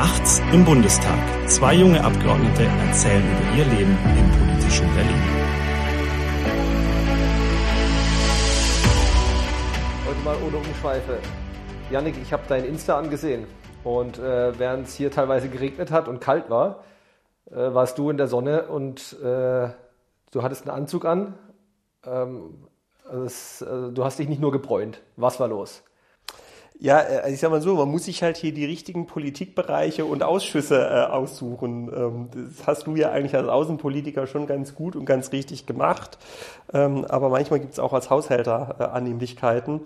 Nachts 0.00 0.40
im 0.50 0.64
Bundestag. 0.64 1.18
Zwei 1.46 1.74
junge 1.74 2.02
Abgeordnete 2.02 2.62
erzählen 2.62 3.22
über 3.22 3.58
ihr 3.58 3.66
Leben 3.66 3.98
im 4.18 4.30
politischen 4.38 4.86
Berlin. 4.94 5.22
Heute 10.06 10.20
mal 10.24 10.36
ohne 10.42 10.56
Umschweife. 10.56 11.18
Janik, 11.90 12.14
ich 12.22 12.32
habe 12.32 12.44
dein 12.48 12.64
Insta 12.64 12.98
angesehen. 12.98 13.44
Und 13.84 14.18
äh, 14.18 14.58
während 14.58 14.86
es 14.88 14.94
hier 14.94 15.10
teilweise 15.10 15.50
geregnet 15.50 15.90
hat 15.90 16.08
und 16.08 16.18
kalt 16.18 16.48
war, 16.48 16.82
äh, 17.50 17.56
warst 17.56 17.98
du 17.98 18.08
in 18.08 18.16
der 18.16 18.26
Sonne 18.26 18.68
und 18.68 19.18
äh, 19.20 19.68
du 20.30 20.42
hattest 20.42 20.62
einen 20.62 20.74
Anzug 20.78 21.04
an. 21.04 21.34
Ähm, 22.06 22.68
also 23.06 23.24
es, 23.24 23.62
also 23.62 23.90
du 23.90 24.02
hast 24.02 24.18
dich 24.18 24.30
nicht 24.30 24.40
nur 24.40 24.50
gebräunt. 24.50 25.02
Was 25.16 25.38
war 25.40 25.48
los? 25.48 25.82
Ja, 26.82 26.96
also 26.96 27.34
ich 27.34 27.40
sag 27.40 27.50
mal 27.50 27.60
so, 27.60 27.76
man 27.76 27.90
muss 27.90 28.06
sich 28.06 28.22
halt 28.22 28.38
hier 28.38 28.54
die 28.54 28.64
richtigen 28.64 29.04
Politikbereiche 29.04 30.06
und 30.06 30.22
Ausschüsse 30.22 30.78
äh, 30.78 31.12
aussuchen. 31.12 31.92
Ähm, 31.94 32.28
das 32.32 32.66
hast 32.66 32.86
du 32.86 32.96
ja 32.96 33.10
eigentlich 33.10 33.36
als 33.36 33.48
Außenpolitiker 33.48 34.26
schon 34.26 34.46
ganz 34.46 34.74
gut 34.74 34.96
und 34.96 35.04
ganz 35.04 35.30
richtig 35.32 35.66
gemacht. 35.66 36.16
Ähm, 36.72 37.04
aber 37.04 37.28
manchmal 37.28 37.60
gibt 37.60 37.74
es 37.74 37.78
auch 37.78 37.92
als 37.92 38.08
Haushälter 38.08 38.76
äh, 38.78 38.84
Annehmlichkeiten. 38.84 39.82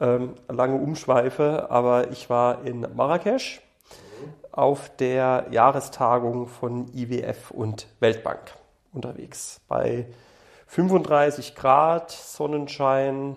Ähm, 0.00 0.34
lange 0.48 0.80
Umschweife, 0.80 1.70
aber 1.70 2.10
ich 2.10 2.28
war 2.28 2.64
in 2.64 2.88
Marrakesch 2.92 3.60
auf 4.50 4.90
der 4.96 5.46
Jahrestagung 5.52 6.48
von 6.48 6.88
IWF 6.92 7.52
und 7.52 7.86
Weltbank 8.00 8.52
unterwegs. 8.92 9.60
Bei 9.68 10.06
35 10.66 11.54
Grad, 11.54 12.10
Sonnenschein, 12.10 13.36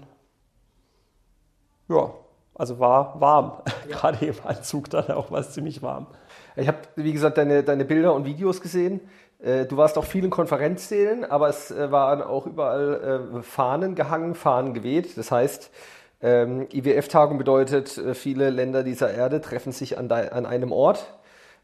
ja, 1.87 2.11
also 2.55 2.79
war 2.79 3.19
warm. 3.19 3.61
Ja. 3.87 3.97
Gerade 3.97 4.25
im 4.25 4.35
Anzug 4.43 4.89
dann 4.89 5.11
auch 5.11 5.31
war 5.31 5.39
es 5.39 5.51
ziemlich 5.51 5.81
warm. 5.81 6.07
Ich 6.55 6.67
habe, 6.67 6.79
wie 6.95 7.13
gesagt, 7.13 7.37
deine, 7.37 7.63
deine 7.63 7.85
Bilder 7.85 8.13
und 8.13 8.25
Videos 8.25 8.61
gesehen. 8.61 9.01
Äh, 9.39 9.65
du 9.65 9.77
warst 9.77 9.97
auf 9.97 10.05
vielen 10.05 10.29
Konferenzsälen, 10.29 11.25
aber 11.25 11.49
es 11.49 11.71
äh, 11.71 11.91
waren 11.91 12.21
auch 12.21 12.47
überall 12.47 13.37
äh, 13.37 13.43
Fahnen 13.43 13.95
gehangen, 13.95 14.35
Fahnen 14.35 14.73
geweht. 14.73 15.17
Das 15.17 15.31
heißt, 15.31 15.71
ähm, 16.21 16.67
IWF-Tagung 16.71 17.37
bedeutet, 17.37 18.01
viele 18.13 18.49
Länder 18.49 18.83
dieser 18.83 19.13
Erde 19.13 19.41
treffen 19.41 19.71
sich 19.71 19.97
an, 19.97 20.11
an 20.11 20.45
einem 20.45 20.71
Ort. 20.71 21.13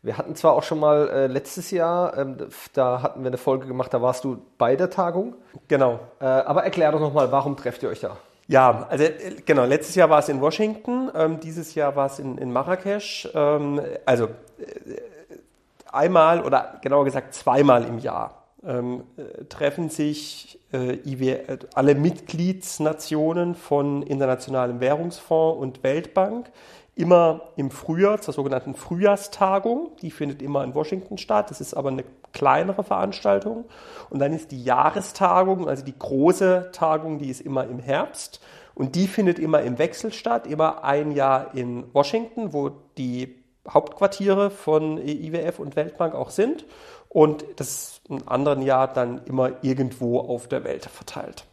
Wir 0.03 0.17
hatten 0.17 0.35
zwar 0.35 0.53
auch 0.53 0.63
schon 0.63 0.79
mal 0.79 1.27
letztes 1.27 1.71
Jahr, 1.71 2.17
ähm, 2.17 2.37
da 2.73 3.01
hatten 3.01 3.21
wir 3.21 3.27
eine 3.27 3.37
Folge 3.37 3.67
gemacht, 3.67 3.93
da 3.93 4.01
warst 4.01 4.23
du 4.23 4.39
bei 4.57 4.75
der 4.75 4.89
Tagung. 4.89 5.35
Genau. 5.67 5.99
aber 6.19 6.63
erklär 6.63 6.91
doch 6.91 6.99
nochmal, 6.99 7.31
warum 7.31 7.55
trefft 7.55 7.83
ihr 7.83 7.89
euch 7.89 8.01
da? 8.01 8.17
Ja, 8.51 8.85
also 8.89 9.05
äh, 9.05 9.37
genau, 9.45 9.63
letztes 9.63 9.95
Jahr 9.95 10.09
war 10.09 10.19
es 10.19 10.27
in 10.27 10.41
Washington, 10.41 11.09
ähm, 11.15 11.39
dieses 11.39 11.73
Jahr 11.73 11.95
war 11.95 12.07
es 12.07 12.19
in, 12.19 12.37
in 12.37 12.51
Marrakesch. 12.51 13.29
Ähm, 13.33 13.79
also 14.05 14.25
äh, 14.25 14.97
einmal 15.89 16.43
oder 16.43 16.77
genauer 16.81 17.05
gesagt 17.05 17.33
zweimal 17.33 17.85
im 17.85 17.97
Jahr 17.99 18.43
ähm, 18.65 19.05
äh, 19.15 19.45
treffen 19.45 19.89
sich 19.89 20.59
äh, 20.73 20.95
IW, 21.09 21.37
alle 21.75 21.95
Mitgliedsnationen 21.95 23.55
von 23.55 24.03
Internationalem 24.03 24.81
Währungsfonds 24.81 25.57
und 25.57 25.81
Weltbank 25.81 26.51
immer 26.93 27.53
im 27.55 27.71
Frühjahr 27.71 28.19
zur 28.19 28.33
sogenannten 28.33 28.75
Frühjahrstagung. 28.75 29.91
Die 30.01 30.11
findet 30.11 30.41
immer 30.41 30.65
in 30.65 30.75
Washington 30.75 31.17
statt. 31.17 31.51
Das 31.51 31.61
ist 31.61 31.73
aber 31.73 31.87
eine 31.87 32.03
kleinere 32.33 32.83
Veranstaltung. 32.83 33.65
Und 34.09 34.19
dann 34.19 34.33
ist 34.33 34.51
die 34.51 34.63
Jahrestagung, 34.63 35.67
also 35.67 35.83
die 35.83 35.97
große 35.97 36.69
Tagung, 36.71 37.17
die 37.17 37.29
ist 37.29 37.41
immer 37.41 37.65
im 37.65 37.79
Herbst. 37.79 38.41
Und 38.73 38.95
die 38.95 39.07
findet 39.07 39.39
immer 39.39 39.61
im 39.61 39.77
Wechsel 39.77 40.13
statt, 40.13 40.47
immer 40.47 40.83
ein 40.83 41.11
Jahr 41.11 41.53
in 41.53 41.83
Washington, 41.93 42.53
wo 42.53 42.71
die 42.97 43.35
Hauptquartiere 43.69 44.49
von 44.49 44.97
IWF 44.97 45.59
und 45.59 45.75
Weltbank 45.75 46.15
auch 46.15 46.29
sind. 46.29 46.65
Und 47.09 47.43
das 47.57 48.01
in 48.09 48.27
anderen 48.27 48.61
Jahr 48.61 48.87
dann 48.87 49.21
immer 49.25 49.51
irgendwo 49.61 50.19
auf 50.19 50.47
der 50.47 50.63
Welt 50.63 50.85
verteilt. 50.85 51.45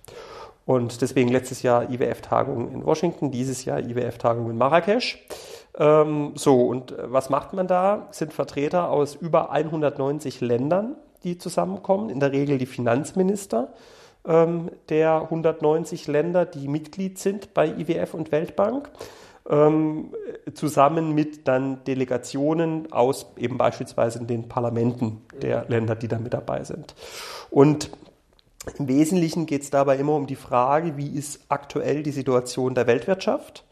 Und 0.68 1.00
deswegen 1.00 1.30
letztes 1.30 1.62
Jahr 1.62 1.90
IWF-Tagung 1.90 2.70
in 2.70 2.84
Washington, 2.84 3.30
dieses 3.30 3.64
Jahr 3.64 3.80
IWF-Tagung 3.80 4.50
in 4.50 4.58
Marrakesch. 4.58 5.24
Ähm, 5.78 6.32
so, 6.34 6.66
und 6.66 6.92
äh, 6.92 7.12
was 7.12 7.30
macht 7.30 7.52
man 7.52 7.66
da? 7.66 8.08
Sind 8.10 8.32
Vertreter 8.32 8.90
aus 8.90 9.14
über 9.14 9.50
190 9.50 10.40
Ländern, 10.40 10.96
die 11.24 11.38
zusammenkommen, 11.38 12.10
in 12.10 12.20
der 12.20 12.32
Regel 12.32 12.58
die 12.58 12.66
Finanzminister 12.66 13.72
ähm, 14.26 14.70
der 14.88 15.22
190 15.22 16.06
Länder, 16.06 16.44
die 16.44 16.68
Mitglied 16.68 17.18
sind 17.18 17.54
bei 17.54 17.66
IWF 17.66 18.14
und 18.14 18.32
Weltbank. 18.32 18.90
Ähm, 19.48 20.12
zusammen 20.52 21.14
mit 21.14 21.48
dann 21.48 21.82
Delegationen 21.84 22.92
aus 22.92 23.32
eben 23.38 23.56
beispielsweise 23.56 24.22
den 24.22 24.46
Parlamenten 24.46 25.22
der 25.40 25.64
Länder, 25.68 25.94
die 25.94 26.06
da 26.06 26.18
mit 26.18 26.34
dabei 26.34 26.64
sind. 26.64 26.94
Und 27.48 27.90
im 28.78 28.88
Wesentlichen 28.88 29.46
geht 29.46 29.62
es 29.62 29.70
dabei 29.70 29.96
immer 29.96 30.14
um 30.16 30.26
die 30.26 30.36
Frage, 30.36 30.98
wie 30.98 31.08
ist 31.08 31.40
aktuell 31.48 32.02
die 32.02 32.10
Situation 32.10 32.74
der 32.74 32.86
Weltwirtschaft? 32.86 33.64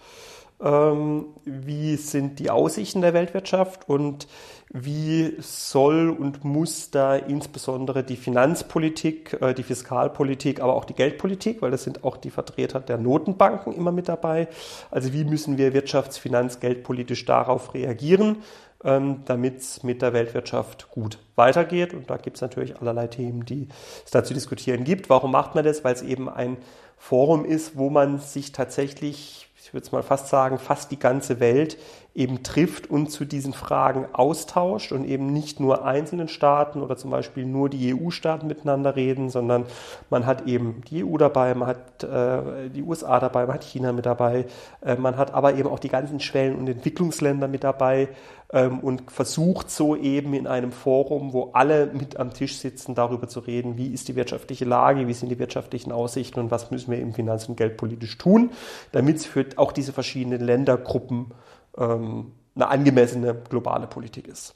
Ähm, 0.58 1.26
wie 1.44 1.96
sind 1.96 2.38
die 2.38 2.50
Aussichten 2.50 3.02
der 3.02 3.12
Weltwirtschaft 3.12 3.88
und 3.88 4.26
wie 4.72 5.34
soll 5.38 6.08
und 6.08 6.44
muss 6.44 6.90
da 6.90 7.14
insbesondere 7.14 8.02
die 8.02 8.16
Finanzpolitik, 8.16 9.38
äh, 9.40 9.54
die 9.54 9.62
Fiskalpolitik, 9.62 10.60
aber 10.60 10.74
auch 10.74 10.84
die 10.84 10.94
Geldpolitik, 10.94 11.62
weil 11.62 11.70
das 11.70 11.84
sind 11.84 12.04
auch 12.04 12.16
die 12.16 12.30
Vertreter 12.30 12.80
der 12.80 12.98
Notenbanken 12.98 13.74
immer 13.74 13.92
mit 13.92 14.08
dabei. 14.08 14.48
Also 14.90 15.12
wie 15.12 15.24
müssen 15.24 15.58
wir 15.58 15.74
wirtschafts-, 15.74 16.18
finanz-, 16.18 16.58
geldpolitisch 16.58 17.24
darauf 17.26 17.74
reagieren? 17.74 18.38
ähm, 18.84 19.22
damit 19.24 19.58
es 19.58 19.82
mit 19.82 20.02
der 20.02 20.12
Weltwirtschaft 20.12 20.90
gut 20.90 21.18
weitergeht. 21.34 21.94
Und 21.94 22.10
da 22.10 22.16
gibt 22.16 22.36
es 22.36 22.40
natürlich 22.40 22.80
allerlei 22.80 23.08
Themen, 23.08 23.44
die 23.44 23.68
es 24.04 24.10
da 24.10 24.24
zu 24.24 24.34
diskutieren 24.34 24.84
gibt. 24.84 25.10
Warum 25.10 25.32
macht 25.32 25.54
man 25.54 25.64
das? 25.64 25.84
Weil 25.84 25.94
es 25.94 26.02
eben 26.02 26.28
ein 26.28 26.56
Forum 26.96 27.44
ist, 27.44 27.76
wo 27.76 27.90
man 27.90 28.18
sich 28.18 28.52
tatsächlich, 28.52 29.45
ich 29.66 29.74
würde 29.74 29.84
es 29.84 29.90
mal 29.90 30.04
fast 30.04 30.28
sagen, 30.28 30.60
fast 30.60 30.92
die 30.92 30.98
ganze 30.98 31.40
Welt 31.40 31.76
eben 32.16 32.42
trifft 32.42 32.90
und 32.90 33.10
zu 33.10 33.26
diesen 33.26 33.52
Fragen 33.52 34.06
austauscht 34.12 34.90
und 34.90 35.04
eben 35.04 35.32
nicht 35.32 35.60
nur 35.60 35.84
einzelnen 35.84 36.28
Staaten 36.28 36.80
oder 36.80 36.96
zum 36.96 37.10
Beispiel 37.10 37.44
nur 37.44 37.68
die 37.68 37.94
EU-Staaten 37.94 38.46
miteinander 38.46 38.96
reden, 38.96 39.28
sondern 39.28 39.66
man 40.08 40.24
hat 40.24 40.46
eben 40.46 40.80
die 40.88 41.04
EU 41.04 41.18
dabei, 41.18 41.54
man 41.54 41.68
hat 41.68 42.02
äh, 42.04 42.70
die 42.70 42.82
USA 42.82 43.20
dabei, 43.20 43.44
man 43.44 43.54
hat 43.54 43.64
China 43.64 43.92
mit 43.92 44.06
dabei, 44.06 44.46
äh, 44.80 44.96
man 44.96 45.18
hat 45.18 45.34
aber 45.34 45.54
eben 45.54 45.68
auch 45.68 45.78
die 45.78 45.90
ganzen 45.90 46.18
Schwellen- 46.18 46.56
und 46.56 46.66
Entwicklungsländer 46.68 47.48
mit 47.48 47.64
dabei 47.64 48.08
ähm, 48.50 48.80
und 48.80 49.10
versucht 49.10 49.70
so 49.70 49.94
eben 49.94 50.32
in 50.32 50.46
einem 50.46 50.72
Forum, 50.72 51.34
wo 51.34 51.50
alle 51.52 51.88
mit 51.92 52.18
am 52.18 52.32
Tisch 52.32 52.56
sitzen, 52.56 52.94
darüber 52.94 53.28
zu 53.28 53.40
reden, 53.40 53.76
wie 53.76 53.88
ist 53.88 54.08
die 54.08 54.16
wirtschaftliche 54.16 54.64
Lage, 54.64 55.06
wie 55.06 55.12
sind 55.12 55.28
die 55.28 55.38
wirtschaftlichen 55.38 55.92
Aussichten 55.92 56.40
und 56.40 56.50
was 56.50 56.70
müssen 56.70 56.90
wir 56.90 56.98
im 56.98 57.12
Finanz- 57.12 57.46
und 57.46 57.56
Geldpolitisch 57.56 58.16
tun, 58.16 58.52
damit 58.92 59.16
es 59.16 59.26
für 59.26 59.44
auch 59.56 59.72
diese 59.72 59.92
verschiedenen 59.92 60.40
Ländergruppen 60.40 61.32
ähm, 61.78 62.32
eine 62.54 62.68
angemessene 62.68 63.34
globale 63.48 63.86
Politik 63.86 64.28
ist. 64.28 64.54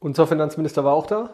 Unser 0.00 0.26
Finanzminister 0.26 0.84
war 0.84 0.92
auch 0.94 1.06
da? 1.06 1.30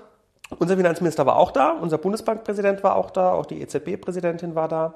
Unser 0.59 0.77
Finanzminister 0.77 1.27
war 1.27 1.37
auch 1.37 1.51
da, 1.51 1.71
unser 1.73 1.99
Bundesbankpräsident 1.99 2.83
war 2.85 2.97
auch 2.97 3.11
da, 3.11 3.33
auch 3.33 3.47
die 3.47 3.61
EZB-Präsidentin 3.63 4.55
war 4.55 4.69
da. 4.69 4.95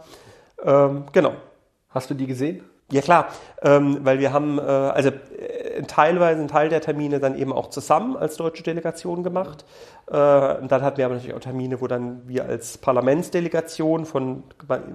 Ähm, 0.62 1.04
genau. 1.12 1.32
Hast 1.88 2.10
du 2.10 2.14
die 2.14 2.26
gesehen? 2.26 2.64
Ja 2.90 3.02
klar, 3.02 3.28
ähm, 3.60 3.98
weil 4.02 4.18
wir 4.18 4.32
haben, 4.32 4.58
äh, 4.58 4.62
also 4.62 5.10
äh, 5.10 5.82
teilweise 5.82 6.38
einen 6.38 6.48
Teil 6.48 6.70
der 6.70 6.80
Termine 6.80 7.20
dann 7.20 7.36
eben 7.36 7.52
auch 7.52 7.68
zusammen 7.68 8.16
als 8.16 8.38
deutsche 8.38 8.62
Delegation 8.62 9.22
gemacht. 9.22 9.66
Äh, 10.06 10.12
und 10.56 10.72
dann 10.72 10.80
hatten 10.80 10.96
wir 10.96 11.04
aber 11.04 11.16
natürlich 11.16 11.36
auch 11.36 11.40
Termine, 11.40 11.82
wo 11.82 11.86
dann 11.86 12.26
wir 12.26 12.46
als 12.46 12.78
Parlamentsdelegation 12.78 14.06
von 14.06 14.42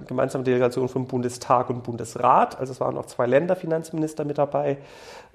gemeinsamer 0.08 0.42
Delegation 0.42 0.88
von 0.88 1.06
Bundestag 1.06 1.70
und 1.70 1.84
Bundesrat, 1.84 2.58
also 2.58 2.72
es 2.72 2.80
waren 2.80 2.98
auch 2.98 3.06
zwei 3.06 3.26
Länderfinanzminister 3.26 4.24
mit 4.24 4.38
dabei, 4.38 4.78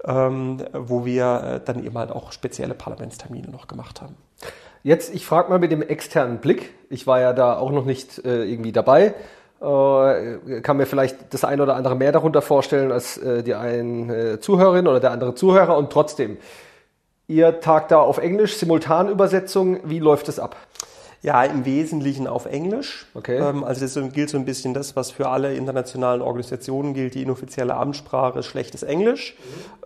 ähm, 0.04 0.58
wo 0.74 1.06
wir 1.06 1.42
äh, 1.42 1.60
dann 1.64 1.82
eben 1.82 1.96
halt 1.96 2.10
auch 2.10 2.30
spezielle 2.30 2.74
Parlamentstermine 2.74 3.48
noch 3.48 3.68
gemacht 3.68 4.02
haben. 4.02 4.16
Jetzt, 4.82 5.14
ich 5.14 5.24
frage 5.24 5.48
mal 5.48 5.58
mit 5.58 5.72
dem 5.72 5.82
externen 5.82 6.38
Blick. 6.38 6.74
Ich 6.90 7.06
war 7.06 7.20
ja 7.20 7.32
da 7.32 7.58
auch 7.58 7.70
noch 7.70 7.84
nicht 7.84 8.24
äh, 8.24 8.44
irgendwie 8.44 8.72
dabei. 8.72 9.14
Äh, 9.60 10.62
kann 10.62 10.78
mir 10.78 10.86
vielleicht 10.86 11.34
das 11.34 11.44
eine 11.44 11.62
oder 11.62 11.76
andere 11.76 11.94
mehr 11.94 12.12
darunter 12.12 12.40
vorstellen 12.40 12.90
als 12.90 13.18
äh, 13.18 13.42
die 13.42 13.54
eine 13.54 14.16
äh, 14.16 14.40
Zuhörerin 14.40 14.86
oder 14.86 15.00
der 15.00 15.10
andere 15.10 15.34
Zuhörer 15.34 15.76
und 15.76 15.92
trotzdem. 15.92 16.38
Ihr 17.26 17.60
tagt 17.60 17.90
da 17.90 17.98
auf 17.98 18.16
Englisch, 18.16 18.56
Simultanübersetzung, 18.56 19.80
wie 19.84 19.98
läuft 19.98 20.30
es 20.30 20.38
ab? 20.38 20.56
Ja, 21.22 21.44
im 21.44 21.66
Wesentlichen 21.66 22.26
auf 22.26 22.46
Englisch. 22.46 23.06
Okay. 23.12 23.36
Ähm, 23.36 23.62
also 23.62 23.82
das 23.82 24.12
gilt 24.14 24.30
so 24.30 24.38
ein 24.38 24.46
bisschen 24.46 24.72
das, 24.72 24.96
was 24.96 25.10
für 25.10 25.28
alle 25.28 25.54
internationalen 25.54 26.22
Organisationen 26.22 26.94
gilt. 26.94 27.14
Die 27.14 27.22
inoffizielle 27.22 27.74
Amtssprache 27.74 28.38
ist 28.38 28.46
schlechtes 28.46 28.82
Englisch. 28.82 29.34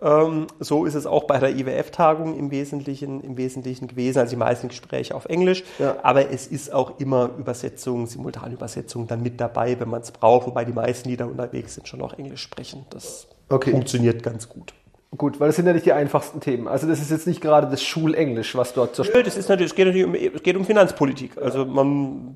Mhm. 0.01 0.07
Ähm, 0.07 0.47
so 0.59 0.85
ist 0.85 0.95
es 0.95 1.05
auch 1.05 1.25
bei 1.25 1.39
der 1.39 1.49
IWF-Tagung 1.55 2.37
im 2.37 2.51
Wesentlichen, 2.51 3.21
im 3.21 3.35
Wesentlichen 3.35 3.87
gewesen. 3.87 4.19
Also 4.19 4.29
die 4.31 4.39
meisten 4.39 4.69
Gespräche 4.69 5.13
auf 5.13 5.25
Englisch. 5.25 5.63
Ja. 5.77 5.97
Aber 6.03 6.31
es 6.31 6.47
ist 6.47 6.73
auch 6.73 6.99
immer 6.99 7.29
Übersetzung, 7.37 8.07
Simultanübersetzung 8.07 9.07
dann 9.07 9.21
mit 9.21 9.41
dabei, 9.41 9.77
wenn 9.79 9.89
man 9.89 10.01
es 10.01 10.11
braucht. 10.11 10.47
Wobei 10.47 10.63
die 10.63 10.73
meisten, 10.73 11.09
die 11.09 11.17
da 11.17 11.25
unterwegs 11.25 11.75
sind, 11.75 11.87
schon 11.87 12.01
auch 12.01 12.13
Englisch 12.13 12.43
sprechen. 12.43 12.85
Das 12.91 13.27
okay. 13.49 13.71
funktioniert 13.71 14.23
ganz 14.23 14.47
gut. 14.47 14.73
Gut, 15.17 15.39
weil 15.39 15.47
das 15.47 15.55
sind 15.55 15.67
ja 15.67 15.73
nicht 15.73 15.85
die 15.85 15.93
einfachsten 15.93 16.39
Themen. 16.39 16.67
Also 16.67 16.87
das 16.87 16.99
ist 16.99 17.11
jetzt 17.11 17.27
nicht 17.27 17.41
gerade 17.41 17.67
das 17.67 17.83
Schulenglisch, 17.83 18.55
was 18.55 18.73
dort 18.73 18.95
zur 18.95 19.05
Nö, 19.05 19.23
das 19.23 19.37
ist 19.37 19.49
natürlich, 19.49 19.71
es 19.71 19.75
geht 19.75 19.87
natürlich 19.87 20.05
um, 20.05 20.15
es 20.15 20.43
geht 20.43 20.55
um 20.55 20.65
Finanzpolitik. 20.65 21.37
Also 21.37 21.65
man 21.65 22.33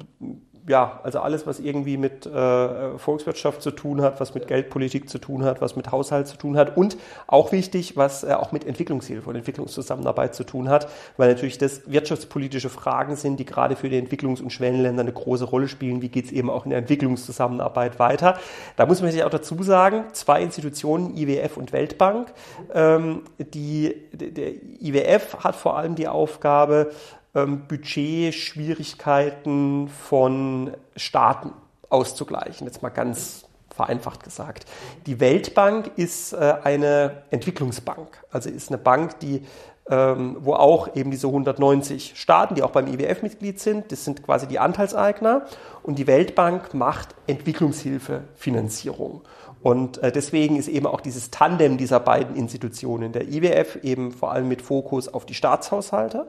ja, 0.69 0.99
also 1.01 1.19
alles, 1.19 1.47
was 1.47 1.59
irgendwie 1.59 1.97
mit 1.97 2.27
äh, 2.27 2.97
Volkswirtschaft 2.99 3.63
zu 3.63 3.71
tun 3.71 4.03
hat, 4.03 4.19
was 4.19 4.35
mit 4.35 4.47
Geldpolitik 4.47 5.09
zu 5.09 5.17
tun 5.17 5.43
hat, 5.43 5.61
was 5.61 5.75
mit 5.75 5.91
Haushalt 5.91 6.27
zu 6.27 6.37
tun 6.37 6.57
hat 6.57 6.77
und 6.77 6.95
auch 7.25 7.51
wichtig, 7.51 7.97
was 7.97 8.23
äh, 8.23 8.33
auch 8.33 8.51
mit 8.51 8.67
Entwicklungshilfe 8.67 9.27
und 9.27 9.35
Entwicklungszusammenarbeit 9.35 10.35
zu 10.35 10.43
tun 10.43 10.69
hat, 10.69 10.87
weil 11.17 11.29
natürlich 11.29 11.57
das 11.57 11.91
wirtschaftspolitische 11.91 12.69
Fragen 12.69 13.15
sind, 13.15 13.39
die 13.39 13.45
gerade 13.45 13.75
für 13.75 13.89
die 13.89 13.99
Entwicklungs- 13.99 14.43
und 14.43 14.53
Schwellenländer 14.53 15.01
eine 15.01 15.11
große 15.11 15.45
Rolle 15.45 15.67
spielen. 15.67 16.03
Wie 16.03 16.09
geht 16.09 16.25
es 16.25 16.31
eben 16.31 16.51
auch 16.51 16.65
in 16.65 16.69
der 16.69 16.77
Entwicklungszusammenarbeit 16.77 17.97
weiter? 17.97 18.37
Da 18.75 18.85
muss 18.85 19.01
man 19.01 19.11
sich 19.11 19.23
auch 19.23 19.31
dazu 19.31 19.63
sagen, 19.63 20.03
zwei 20.11 20.43
Institutionen, 20.43 21.17
IWF 21.17 21.57
und 21.57 21.73
Weltbank. 21.73 22.31
Ähm, 22.75 23.23
die, 23.39 23.95
der 24.13 24.51
IWF 24.79 25.37
hat 25.39 25.55
vor 25.55 25.77
allem 25.77 25.95
die 25.95 26.07
Aufgabe, 26.07 26.91
ähm, 27.35 27.67
Budgetschwierigkeiten 27.67 29.87
von 29.87 30.71
Staaten 30.95 31.53
auszugleichen. 31.89 32.67
Jetzt 32.67 32.81
mal 32.81 32.89
ganz 32.89 33.45
vereinfacht 33.75 34.23
gesagt. 34.23 34.65
Die 35.05 35.19
Weltbank 35.19 35.91
ist 35.95 36.33
äh, 36.33 36.55
eine 36.63 37.23
Entwicklungsbank, 37.31 38.23
also 38.31 38.49
ist 38.49 38.69
eine 38.69 38.77
Bank, 38.77 39.19
die 39.19 39.43
ähm, 39.89 40.37
wo 40.41 40.53
auch 40.53 40.95
eben 40.95 41.09
diese 41.09 41.27
190 41.27 42.13
Staaten, 42.15 42.53
die 42.53 42.61
auch 42.61 42.69
beim 42.69 42.87
IWF 42.87 43.23
Mitglied 43.23 43.59
sind, 43.59 43.91
das 43.91 44.05
sind 44.05 44.21
quasi 44.21 44.45
die 44.45 44.59
Anteilseigner 44.59 45.45
und 45.81 45.97
die 45.97 46.05
Weltbank 46.05 46.75
macht 46.75 47.15
Entwicklungshilfefinanzierung. 47.25 49.21
Und 49.61 49.97
äh, 49.97 50.11
deswegen 50.11 50.57
ist 50.57 50.67
eben 50.67 50.85
auch 50.85 51.01
dieses 51.01 51.31
Tandem 51.31 51.77
dieser 51.77 51.99
beiden 51.99 52.35
Institutionen, 52.35 53.11
der 53.11 53.27
IWF 53.27 53.79
eben 53.81 54.11
vor 54.11 54.31
allem 54.31 54.47
mit 54.47 54.61
Fokus 54.61 55.07
auf 55.07 55.25
die 55.25 55.33
Staatshaushalte 55.33 56.27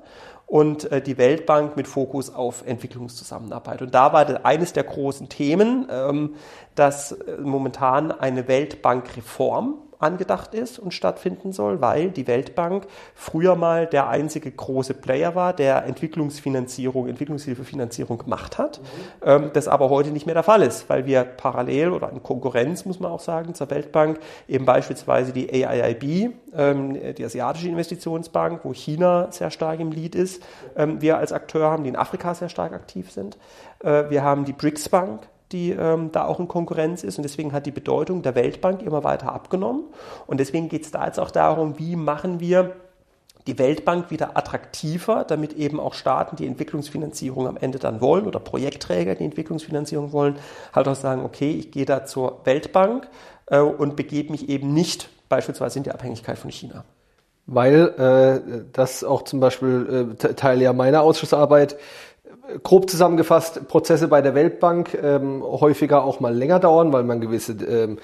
und 0.50 0.90
äh, 0.90 1.00
die 1.00 1.16
Weltbank 1.16 1.76
mit 1.76 1.86
Fokus 1.86 2.34
auf 2.34 2.66
Entwicklungszusammenarbeit. 2.66 3.82
Und 3.82 3.94
da 3.94 4.12
war 4.12 4.44
eines 4.44 4.72
der 4.72 4.82
großen 4.82 5.28
Themen, 5.28 5.86
ähm, 5.88 6.34
dass 6.74 7.12
äh, 7.12 7.36
momentan 7.40 8.10
eine 8.10 8.48
Weltbankreform 8.48 9.78
angedacht 10.00 10.54
ist 10.54 10.78
und 10.78 10.92
stattfinden 10.92 11.52
soll, 11.52 11.80
weil 11.80 12.10
die 12.10 12.26
Weltbank 12.26 12.86
früher 13.14 13.54
mal 13.54 13.86
der 13.86 14.08
einzige 14.08 14.50
große 14.50 14.94
Player 14.94 15.34
war, 15.34 15.52
der 15.52 15.84
Entwicklungsfinanzierung, 15.84 17.08
Entwicklungshilfefinanzierung 17.08 18.18
gemacht 18.18 18.58
hat, 18.58 18.80
mhm. 19.24 19.50
das 19.52 19.68
aber 19.68 19.90
heute 19.90 20.10
nicht 20.10 20.26
mehr 20.26 20.34
der 20.34 20.42
Fall 20.42 20.62
ist, 20.62 20.88
weil 20.88 21.06
wir 21.06 21.24
parallel 21.24 21.90
oder 21.90 22.10
in 22.10 22.22
Konkurrenz, 22.22 22.84
muss 22.84 23.00
man 23.00 23.10
auch 23.10 23.20
sagen, 23.20 23.54
zur 23.54 23.70
Weltbank 23.70 24.18
eben 24.48 24.64
beispielsweise 24.64 25.32
die 25.32 25.50
AIIB, 25.52 26.34
ähm, 26.54 27.14
die 27.14 27.24
Asiatische 27.24 27.68
Investitionsbank, 27.68 28.60
wo 28.64 28.72
China 28.72 29.28
sehr 29.30 29.50
stark 29.50 29.80
im 29.80 29.92
Lead 29.92 30.14
ist, 30.14 30.42
ähm, 30.76 31.00
wir 31.00 31.18
als 31.18 31.32
Akteur 31.32 31.70
haben, 31.70 31.84
die 31.84 31.90
in 31.90 31.96
Afrika 31.96 32.34
sehr 32.34 32.48
stark 32.48 32.72
aktiv 32.72 33.10
sind. 33.10 33.38
Äh, 33.80 34.10
wir 34.10 34.22
haben 34.22 34.44
die 34.44 34.52
BRICS 34.52 34.88
Bank, 34.88 35.28
die 35.52 35.70
ähm, 35.70 36.12
da 36.12 36.24
auch 36.24 36.40
in 36.40 36.48
Konkurrenz 36.48 37.04
ist. 37.04 37.18
Und 37.18 37.22
deswegen 37.22 37.52
hat 37.52 37.66
die 37.66 37.70
Bedeutung 37.70 38.22
der 38.22 38.34
Weltbank 38.34 38.82
immer 38.82 39.04
weiter 39.04 39.32
abgenommen. 39.32 39.84
Und 40.26 40.40
deswegen 40.40 40.68
geht 40.68 40.84
es 40.84 40.90
da 40.90 41.06
jetzt 41.06 41.18
auch 41.18 41.30
darum, 41.30 41.78
wie 41.78 41.96
machen 41.96 42.40
wir 42.40 42.76
die 43.46 43.58
Weltbank 43.58 44.10
wieder 44.10 44.36
attraktiver, 44.36 45.24
damit 45.24 45.54
eben 45.54 45.80
auch 45.80 45.94
Staaten, 45.94 46.36
die 46.36 46.46
Entwicklungsfinanzierung 46.46 47.48
am 47.48 47.56
Ende 47.56 47.78
dann 47.78 48.00
wollen 48.00 48.26
oder 48.26 48.38
Projektträger, 48.38 49.14
die 49.14 49.24
Entwicklungsfinanzierung 49.24 50.12
wollen, 50.12 50.36
halt 50.74 50.88
auch 50.88 50.94
sagen, 50.94 51.24
okay, 51.24 51.50
ich 51.50 51.70
gehe 51.70 51.86
da 51.86 52.04
zur 52.04 52.40
Weltbank 52.44 53.08
äh, 53.46 53.58
und 53.60 53.96
begebe 53.96 54.30
mich 54.30 54.48
eben 54.48 54.72
nicht 54.74 55.08
beispielsweise 55.28 55.78
in 55.78 55.84
die 55.84 55.90
Abhängigkeit 55.90 56.38
von 56.38 56.50
China. 56.50 56.84
Weil 57.46 57.88
äh, 57.98 58.64
das 58.72 59.02
auch 59.02 59.22
zum 59.22 59.40
Beispiel 59.40 60.14
äh, 60.22 60.34
Teil 60.34 60.60
ja 60.60 60.72
meiner 60.72 61.02
Ausschussarbeit 61.02 61.76
grob 62.62 62.90
zusammengefasst, 62.90 63.68
Prozesse 63.68 64.08
bei 64.08 64.22
der 64.22 64.34
Weltbank 64.34 64.98
ähm, 65.02 65.42
häufiger 65.42 66.04
auch 66.04 66.20
mal 66.20 66.34
länger 66.34 66.58
dauern, 66.58 66.92
weil 66.92 67.04
man 67.04 67.20
gewisse, 67.20 67.52
ähm, 67.52 67.98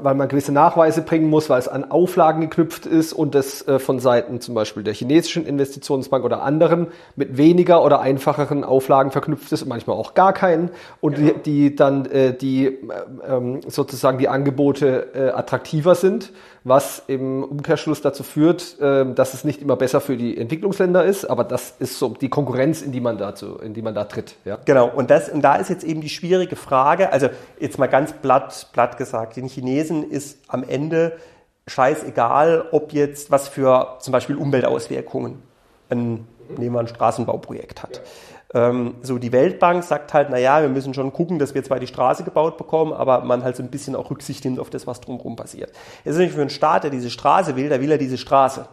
weil 0.00 0.14
man 0.14 0.28
gewisse 0.28 0.52
Nachweise 0.52 1.02
bringen 1.02 1.28
muss, 1.28 1.48
weil 1.50 1.58
es 1.58 1.68
an 1.68 1.90
Auflagen 1.90 2.40
geknüpft 2.42 2.86
ist 2.86 3.12
und 3.12 3.34
das 3.34 3.66
äh, 3.68 3.78
von 3.78 4.00
Seiten 4.00 4.40
zum 4.40 4.54
Beispiel 4.54 4.82
der 4.82 4.94
chinesischen 4.94 5.46
Investitionsbank 5.46 6.24
oder 6.24 6.42
anderen 6.42 6.88
mit 7.16 7.36
weniger 7.36 7.84
oder 7.84 8.00
einfacheren 8.00 8.64
Auflagen 8.64 9.10
verknüpft 9.10 9.52
ist, 9.52 9.66
manchmal 9.66 9.96
auch 9.96 10.14
gar 10.14 10.32
keinen 10.32 10.70
und 11.00 11.16
genau. 11.16 11.32
die, 11.44 11.68
die, 11.70 11.76
dann 11.76 12.06
äh, 12.06 12.34
die 12.34 12.66
äh, 12.66 12.78
ähm, 13.28 13.60
sozusagen 13.66 14.18
die 14.18 14.28
Angebote 14.28 15.08
äh, 15.14 15.30
attraktiver 15.30 15.94
sind 15.94 16.32
was 16.64 17.02
im 17.08 17.42
Umkehrschluss 17.42 18.02
dazu 18.02 18.22
führt, 18.22 18.76
ähm, 18.80 19.14
dass 19.14 19.34
es 19.34 19.44
nicht 19.44 19.60
immer 19.60 19.76
besser 19.76 20.00
für 20.00 20.16
die 20.16 20.38
Entwicklungsländer 20.38 21.04
ist, 21.04 21.24
aber 21.24 21.44
das 21.44 21.74
ist 21.78 21.98
so 21.98 22.10
die 22.10 22.28
Konkurrenz, 22.28 22.82
in 22.82 22.92
die 22.92 23.00
man 23.00 23.18
dazu, 23.18 23.56
in 23.56 23.74
die 23.74 23.82
man 23.82 23.91
da 23.94 24.04
tritt. 24.04 24.36
Ja? 24.44 24.58
Genau. 24.64 24.88
Und 24.88 25.10
das, 25.10 25.28
und 25.28 25.42
da 25.42 25.56
ist 25.56 25.70
jetzt 25.70 25.84
eben 25.84 26.00
die 26.00 26.08
schwierige 26.08 26.56
Frage. 26.56 27.12
Also 27.12 27.28
jetzt 27.58 27.78
mal 27.78 27.86
ganz 27.86 28.12
platt, 28.12 28.68
platt 28.72 28.96
gesagt, 28.96 29.36
den 29.36 29.48
Chinesen 29.48 30.08
ist 30.10 30.38
am 30.48 30.64
Ende 30.64 31.12
scheißegal, 31.66 32.66
ob 32.72 32.92
jetzt 32.92 33.30
was 33.30 33.48
für 33.48 33.96
zum 34.00 34.12
Beispiel 34.12 34.36
Umweltauswirkungen 34.36 35.42
ein, 35.90 36.26
nehmen 36.56 36.74
wir 36.74 36.80
ein 36.80 36.88
Straßenbauprojekt 36.88 37.82
hat. 37.82 37.96
Ja. 37.96 38.02
Ähm, 38.68 38.96
so 39.02 39.18
die 39.18 39.32
Weltbank 39.32 39.82
sagt 39.82 40.12
halt, 40.12 40.30
naja, 40.30 40.60
wir 40.60 40.68
müssen 40.68 40.92
schon 40.92 41.12
gucken, 41.12 41.38
dass 41.38 41.54
wir 41.54 41.64
zwar 41.64 41.80
die 41.80 41.86
Straße 41.86 42.24
gebaut 42.24 42.58
bekommen, 42.58 42.92
aber 42.92 43.22
man 43.22 43.44
halt 43.44 43.56
so 43.56 43.62
ein 43.62 43.70
bisschen 43.70 43.96
auch 43.96 44.10
Rücksicht 44.10 44.44
nimmt 44.44 44.58
auf 44.58 44.68
das, 44.68 44.86
was 44.86 45.00
drumherum 45.00 45.36
passiert. 45.36 45.70
Es 46.04 46.12
ist 46.12 46.16
natürlich 46.16 46.34
für 46.34 46.40
einen 46.42 46.50
Staat, 46.50 46.84
der 46.84 46.90
diese 46.90 47.10
Straße 47.10 47.56
will, 47.56 47.68
da 47.68 47.80
will 47.80 47.90
er 47.90 47.98
diese 47.98 48.18
Straße. 48.18 48.66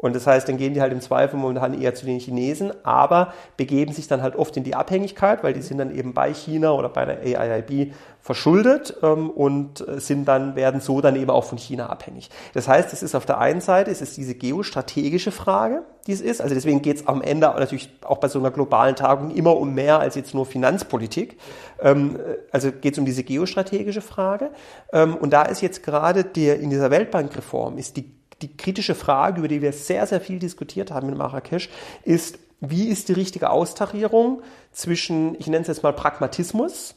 Und 0.00 0.16
das 0.16 0.26
heißt, 0.26 0.48
dann 0.48 0.56
gehen 0.56 0.72
die 0.72 0.80
halt 0.80 0.92
im 0.92 1.02
Zweifel 1.02 1.38
momentan 1.38 1.78
eher 1.78 1.94
zu 1.94 2.06
den 2.06 2.18
Chinesen, 2.18 2.72
aber 2.84 3.34
begeben 3.58 3.92
sich 3.92 4.08
dann 4.08 4.22
halt 4.22 4.34
oft 4.34 4.56
in 4.56 4.64
die 4.64 4.74
Abhängigkeit, 4.74 5.44
weil 5.44 5.52
die 5.52 5.60
sind 5.60 5.76
dann 5.76 5.94
eben 5.94 6.14
bei 6.14 6.32
China 6.32 6.72
oder 6.72 6.88
bei 6.88 7.04
der 7.04 7.18
AIIB 7.20 7.92
verschuldet 8.22 8.96
ähm, 9.02 9.28
und 9.28 9.84
sind 9.96 10.26
dann, 10.26 10.56
werden 10.56 10.80
so 10.80 11.02
dann 11.02 11.16
eben 11.16 11.28
auch 11.28 11.44
von 11.44 11.58
China 11.58 11.88
abhängig. 11.90 12.30
Das 12.54 12.66
heißt, 12.66 12.94
es 12.94 13.02
ist 13.02 13.14
auf 13.14 13.26
der 13.26 13.38
einen 13.38 13.60
Seite, 13.60 13.90
es 13.90 14.00
ist 14.00 14.16
diese 14.16 14.34
geostrategische 14.34 15.32
Frage, 15.32 15.82
die 16.06 16.12
es 16.12 16.22
ist. 16.22 16.40
Also 16.40 16.54
deswegen 16.54 16.80
geht 16.80 16.96
es 16.96 17.06
am 17.06 17.20
Ende 17.20 17.48
natürlich 17.48 17.90
auch 18.02 18.18
bei 18.18 18.28
so 18.28 18.38
einer 18.38 18.50
globalen 18.50 18.96
Tagung 18.96 19.30
immer 19.30 19.54
um 19.58 19.74
mehr 19.74 19.98
als 19.98 20.14
jetzt 20.14 20.34
nur 20.34 20.46
Finanzpolitik. 20.46 21.36
Ähm, 21.78 22.18
also 22.52 22.72
geht 22.72 22.94
es 22.94 22.98
um 22.98 23.04
diese 23.04 23.22
geostrategische 23.22 24.00
Frage. 24.00 24.50
Ähm, 24.94 25.14
und 25.16 25.30
da 25.34 25.42
ist 25.42 25.60
jetzt 25.60 25.82
gerade 25.82 26.24
der, 26.24 26.58
in 26.58 26.70
dieser 26.70 26.90
Weltbankreform 26.90 27.76
ist 27.76 27.98
die 27.98 28.19
die 28.42 28.56
kritische 28.56 28.94
Frage, 28.94 29.38
über 29.38 29.48
die 29.48 29.62
wir 29.62 29.72
sehr, 29.72 30.06
sehr 30.06 30.20
viel 30.20 30.38
diskutiert 30.38 30.90
haben 30.90 31.08
in 31.08 31.16
Marrakesch, 31.16 31.68
ist, 32.04 32.38
wie 32.60 32.88
ist 32.88 33.08
die 33.08 33.14
richtige 33.14 33.50
Austarierung 33.50 34.42
zwischen, 34.72 35.34
ich 35.38 35.46
nenne 35.46 35.62
es 35.62 35.68
jetzt 35.68 35.82
mal 35.82 35.92
Pragmatismus, 35.92 36.94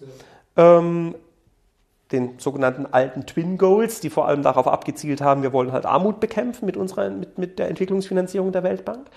ähm, 0.58 1.16
den 2.14 2.36
sogenannten 2.38 2.86
alten 2.90 3.26
Twin 3.26 3.58
Goals, 3.58 4.00
die 4.00 4.10
vor 4.10 4.28
allem 4.28 4.44
darauf 4.44 4.68
abgezielt 4.68 5.22
haben, 5.22 5.42
wir 5.42 5.52
wollen 5.52 5.72
halt 5.72 5.86
Armut 5.86 6.20
bekämpfen 6.20 6.66
mit 6.66 6.78
unserer, 6.78 7.10
mit, 7.10 7.38
mit 7.38 7.60
der 7.60 7.70
Entwicklungsfinanzierung 7.70 8.52
der 8.52 8.64
Weltbank, 8.64 9.08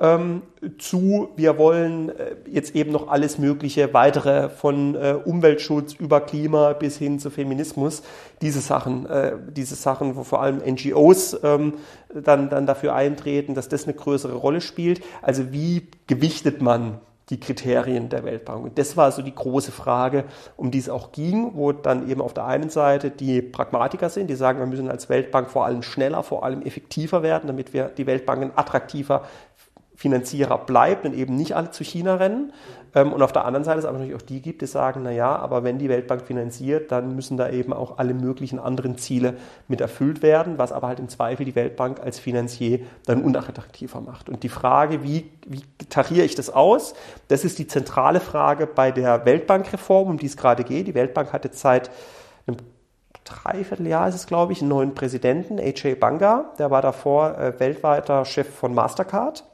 ähm, 0.00 0.42
zu, 0.78 1.28
wir 1.36 1.58
wollen 1.58 2.08
äh, 2.08 2.36
jetzt 2.48 2.74
eben 2.74 2.90
noch 2.90 3.08
alles 3.08 3.38
Mögliche 3.38 3.92
weitere 3.94 4.48
von 4.48 4.94
äh, 4.94 5.16
Umweltschutz 5.24 5.92
über 5.92 6.20
Klima 6.20 6.72
bis 6.72 6.96
hin 6.96 7.18
zu 7.18 7.30
Feminismus, 7.30 8.02
diese 8.40 8.60
Sachen, 8.60 9.06
äh, 9.06 9.36
diese 9.50 9.74
Sachen, 9.74 10.16
wo 10.16 10.24
vor 10.24 10.42
allem 10.42 10.58
NGOs 10.58 11.38
ähm, 11.42 11.74
dann, 12.12 12.48
dann 12.50 12.66
dafür 12.66 12.94
eintreten, 12.94 13.54
dass 13.54 13.68
das 13.68 13.84
eine 13.84 13.94
größere 13.94 14.34
Rolle 14.34 14.60
spielt. 14.60 15.02
Also 15.22 15.52
wie 15.52 15.88
gewichtet 16.06 16.60
man 16.60 17.00
die 17.30 17.40
Kriterien 17.40 18.08
der 18.08 18.24
Weltbank. 18.24 18.64
Und 18.64 18.78
das 18.78 18.96
war 18.96 19.10
so 19.10 19.22
die 19.22 19.34
große 19.34 19.72
Frage, 19.72 20.24
um 20.56 20.70
die 20.70 20.78
es 20.78 20.88
auch 20.88 21.12
ging, 21.12 21.52
wo 21.54 21.72
dann 21.72 22.08
eben 22.08 22.20
auf 22.20 22.34
der 22.34 22.44
einen 22.44 22.68
Seite 22.68 23.10
die 23.10 23.40
Pragmatiker 23.40 24.10
sind, 24.10 24.28
die 24.28 24.34
sagen, 24.34 24.58
wir 24.58 24.66
müssen 24.66 24.90
als 24.90 25.08
Weltbank 25.08 25.50
vor 25.50 25.64
allem 25.64 25.82
schneller, 25.82 26.22
vor 26.22 26.44
allem 26.44 26.62
effektiver 26.62 27.22
werden, 27.22 27.46
damit 27.46 27.72
wir 27.72 27.84
die 27.84 28.06
Weltbanken 28.06 28.52
attraktiver 28.56 29.24
Finanzierer 29.96 30.58
bleibt 30.58 31.06
und 31.06 31.14
eben 31.14 31.36
nicht 31.36 31.54
alle 31.54 31.70
zu 31.70 31.84
China 31.84 32.16
rennen. 32.16 32.52
Ähm, 32.94 33.12
und 33.12 33.22
auf 33.22 33.32
der 33.32 33.44
anderen 33.44 33.64
Seite 33.64 33.80
es 33.80 33.84
aber 33.84 33.98
natürlich 33.98 34.16
auch 34.16 34.26
die 34.26 34.40
gibt, 34.40 34.62
die 34.62 34.66
sagen, 34.66 35.00
na 35.02 35.10
ja, 35.10 35.34
aber 35.36 35.64
wenn 35.64 35.78
die 35.78 35.88
Weltbank 35.88 36.22
finanziert, 36.22 36.92
dann 36.92 37.14
müssen 37.14 37.36
da 37.36 37.50
eben 37.50 37.72
auch 37.72 37.98
alle 37.98 38.14
möglichen 38.14 38.58
anderen 38.58 38.96
Ziele 38.98 39.34
mit 39.68 39.80
erfüllt 39.80 40.22
werden, 40.22 40.58
was 40.58 40.72
aber 40.72 40.88
halt 40.88 41.00
im 41.00 41.08
Zweifel 41.08 41.44
die 41.44 41.54
Weltbank 41.54 42.00
als 42.00 42.18
Finanzier 42.18 42.80
dann 43.06 43.22
unattraktiver 43.22 44.00
macht. 44.00 44.28
Und 44.28 44.42
die 44.42 44.48
Frage, 44.48 45.02
wie, 45.02 45.30
wie 45.46 45.62
tariere 45.88 46.24
ich 46.24 46.34
das 46.34 46.50
aus, 46.50 46.94
das 47.28 47.44
ist 47.44 47.58
die 47.58 47.66
zentrale 47.66 48.20
Frage 48.20 48.66
bei 48.66 48.90
der 48.90 49.24
Weltbankreform, 49.24 50.08
um 50.08 50.18
die 50.18 50.26
es 50.26 50.36
gerade 50.36 50.64
geht. 50.64 50.86
Die 50.86 50.94
Weltbank 50.94 51.32
hat 51.32 51.44
jetzt 51.44 51.60
seit 51.60 51.90
einem 52.46 52.58
Dreivierteljahr 53.24 54.08
ist 54.08 54.14
es, 54.16 54.26
glaube 54.26 54.52
ich, 54.52 54.60
einen 54.60 54.68
neuen 54.68 54.94
Präsidenten, 54.94 55.58
AJ 55.58 55.94
Banga. 55.94 56.52
Der 56.58 56.70
war 56.70 56.82
davor 56.82 57.38
äh, 57.38 57.58
weltweiter 57.58 58.26
Chef 58.26 58.48
von 58.48 58.74
Mastercard. 58.74 59.44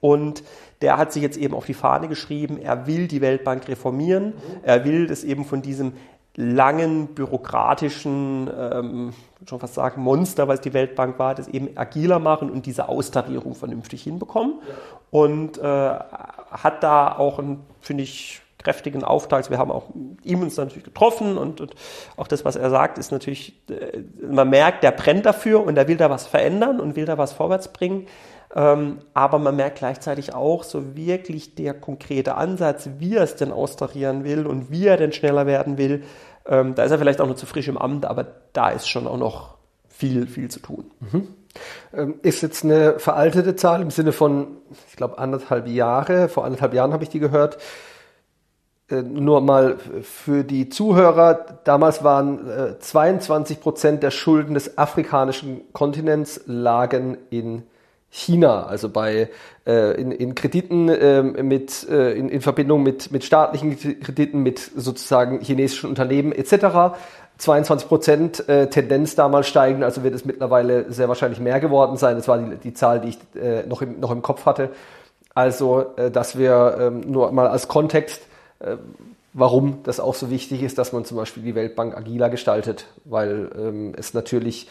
Und 0.00 0.42
der 0.82 0.98
hat 0.98 1.12
sich 1.12 1.22
jetzt 1.22 1.36
eben 1.36 1.54
auf 1.54 1.66
die 1.66 1.74
Fahne 1.74 2.08
geschrieben, 2.08 2.58
er 2.58 2.86
will 2.86 3.08
die 3.08 3.20
Weltbank 3.20 3.66
reformieren, 3.68 4.34
er 4.62 4.84
will 4.84 5.06
das 5.06 5.24
eben 5.24 5.44
von 5.44 5.62
diesem 5.62 5.94
langen 6.36 7.08
bürokratischen, 7.14 8.50
ähm, 8.54 9.12
schon 9.48 9.58
fast 9.58 9.74
sagen, 9.74 10.02
Monster, 10.02 10.48
was 10.48 10.60
die 10.60 10.74
Weltbank 10.74 11.18
war, 11.18 11.34
das 11.34 11.48
eben 11.48 11.76
agiler 11.76 12.18
machen 12.18 12.50
und 12.50 12.66
diese 12.66 12.88
Austarierung 12.88 13.54
vernünftig 13.54 14.02
hinbekommen. 14.02 14.56
Ja. 14.60 14.74
Und 15.10 15.56
äh, 15.56 15.62
hat 15.62 16.82
da 16.82 17.16
auch 17.16 17.38
ein, 17.38 17.60
finde 17.80 18.02
ich, 18.02 18.42
kräftigen 18.58 19.04
Auftrag. 19.04 19.48
Wir 19.48 19.58
haben 19.58 19.70
auch 19.70 19.84
ihm 20.24 20.42
uns 20.42 20.56
natürlich 20.56 20.84
getroffen 20.84 21.38
und, 21.38 21.60
und, 21.60 21.74
auch 22.16 22.26
das, 22.26 22.44
was 22.44 22.56
er 22.56 22.68
sagt, 22.68 22.98
ist 22.98 23.12
natürlich, 23.12 23.54
äh, 23.70 24.00
man 24.20 24.50
merkt, 24.50 24.82
der 24.82 24.90
brennt 24.90 25.24
dafür 25.24 25.64
und 25.64 25.78
er 25.78 25.88
will 25.88 25.96
da 25.96 26.10
was 26.10 26.26
verändern 26.26 26.80
und 26.80 26.96
will 26.96 27.06
da 27.06 27.16
was 27.16 27.32
vorwärts 27.32 27.68
bringen. 27.68 28.06
Ähm, 28.56 29.00
aber 29.12 29.38
man 29.38 29.54
merkt 29.54 29.78
gleichzeitig 29.78 30.34
auch 30.34 30.64
so 30.64 30.96
wirklich 30.96 31.54
der 31.54 31.74
konkrete 31.74 32.36
Ansatz, 32.36 32.88
wie 32.98 33.16
er 33.16 33.22
es 33.22 33.36
denn 33.36 33.52
austarieren 33.52 34.24
will 34.24 34.46
und 34.46 34.70
wie 34.70 34.86
er 34.86 34.96
denn 34.96 35.12
schneller 35.12 35.46
werden 35.46 35.76
will. 35.76 36.04
Ähm, 36.46 36.74
da 36.74 36.84
ist 36.84 36.90
er 36.90 36.98
vielleicht 36.98 37.20
auch 37.20 37.28
noch 37.28 37.36
zu 37.36 37.44
frisch 37.44 37.68
im 37.68 37.76
Amt, 37.76 38.06
aber 38.06 38.26
da 38.54 38.70
ist 38.70 38.88
schon 38.88 39.06
auch 39.06 39.18
noch 39.18 39.58
viel, 39.90 40.26
viel 40.26 40.50
zu 40.50 40.60
tun. 40.60 40.90
Mhm. 41.00 41.28
Ähm, 41.92 42.14
ist 42.22 42.40
jetzt 42.40 42.64
eine 42.64 42.98
veraltete 42.98 43.56
Zahl 43.56 43.82
im 43.82 43.90
Sinne 43.90 44.12
von, 44.12 44.56
ich 44.88 44.96
glaube, 44.96 45.18
anderthalb 45.18 45.66
Jahre. 45.66 46.30
Vor 46.30 46.46
anderthalb 46.46 46.72
Jahren 46.72 46.94
habe 46.94 47.04
ich 47.04 47.10
die 47.10 47.20
gehört. 47.20 47.58
Äh, 48.88 49.02
nur 49.02 49.42
mal 49.42 49.76
für 50.00 50.44
die 50.44 50.70
Zuhörer, 50.70 51.58
damals 51.64 52.02
waren 52.02 52.48
äh, 52.48 52.78
22 52.78 53.60
Prozent 53.60 54.02
der 54.02 54.10
Schulden 54.10 54.54
des 54.54 54.78
afrikanischen 54.78 55.60
Kontinents 55.74 56.40
lagen 56.46 57.18
in 57.28 57.64
China, 58.16 58.64
also 58.64 58.88
bei 58.88 59.28
äh, 59.66 60.00
in, 60.00 60.10
in 60.10 60.34
Krediten 60.34 60.88
äh, 60.88 61.22
mit 61.22 61.86
äh, 61.90 62.12
in, 62.12 62.30
in 62.30 62.40
Verbindung 62.40 62.82
mit 62.82 63.12
mit 63.12 63.24
staatlichen 63.24 63.78
Krediten 64.00 64.42
mit 64.42 64.58
sozusagen 64.58 65.40
chinesischen 65.42 65.90
Unternehmen 65.90 66.32
etc. 66.32 66.96
22 67.36 67.88
Prozent 67.88 68.48
äh, 68.48 68.70
Tendenz 68.70 69.16
damals 69.16 69.48
steigen, 69.48 69.84
also 69.84 70.02
wird 70.02 70.14
es 70.14 70.24
mittlerweile 70.24 70.90
sehr 70.90 71.08
wahrscheinlich 71.08 71.40
mehr 71.40 71.60
geworden 71.60 71.98
sein. 71.98 72.16
Das 72.16 72.26
war 72.26 72.38
die, 72.38 72.56
die 72.56 72.72
Zahl, 72.72 73.02
die 73.02 73.10
ich 73.10 73.18
äh, 73.38 73.66
noch 73.66 73.82
im 73.82 74.00
noch 74.00 74.10
im 74.10 74.22
Kopf 74.22 74.46
hatte. 74.46 74.70
Also, 75.34 75.84
äh, 75.96 76.10
dass 76.10 76.38
wir 76.38 76.78
ähm, 76.80 77.00
nur 77.00 77.30
mal 77.32 77.48
als 77.48 77.68
Kontext 77.68 78.22
äh, 78.60 78.78
warum 79.38 79.80
das 79.82 80.00
auch 80.00 80.14
so 80.14 80.30
wichtig 80.30 80.62
ist, 80.62 80.78
dass 80.78 80.94
man 80.94 81.04
zum 81.04 81.18
Beispiel 81.18 81.42
die 81.42 81.54
Weltbank 81.54 81.94
agiler 81.94 82.30
gestaltet, 82.30 82.86
weil 83.04 83.50
ähm, 83.54 83.92
es 83.94 84.14
natürlich, 84.14 84.68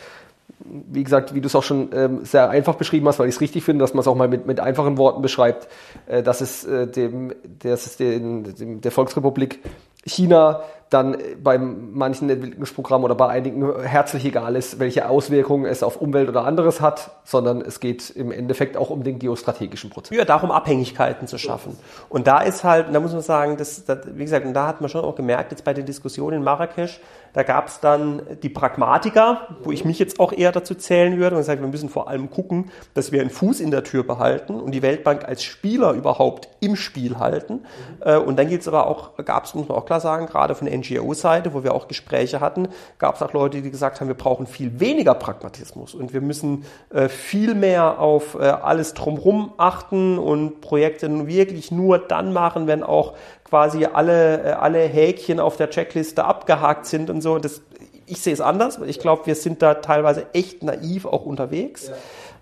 wie 0.60 1.04
gesagt, 1.04 1.34
wie 1.34 1.42
du 1.42 1.48
es 1.48 1.56
auch 1.56 1.64
schon 1.64 1.90
ähm, 1.94 2.26
sehr 2.26 2.50
einfach 2.50 2.76
beschrieben 2.76 3.08
hast, 3.08 3.20
weil 3.20 3.28
ich 3.28 3.36
es 3.36 3.42
richtig 3.42 3.64
finde, 3.64 3.84
dass 3.84 3.94
man 3.94 4.02
es 4.02 4.08
auch 4.08 4.16
mal 4.16 4.28
mit, 4.28 4.46
mit 4.46 4.60
einfachen 4.60 4.98
Worten 4.98 5.22
beschreibt, 5.22 5.68
äh, 6.08 6.24
dass 6.24 6.42
es 6.42 6.64
äh, 6.66 6.88
dem, 6.88 7.34
dass 7.64 7.86
es 7.86 7.98
den, 7.98 8.56
dem, 8.56 8.82
der 8.82 8.92
Volksrepublik 8.92 9.60
China 10.06 10.62
dann 10.92 11.18
bei 11.44 11.58
manchen 11.58 12.30
Entwicklungsprogrammen 12.30 13.06
oder 13.06 13.16
bei 13.16 13.28
einigen 13.28 13.82
herzlich 13.82 14.24
egal 14.24 14.56
ist, 14.56 14.80
welche 14.80 15.10
Auswirkungen 15.10 15.66
es 15.66 15.82
auf 15.82 16.00
Umwelt 16.00 16.30
oder 16.30 16.46
anderes 16.46 16.80
hat, 16.80 17.10
sondern 17.24 17.62
es 17.62 17.80
geht 17.80 18.12
im 18.12 18.32
Endeffekt 18.32 18.78
auch 18.78 18.92
um 18.92 19.04
den 19.04 19.18
geostrategischen 19.18 19.90
Prozess. 19.90 20.16
Ja, 20.16 20.26
darum 20.26 20.52
Abhängigkeiten 20.52 21.28
zu 21.28 21.40
schaffen. 21.40 21.76
Und 22.08 22.28
da 22.28 22.42
ist 22.42 22.64
halt, 22.64 22.94
da 22.94 23.00
muss 23.00 23.14
man 23.14 23.22
sagen, 23.22 23.58
das, 23.58 23.84
das, 23.86 24.00
wie 24.14 24.24
gesagt, 24.24 24.46
und 24.46 24.54
da 24.54 24.68
hat 24.68 24.80
man 24.80 24.90
schon 24.90 25.04
auch 25.04 25.16
gemerkt, 25.16 25.52
jetzt 25.52 25.64
bei 25.64 25.74
den 25.74 25.88
Diskussionen 25.88 26.38
in 26.38 26.44
Marrakesch, 26.44 27.00
da 27.36 27.44
gab 27.44 27.68
es 27.68 27.82
dann 27.82 28.22
die 28.44 28.50
Pragmatiker, 28.50 29.58
wo 29.62 29.72
ich 29.72 29.84
mich 29.84 30.00
jetzt 30.00 30.22
auch 30.22 30.32
eher 30.32 30.54
dazu 30.54 30.74
zählen 30.74 31.18
würde 31.20 31.36
und 31.36 31.44
sage, 31.44 31.60
wir 31.60 31.68
müssen 31.68 31.90
vor 31.90 32.08
allem 32.08 32.30
gucken, 32.30 32.72
dass 32.94 33.12
wir 33.12 33.20
einen 33.20 33.30
Fuß 33.30 33.60
in 33.60 33.72
der 33.72 33.84
Tür 33.84 34.04
behalten 34.04 34.56
und 34.56 34.72
die 34.72 34.82
Weltbank 34.82 35.26
als 35.26 35.44
Spieler 35.44 35.92
überhaupt 35.92 36.48
im 36.62 36.78
Spiel 36.78 37.20
halten. 37.20 37.66
Mhm. 38.06 38.22
Und 38.22 38.40
dann 38.40 38.48
gibt 38.48 38.62
es 38.62 38.70
aber 38.70 38.88
auch, 38.88 39.18
gab 39.26 39.44
es, 39.44 39.54
muss 39.54 39.68
man 39.68 39.78
auch 39.78 39.86
klar 39.86 40.00
sagen, 40.00 40.28
gerade 40.28 40.56
von 40.56 40.66
NGO-Seite, 40.68 41.54
wo 41.54 41.66
wir 41.66 41.74
auch 41.74 41.90
Gespräche 41.90 42.40
hatten, 42.40 42.70
gab 43.00 43.16
es 43.16 43.22
auch 43.22 43.34
Leute, 43.34 43.62
die 43.62 43.70
gesagt 43.70 44.00
haben, 44.00 44.08
wir 44.08 44.16
brauchen 44.16 44.48
viel 44.48 44.80
weniger 44.80 45.14
Pragmatismus 45.14 45.94
und 45.94 46.14
wir 46.14 46.22
müssen 46.22 46.64
äh, 46.94 47.10
viel 47.10 47.54
mehr 47.54 48.00
auf 48.00 48.36
äh, 48.36 48.44
alles 48.44 48.94
drumherum 48.94 49.52
achten 49.58 50.18
und 50.18 50.62
Projekte 50.62 51.06
wirklich 51.28 51.72
nur 51.72 52.00
dann 52.00 52.32
machen, 52.32 52.68
wenn 52.68 52.82
auch 52.82 53.14
quasi 53.56 53.86
alle, 53.86 54.44
äh, 54.44 54.52
alle 54.52 54.80
Häkchen 54.80 55.40
auf 55.40 55.56
der 55.56 55.70
Checkliste 55.70 56.26
abgehakt 56.26 56.86
sind 56.88 57.10
und 57.10 57.22
so. 57.22 57.40
Das, 57.40 57.62
ich 58.06 58.20
sehe 58.20 58.34
es 58.34 58.42
anders. 58.42 58.82
Ich 58.86 59.00
glaube, 59.00 59.28
wir 59.28 59.36
sind 59.36 59.62
da 59.62 59.76
teilweise 59.76 60.26
echt 60.34 60.62
naiv 60.62 61.06
auch 61.06 61.26
unterwegs. 61.26 61.90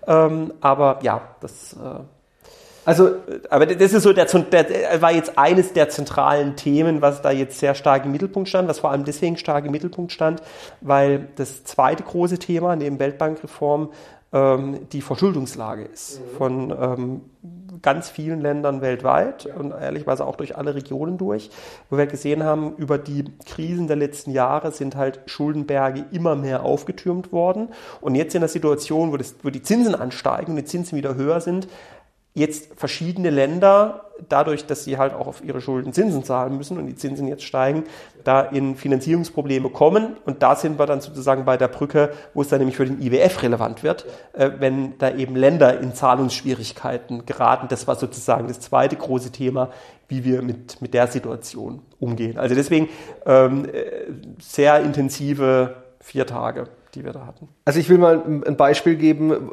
Ja. 0.08 0.26
Ähm, 0.26 0.54
aber 0.60 0.98
ja, 1.02 1.20
das. 1.40 1.74
Äh, 1.74 2.00
also, 2.84 3.12
aber 3.48 3.64
das 3.64 3.92
ist 3.92 4.02
so, 4.02 4.12
der, 4.12 4.26
der, 4.26 5.00
war 5.00 5.12
jetzt 5.12 5.38
eines 5.38 5.72
der 5.72 5.88
zentralen 5.88 6.56
Themen, 6.56 7.00
was 7.00 7.22
da 7.22 7.30
jetzt 7.30 7.60
sehr 7.60 7.76
stark 7.76 8.04
im 8.04 8.10
Mittelpunkt 8.10 8.48
stand, 8.48 8.68
was 8.68 8.80
vor 8.80 8.90
allem 8.90 9.04
deswegen 9.04 9.36
stark 9.36 9.64
im 9.64 9.70
Mittelpunkt 9.70 10.10
stand, 10.10 10.42
weil 10.80 11.28
das 11.36 11.62
zweite 11.62 12.02
große 12.02 12.40
Thema 12.40 12.74
neben 12.74 12.98
Weltbankreform 12.98 13.90
ähm, 14.34 14.88
die 14.90 15.00
Verschuldungslage 15.00 15.84
ist 15.84 16.20
mhm. 16.20 16.36
von 16.36 16.70
ähm, 16.70 17.20
ganz 17.82 18.10
vielen 18.10 18.40
Ländern 18.40 18.80
weltweit 18.80 19.44
ja. 19.44 19.54
und 19.54 19.70
ehrlicherweise 19.70 20.26
auch 20.26 20.36
durch 20.36 20.56
alle 20.56 20.74
Regionen 20.74 21.18
durch, 21.18 21.50
wo 21.88 21.96
wir 21.96 22.06
gesehen 22.06 22.42
haben, 22.42 22.74
über 22.76 22.98
die 22.98 23.24
Krisen 23.46 23.86
der 23.86 23.96
letzten 23.96 24.32
Jahre 24.32 24.72
sind 24.72 24.96
halt 24.96 25.20
Schuldenberge 25.26 26.04
immer 26.10 26.34
mehr 26.34 26.64
aufgetürmt 26.64 27.30
worden. 27.30 27.68
Und 28.00 28.16
jetzt 28.16 28.34
in 28.34 28.40
der 28.40 28.48
Situation, 28.48 29.12
wo, 29.12 29.16
das, 29.16 29.36
wo 29.42 29.50
die 29.50 29.62
Zinsen 29.62 29.94
ansteigen 29.94 30.52
und 30.52 30.56
die 30.56 30.64
Zinsen 30.64 30.98
wieder 30.98 31.14
höher 31.14 31.40
sind, 31.40 31.68
jetzt 32.34 32.74
verschiedene 32.76 33.30
Länder, 33.30 34.10
dadurch, 34.28 34.66
dass 34.66 34.84
sie 34.84 34.98
halt 34.98 35.14
auch 35.14 35.26
auf 35.26 35.44
ihre 35.44 35.60
Schulden 35.60 35.92
Zinsen 35.92 36.24
zahlen 36.24 36.56
müssen 36.56 36.78
und 36.78 36.86
die 36.86 36.94
Zinsen 36.96 37.28
jetzt 37.28 37.44
steigen, 37.44 37.84
da 38.24 38.40
in 38.40 38.76
Finanzierungsprobleme 38.76 39.70
kommen. 39.70 40.16
Und 40.24 40.42
da 40.42 40.56
sind 40.56 40.78
wir 40.78 40.86
dann 40.86 41.00
sozusagen 41.00 41.44
bei 41.44 41.56
der 41.56 41.68
Brücke, 41.68 42.12
wo 42.32 42.42
es 42.42 42.48
dann 42.48 42.58
nämlich 42.58 42.76
für 42.76 42.86
den 42.86 43.00
IWF 43.00 43.42
relevant 43.42 43.82
wird, 43.82 44.06
äh, 44.32 44.50
wenn 44.58 44.98
da 44.98 45.14
eben 45.14 45.36
Länder 45.36 45.80
in 45.80 45.94
Zahlungsschwierigkeiten 45.94 47.24
geraten. 47.26 47.66
Das 47.68 47.86
war 47.86 47.96
sozusagen 47.96 48.48
das 48.48 48.60
zweite 48.60 48.96
große 48.96 49.30
Thema, 49.30 49.70
wie 50.08 50.24
wir 50.24 50.42
mit, 50.42 50.82
mit 50.82 50.92
der 50.92 51.06
Situation 51.06 51.82
umgehen. 52.00 52.38
Also 52.38 52.54
deswegen 52.54 52.88
ähm, 53.26 53.64
äh, 53.66 53.84
sehr 54.40 54.80
intensive 54.80 55.76
vier 56.00 56.26
Tage, 56.26 56.68
die 56.94 57.04
wir 57.04 57.12
da 57.12 57.26
hatten. 57.26 57.48
Also 57.64 57.80
ich 57.80 57.88
will 57.88 57.98
mal 57.98 58.22
ein 58.46 58.56
Beispiel 58.56 58.96
geben, 58.96 59.50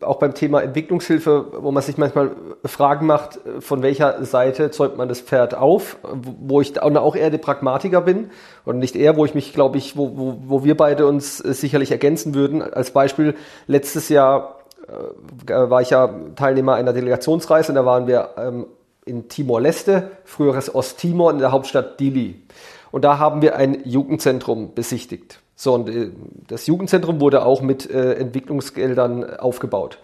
auch 0.00 0.18
beim 0.18 0.34
Thema 0.34 0.62
Entwicklungshilfe, 0.62 1.46
wo 1.60 1.70
man 1.70 1.82
sich 1.82 1.98
manchmal 1.98 2.32
Fragen 2.64 3.06
macht, 3.06 3.38
von 3.60 3.82
welcher 3.82 4.24
Seite 4.24 4.70
zäumt 4.70 4.96
man 4.96 5.08
das 5.08 5.20
Pferd 5.20 5.54
auf, 5.54 5.98
wo 6.02 6.60
ich 6.60 6.80
auch 6.80 7.16
eher 7.16 7.30
der 7.30 7.38
Pragmatiker 7.38 8.00
bin 8.00 8.30
und 8.64 8.78
nicht 8.78 8.96
eher, 8.96 9.16
wo 9.16 9.24
ich 9.24 9.34
mich, 9.34 9.52
glaube 9.52 9.78
ich, 9.78 9.96
wo, 9.96 10.16
wo, 10.16 10.38
wo 10.46 10.64
wir 10.64 10.76
beide 10.76 11.06
uns 11.06 11.38
sicherlich 11.38 11.90
ergänzen 11.90 12.34
würden. 12.34 12.62
Als 12.62 12.90
Beispiel, 12.90 13.34
letztes 13.66 14.08
Jahr 14.08 14.60
äh, 14.88 15.52
war 15.70 15.82
ich 15.82 15.90
ja 15.90 16.08
Teilnehmer 16.36 16.74
einer 16.74 16.92
Delegationsreise 16.92 17.72
und 17.72 17.76
da 17.76 17.84
waren 17.84 18.06
wir 18.06 18.30
ähm, 18.36 18.66
in 19.04 19.28
Timor-Leste, 19.28 20.10
früheres 20.24 20.74
Osttimor, 20.74 21.30
in 21.30 21.38
der 21.38 21.52
Hauptstadt 21.52 22.00
Dili. 22.00 22.42
Und 22.90 23.04
da 23.04 23.18
haben 23.18 23.42
wir 23.42 23.56
ein 23.56 23.82
Jugendzentrum 23.84 24.74
besichtigt. 24.74 25.40
So, 25.56 25.74
und 25.74 25.88
äh, 25.88 26.10
das 26.46 26.66
Jugendzentrum 26.66 27.20
wurde 27.20 27.44
auch 27.44 27.62
mit 27.62 27.90
äh, 27.90 28.14
Entwicklungsgeldern 28.14 29.38
aufgebaut. 29.38 29.98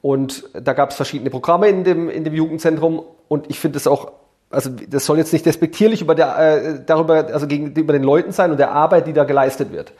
Und 0.00 0.44
da 0.52 0.74
gab 0.74 0.90
es 0.90 0.96
verschiedene 0.96 1.30
Programme 1.30 1.68
in 1.68 1.82
dem, 1.82 2.08
in 2.08 2.22
dem 2.22 2.34
Jugendzentrum 2.34 3.02
und 3.26 3.50
ich 3.50 3.58
finde 3.58 3.78
es 3.78 3.86
auch, 3.88 4.12
also 4.50 4.70
das 4.88 5.06
soll 5.06 5.18
jetzt 5.18 5.32
nicht 5.32 5.44
despektierlich 5.44 6.02
über 6.02 6.14
der, 6.14 6.38
äh, 6.38 6.80
darüber, 6.86 7.26
also 7.32 7.48
gegenüber 7.48 7.92
den 7.92 8.04
Leuten 8.04 8.30
sein 8.30 8.52
und 8.52 8.58
der 8.58 8.70
Arbeit, 8.70 9.08
die 9.08 9.12
da 9.12 9.24
geleistet 9.24 9.72
wird. 9.72 9.92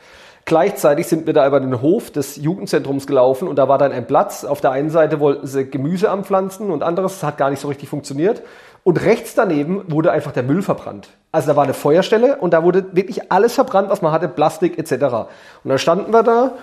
Gleichzeitig 0.45 1.07
sind 1.07 1.27
wir 1.27 1.33
da 1.33 1.45
über 1.45 1.59
den 1.59 1.81
Hof 1.81 2.11
des 2.11 2.37
Jugendzentrums 2.37 3.05
gelaufen 3.05 3.47
und 3.47 3.57
da 3.57 3.67
war 3.67 3.77
dann 3.77 3.91
ein 3.91 4.07
Platz. 4.07 4.45
Auf 4.45 4.61
der 4.61 4.71
einen 4.71 4.89
Seite 4.89 5.19
wollten 5.19 5.45
sie 5.45 5.69
Gemüse 5.69 6.09
anpflanzen 6.09 6.71
und 6.71 6.81
anderes, 6.81 7.19
das 7.19 7.23
hat 7.23 7.37
gar 7.37 7.49
nicht 7.49 7.59
so 7.59 7.67
richtig 7.67 7.89
funktioniert. 7.89 8.41
Und 8.83 9.03
rechts 9.03 9.35
daneben 9.35 9.83
wurde 9.87 10.11
einfach 10.11 10.31
der 10.31 10.43
Müll 10.43 10.61
verbrannt. 10.61 11.09
Also 11.31 11.47
da 11.47 11.55
war 11.55 11.63
eine 11.63 11.73
Feuerstelle 11.73 12.37
und 12.37 12.53
da 12.53 12.63
wurde 12.63 12.95
wirklich 12.95 13.31
alles 13.31 13.53
verbrannt, 13.53 13.89
was 13.89 14.01
man 14.01 14.11
hatte, 14.11 14.27
Plastik 14.27 14.77
etc. 14.79 14.91
Und 15.63 15.69
dann 15.69 15.77
standen 15.77 16.11
wir 16.11 16.23
da 16.23 16.53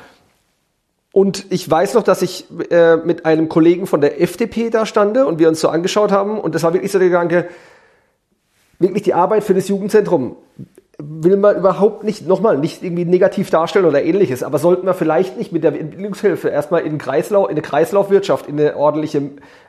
und 1.12 1.46
ich 1.50 1.70
weiß 1.70 1.94
noch, 1.94 2.02
dass 2.02 2.20
ich 2.20 2.46
äh, 2.70 2.96
mit 2.96 3.24
einem 3.24 3.48
Kollegen 3.48 3.86
von 3.86 4.00
der 4.00 4.20
FDP 4.20 4.70
da 4.70 4.84
stande 4.84 5.26
und 5.26 5.38
wir 5.38 5.48
uns 5.48 5.60
so 5.60 5.68
angeschaut 5.68 6.10
haben 6.10 6.40
und 6.40 6.54
das 6.54 6.62
war 6.62 6.72
wirklich 6.72 6.92
so 6.92 6.98
der 6.98 7.08
Gedanke, 7.08 7.48
wirklich 8.78 9.04
die 9.04 9.14
Arbeit 9.14 9.44
für 9.44 9.54
das 9.54 9.68
Jugendzentrum 9.68 10.36
will 10.98 11.36
man 11.36 11.56
überhaupt 11.56 12.04
nicht, 12.04 12.26
nochmal, 12.26 12.56
nicht 12.56 12.82
irgendwie 12.82 13.04
negativ 13.04 13.50
darstellen 13.50 13.84
oder 13.84 14.02
ähnliches, 14.02 14.42
aber 14.42 14.58
sollten 14.58 14.86
wir 14.86 14.94
vielleicht 14.94 15.36
nicht 15.36 15.52
mit 15.52 15.62
der 15.62 15.78
Entwicklungshilfe 15.78 16.48
erstmal 16.48 16.82
in, 16.82 16.96
Kreislauf, 16.96 17.46
in 17.48 17.52
eine 17.52 17.62
Kreislaufwirtschaft, 17.62 18.46
in 18.46 18.58
eine 18.58 18.76
ordentliche 18.76 19.22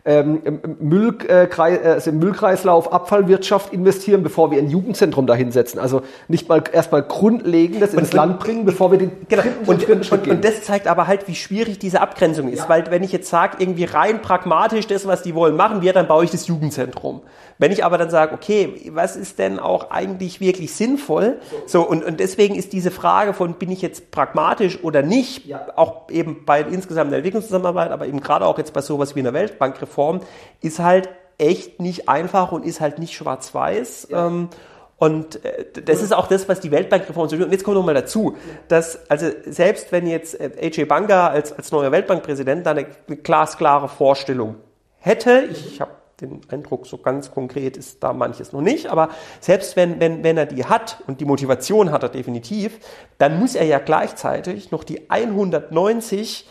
ähm, 0.05 0.61
Müll, 0.79 1.17
äh, 1.27 1.47
also 1.57 2.13
Müllkreislauf, 2.13 2.93
Abfallwirtschaft 2.93 3.73
investieren, 3.73 4.23
bevor 4.23 4.51
wir 4.51 4.59
ein 4.59 4.69
Jugendzentrum 4.69 5.27
dahinsetzen. 5.27 5.81
Also 5.81 6.01
nicht 6.29 6.47
mal 6.47 6.63
erstmal 6.71 7.03
Grundlegendes 7.03 7.93
ins 7.93 8.09
und, 8.09 8.13
Land 8.13 8.39
bringen, 8.39 8.63
bevor 8.63 8.91
wir 8.91 8.97
den 8.97 9.11
genau. 9.27 9.43
und, 9.65 9.89
und, 9.89 10.09
und, 10.09 10.27
und, 10.29 10.45
das 10.45 10.63
zeigt 10.63 10.87
aber 10.87 11.07
halt, 11.07 11.27
wie 11.27 11.35
schwierig 11.35 11.77
diese 11.77 11.99
Abgrenzung 11.99 12.47
ist. 12.47 12.59
Ja. 12.59 12.69
Weil 12.69 12.89
wenn 12.89 13.03
ich 13.03 13.11
jetzt 13.11 13.29
sage, 13.29 13.57
irgendwie 13.59 13.83
rein 13.83 14.21
pragmatisch 14.21 14.87
das, 14.87 15.05
was 15.05 15.23
die 15.23 15.35
wollen, 15.35 15.57
machen 15.57 15.81
wir, 15.81 15.91
dann 15.91 16.07
baue 16.07 16.23
ich 16.23 16.31
das 16.31 16.47
Jugendzentrum. 16.47 17.21
Wenn 17.57 17.71
ich 17.71 17.83
aber 17.83 17.97
dann 17.97 18.09
sage, 18.09 18.33
okay, 18.33 18.91
was 18.93 19.15
ist 19.15 19.39
denn 19.39 19.59
auch 19.59 19.89
eigentlich 19.89 20.39
wirklich 20.39 20.73
sinnvoll? 20.75 21.39
So, 21.65 21.81
und, 21.81 22.03
und 22.03 22.19
deswegen 22.19 22.55
ist 22.55 22.73
diese 22.73 22.91
Frage 22.91 23.33
von, 23.33 23.55
bin 23.55 23.71
ich 23.71 23.81
jetzt 23.81 24.11
pragmatisch 24.11 24.83
oder 24.83 25.01
nicht, 25.01 25.45
ja. 25.45 25.67
auch 25.75 26.09
eben 26.09 26.45
bei 26.45 26.61
insgesamt 26.61 27.11
der 27.11 27.17
Entwicklungszusammenarbeit, 27.17 27.91
aber 27.91 28.07
eben 28.07 28.19
gerade 28.19 28.45
auch 28.45 28.57
jetzt 28.57 28.73
bei 28.73 28.81
sowas 28.81 29.15
wie 29.15 29.19
einer 29.19 29.33
Weltbankreform, 29.33 30.21
ist 30.61 30.79
halt 30.79 31.09
echt 31.37 31.79
nicht 31.79 32.09
einfach 32.09 32.51
und 32.51 32.65
ist 32.65 32.81
halt 32.81 32.99
nicht 32.99 33.13
schwarz-weiß. 33.13 34.07
Ja. 34.11 34.27
Ähm, 34.27 34.49
und 34.97 35.45
äh, 35.45 35.65
das 35.83 36.01
ist 36.01 36.13
auch 36.13 36.27
das, 36.27 36.49
was 36.49 36.59
die 36.59 36.71
Weltbankreform 36.71 37.29
so 37.29 37.35
Und 37.35 37.51
jetzt 37.51 37.63
kommt 37.63 37.77
noch 37.77 37.85
mal 37.85 37.93
dazu, 37.93 38.35
dass 38.67 39.09
also 39.09 39.27
selbst 39.45 39.91
wenn 39.91 40.07
jetzt 40.07 40.39
äh, 40.39 40.51
AJ 40.59 40.85
Banga 40.85 41.27
als, 41.27 41.53
als 41.53 41.71
neuer 41.71 41.91
Weltbankpräsident 41.91 42.65
da 42.65 42.71
eine, 42.71 42.87
eine 43.07 43.17
glasklare 43.17 43.89
Vorstellung 43.89 44.55
hätte, 44.97 45.47
ich 45.51 45.79
habe 45.79 45.91
den 46.21 46.41
Eindruck, 46.49 46.87
so 46.87 46.97
ganz 46.97 47.31
konkret 47.31 47.77
ist 47.77 48.03
da 48.03 48.13
manches 48.13 48.51
noch 48.51 48.61
nicht, 48.61 48.87
aber 48.87 49.09
selbst 49.39 49.75
wenn, 49.75 49.99
wenn, 49.99 50.23
wenn 50.23 50.37
er 50.37 50.47
die 50.47 50.65
hat 50.65 51.03
und 51.07 51.21
die 51.21 51.25
Motivation 51.25 51.91
hat 51.91 52.03
er 52.03 52.09
definitiv, 52.09 52.79
dann 53.17 53.39
muss 53.39 53.55
er 53.55 53.65
ja 53.65 53.79
gleichzeitig 53.79 54.71
noch 54.71 54.83
die 54.83 55.09
190 55.09 56.47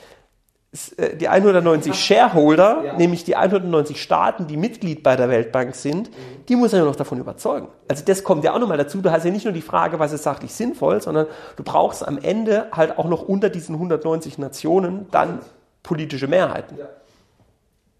äh, 0.97 1.17
die 1.17 1.29
190 1.29 1.95
Shareholder, 1.95 2.83
ja. 2.85 2.97
nämlich 2.97 3.25
die 3.25 3.37
190 3.37 4.01
Staaten, 4.01 4.47
die 4.47 4.57
Mitglied 4.57 5.03
bei 5.03 5.17
der 5.17 5.29
Weltbank 5.29 5.75
sind, 5.75 6.11
mhm. 6.11 6.47
die 6.49 6.57
muss 6.57 6.73
er 6.73 6.81
ja 6.81 6.85
noch 6.85 6.97
davon 6.97 7.19
überzeugen. 7.19 7.69
Also 7.89 8.05
das 8.05 8.25
kommt 8.25 8.45
ja 8.45 8.55
auch 8.55 8.59
nochmal 8.59 8.79
dazu. 8.79 9.01
Du 9.01 9.11
hast 9.11 9.25
ja 9.25 9.31
nicht 9.31 9.45
nur 9.45 9.55
die 9.55 9.63
Frage, 9.63 9.99
was 9.99 10.13
ist 10.13 10.23
sachlich 10.23 10.55
sinnvoll, 10.55 11.01
sondern 11.01 11.27
du 11.57 11.63
brauchst 11.63 12.07
am 12.07 12.19
Ende 12.19 12.69
halt 12.73 12.99
auch 12.99 13.07
noch 13.07 13.23
unter 13.23 13.49
diesen 13.49 13.75
190 13.75 14.39
Nationen 14.39 15.07
dann 15.11 15.41
politische 15.83 16.27
Mehrheiten. 16.27 16.79
Ja. 16.79 16.87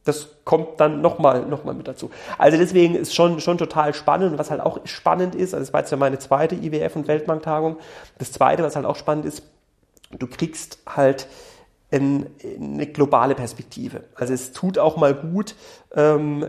Das 0.07 0.29
kommt 0.45 0.81
dann 0.81 1.03
nochmal 1.03 1.45
noch 1.45 1.65
mal 1.65 1.75
mit 1.75 1.87
dazu. 1.87 2.11
Also 2.39 2.57
deswegen 2.57 2.95
ist 2.95 3.15
schon, 3.15 3.41
schon 3.41 3.59
total 3.59 3.93
spannend. 3.93 4.33
Und 4.33 4.39
was 4.39 4.51
halt 4.51 4.61
auch 4.61 4.79
spannend 4.85 5.35
ist, 5.35 5.53
also 5.53 5.65
das 5.65 5.73
war 5.73 5.81
jetzt 5.81 5.91
ja 5.91 5.99
meine 5.99 6.19
zweite 6.19 6.55
IWF- 6.55 6.97
und 6.97 7.09
Weltbanktagung. 7.09 7.77
Das 8.19 8.33
zweite, 8.33 8.63
was 8.63 8.77
halt 8.77 8.87
auch 8.87 8.97
spannend 8.97 9.27
ist, 9.27 9.43
du 10.19 10.27
kriegst 10.27 10.79
halt 10.87 11.27
in, 11.91 12.27
in 12.39 12.75
eine 12.75 12.87
globale 12.87 13.35
Perspektive. 13.35 14.05
Also 14.15 14.33
es 14.33 14.53
tut 14.53 14.79
auch 14.79 14.97
mal 14.97 15.15
gut, 15.15 15.55
ähm, 15.95 16.49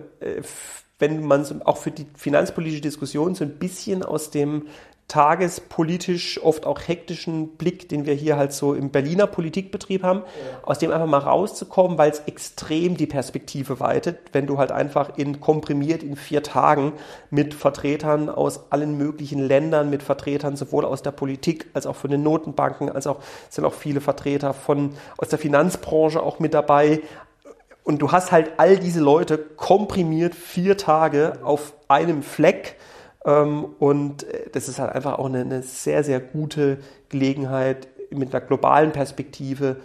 wenn 1.00 1.26
man 1.26 1.46
so, 1.46 1.56
auch 1.66 1.78
für 1.78 1.92
die 1.92 2.08
finanzpolitische 2.16 2.82
Diskussion 2.82 3.36
so 3.36 3.44
ein 3.44 3.60
bisschen 3.60 4.04
aus 4.04 4.32
dem 4.32 4.68
tagespolitisch 5.08 6.44
oft 6.44 6.66
auch 6.66 6.82
hektischen 6.86 7.56
Blick, 7.56 7.88
den 7.88 8.06
wir 8.06 8.14
hier 8.14 8.36
halt 8.36 8.52
so 8.52 8.74
im 8.74 8.90
Berliner 8.90 9.26
Politikbetrieb 9.26 10.04
haben, 10.04 10.20
ja. 10.20 10.60
aus 10.64 10.80
dem 10.80 10.92
einfach 10.92 11.08
mal 11.08 11.20
rauszukommen, 11.20 11.98
weil 11.98 12.12
es 12.12 12.20
extrem 12.26 12.98
die 12.98 13.06
Perspektive 13.06 13.80
weitet, 13.80 14.20
wenn 14.34 14.48
du 14.48 14.58
halt 14.58 14.74
einfach 14.74 15.18
in 15.18 15.40
komprimiert 15.40 16.04
in 16.04 16.18
vier 16.18 16.44
Tagen 16.44 16.92
mit 17.30 17.54
Vertretern 17.54 18.28
aus 18.28 18.70
allen 18.70 18.98
möglichen 18.98 19.40
Ländern, 19.40 19.90
mit 19.90 20.04
Vertretern 20.04 20.58
sowohl 20.58 20.84
aus 20.84 21.04
der 21.04 21.12
Politik 21.12 21.68
als 21.74 21.88
auch 21.88 21.96
von 21.96 22.12
den 22.12 22.24
Notenbanken, 22.24 22.92
als 22.92 23.08
auch 23.08 23.20
sind 23.50 23.64
auch 23.64 23.74
viele 23.74 24.02
Vertreter 24.02 24.54
von 24.54 24.92
aus 25.18 25.30
der 25.30 25.40
Finanzbranche 25.40 26.22
auch 26.22 26.40
mit 26.40 26.54
dabei. 26.54 27.02
Und 27.86 28.00
du 28.00 28.12
hast 28.12 28.34
halt 28.34 28.52
all 28.58 28.78
diese 28.78 29.00
Leute 29.00 29.38
komprimiert 29.38 30.36
vier 30.36 30.76
Tage 30.76 31.40
auf 31.44 31.72
einem 31.88 32.24
Fleck 32.24 32.76
und 33.28 34.24
äh, 34.24 34.50
das 34.54 34.70
ist 34.70 34.80
halt 34.80 34.94
einfach 34.94 35.20
auch 35.20 35.26
eine, 35.26 35.42
eine 35.42 35.62
sehr, 35.62 36.04
sehr 36.04 36.20
gute 36.20 36.78
Gelegenheit, 37.10 37.88
mit 38.10 38.34
einer 38.34 38.46
globalen 38.46 38.94
Perspektive 38.94 39.76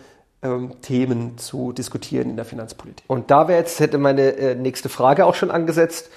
ähm, 0.43 0.75
Themen 0.81 1.39
zu 1.39 1.73
diskutieren 1.73 2.31
in 2.31 2.37
der 2.37 2.45
Finanzpolitik. 2.45 3.05
Und 3.09 3.33
da 3.33 3.49
wäre 3.49 3.59
jetzt, 3.59 3.81
hätte 3.81 3.99
meine 3.99 4.37
äh, 4.37 4.55
nächste 4.55 4.89
Frage 4.89 5.27
auch 5.27 5.35
schon 5.35 5.51
angesetzt. 5.51 6.11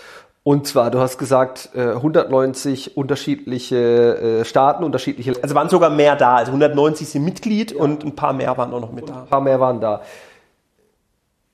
Und 0.43 0.67
zwar, 0.67 0.91
du 0.91 0.99
hast 0.99 1.17
gesagt, 1.17 1.71
190 1.73 2.91
äh, 2.91 2.93
unterschiedliche 2.93 4.43
Staaten, 4.45 4.83
unterschiedliche. 4.83 5.33
Also 5.41 5.55
waren 5.55 5.69
sogar 5.69 5.89
mehr 5.89 6.15
da. 6.15 6.35
Also 6.35 6.51
190 6.51 7.09
sind 7.09 7.25
Mitglied 7.25 7.71
ja. 7.71 7.79
und 7.79 8.03
ein 8.03 8.15
paar 8.15 8.33
mehr 8.33 8.55
waren 8.55 8.71
auch 8.71 8.81
noch 8.81 8.91
mit 8.91 9.09
da. 9.09 9.21
Ein 9.21 9.25
paar 9.25 9.41
mehr 9.41 9.59
waren 9.59 9.81
da. 9.81 10.03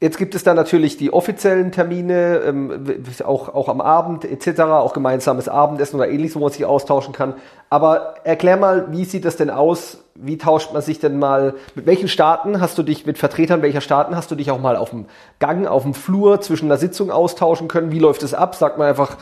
Jetzt 0.01 0.17
gibt 0.17 0.33
es 0.33 0.43
dann 0.43 0.55
natürlich 0.55 0.97
die 0.97 1.13
offiziellen 1.13 1.71
Termine, 1.71 2.41
ähm, 2.43 3.03
auch, 3.23 3.53
auch 3.53 3.69
am 3.69 3.81
Abend 3.81 4.25
etc., 4.25 4.61
auch 4.61 4.93
gemeinsames 4.93 5.47
Abendessen 5.47 5.97
oder 5.97 6.09
ähnliches, 6.09 6.35
wo 6.35 6.39
man 6.39 6.51
sich 6.51 6.65
austauschen 6.65 7.13
kann. 7.13 7.35
Aber 7.69 8.15
erklär 8.23 8.57
mal, 8.57 8.91
wie 8.91 9.05
sieht 9.05 9.25
das 9.25 9.37
denn 9.37 9.51
aus? 9.51 9.99
Wie 10.15 10.39
tauscht 10.39 10.73
man 10.73 10.81
sich 10.81 10.99
denn 10.99 11.19
mal, 11.19 11.53
mit 11.75 11.85
welchen 11.85 12.07
Staaten 12.07 12.59
hast 12.59 12.79
du 12.79 12.83
dich, 12.83 13.05
mit 13.05 13.19
Vertretern 13.19 13.61
welcher 13.61 13.79
Staaten 13.79 14.15
hast 14.15 14.31
du 14.31 14.35
dich 14.35 14.49
auch 14.49 14.59
mal 14.59 14.75
auf 14.75 14.89
dem 14.89 15.05
Gang, 15.37 15.67
auf 15.67 15.83
dem 15.83 15.93
Flur 15.93 16.41
zwischen 16.41 16.67
der 16.67 16.79
Sitzung 16.79 17.11
austauschen 17.11 17.67
können? 17.67 17.91
Wie 17.91 17.99
läuft 17.99 18.23
es 18.23 18.33
ab? 18.33 18.55
Sagt 18.55 18.79
man 18.79 18.87
einfach, 18.87 19.17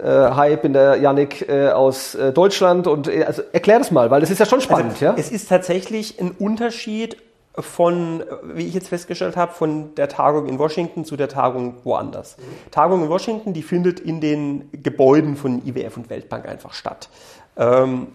äh, 0.00 0.06
hi, 0.06 0.56
bin 0.56 0.72
der 0.72 0.96
Yannick 0.96 1.46
äh, 1.46 1.68
aus 1.68 2.14
äh, 2.14 2.32
Deutschland 2.32 2.86
und 2.86 3.06
äh, 3.06 3.24
also 3.24 3.42
erklär 3.52 3.80
das 3.80 3.90
mal, 3.90 4.10
weil 4.10 4.22
das 4.22 4.30
ist 4.30 4.38
ja 4.38 4.46
schon 4.46 4.62
spannend, 4.62 4.92
also, 4.92 5.04
ja? 5.04 5.14
Es 5.14 5.30
ist 5.30 5.50
tatsächlich 5.50 6.18
ein 6.18 6.30
Unterschied, 6.30 7.18
von, 7.58 8.24
wie 8.44 8.66
ich 8.66 8.74
jetzt 8.74 8.88
festgestellt 8.88 9.36
habe, 9.36 9.52
von 9.52 9.94
der 9.94 10.08
Tagung 10.08 10.46
in 10.46 10.58
Washington 10.58 11.04
zu 11.04 11.16
der 11.16 11.28
Tagung 11.28 11.76
woanders. 11.84 12.36
Tagung 12.70 13.02
in 13.02 13.08
Washington, 13.10 13.52
die 13.52 13.62
findet 13.62 14.00
in 14.00 14.20
den 14.20 14.70
Gebäuden 14.72 15.36
von 15.36 15.64
IWF 15.66 15.96
und 15.96 16.10
Weltbank 16.10 16.48
einfach 16.48 16.72
statt. 16.72 17.10
Ähm, 17.56 18.08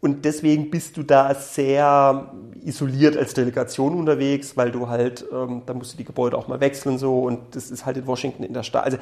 und 0.00 0.26
deswegen 0.26 0.70
bist 0.70 0.98
du 0.98 1.02
da 1.02 1.34
sehr 1.34 2.30
isoliert 2.62 3.16
als 3.16 3.32
Delegation 3.32 3.94
unterwegs, 3.94 4.54
weil 4.54 4.70
du 4.70 4.88
halt, 4.88 5.24
ähm, 5.32 5.62
da 5.64 5.72
musst 5.72 5.94
du 5.94 5.96
die 5.96 6.04
Gebäude 6.04 6.36
auch 6.36 6.46
mal 6.46 6.60
wechseln 6.60 6.98
so 6.98 7.20
und 7.20 7.56
das 7.56 7.70
ist 7.70 7.86
halt 7.86 7.96
in 7.96 8.06
Washington 8.06 8.44
in 8.44 8.52
der 8.52 8.64
Stadt. 8.64 8.84
Also 8.84 8.98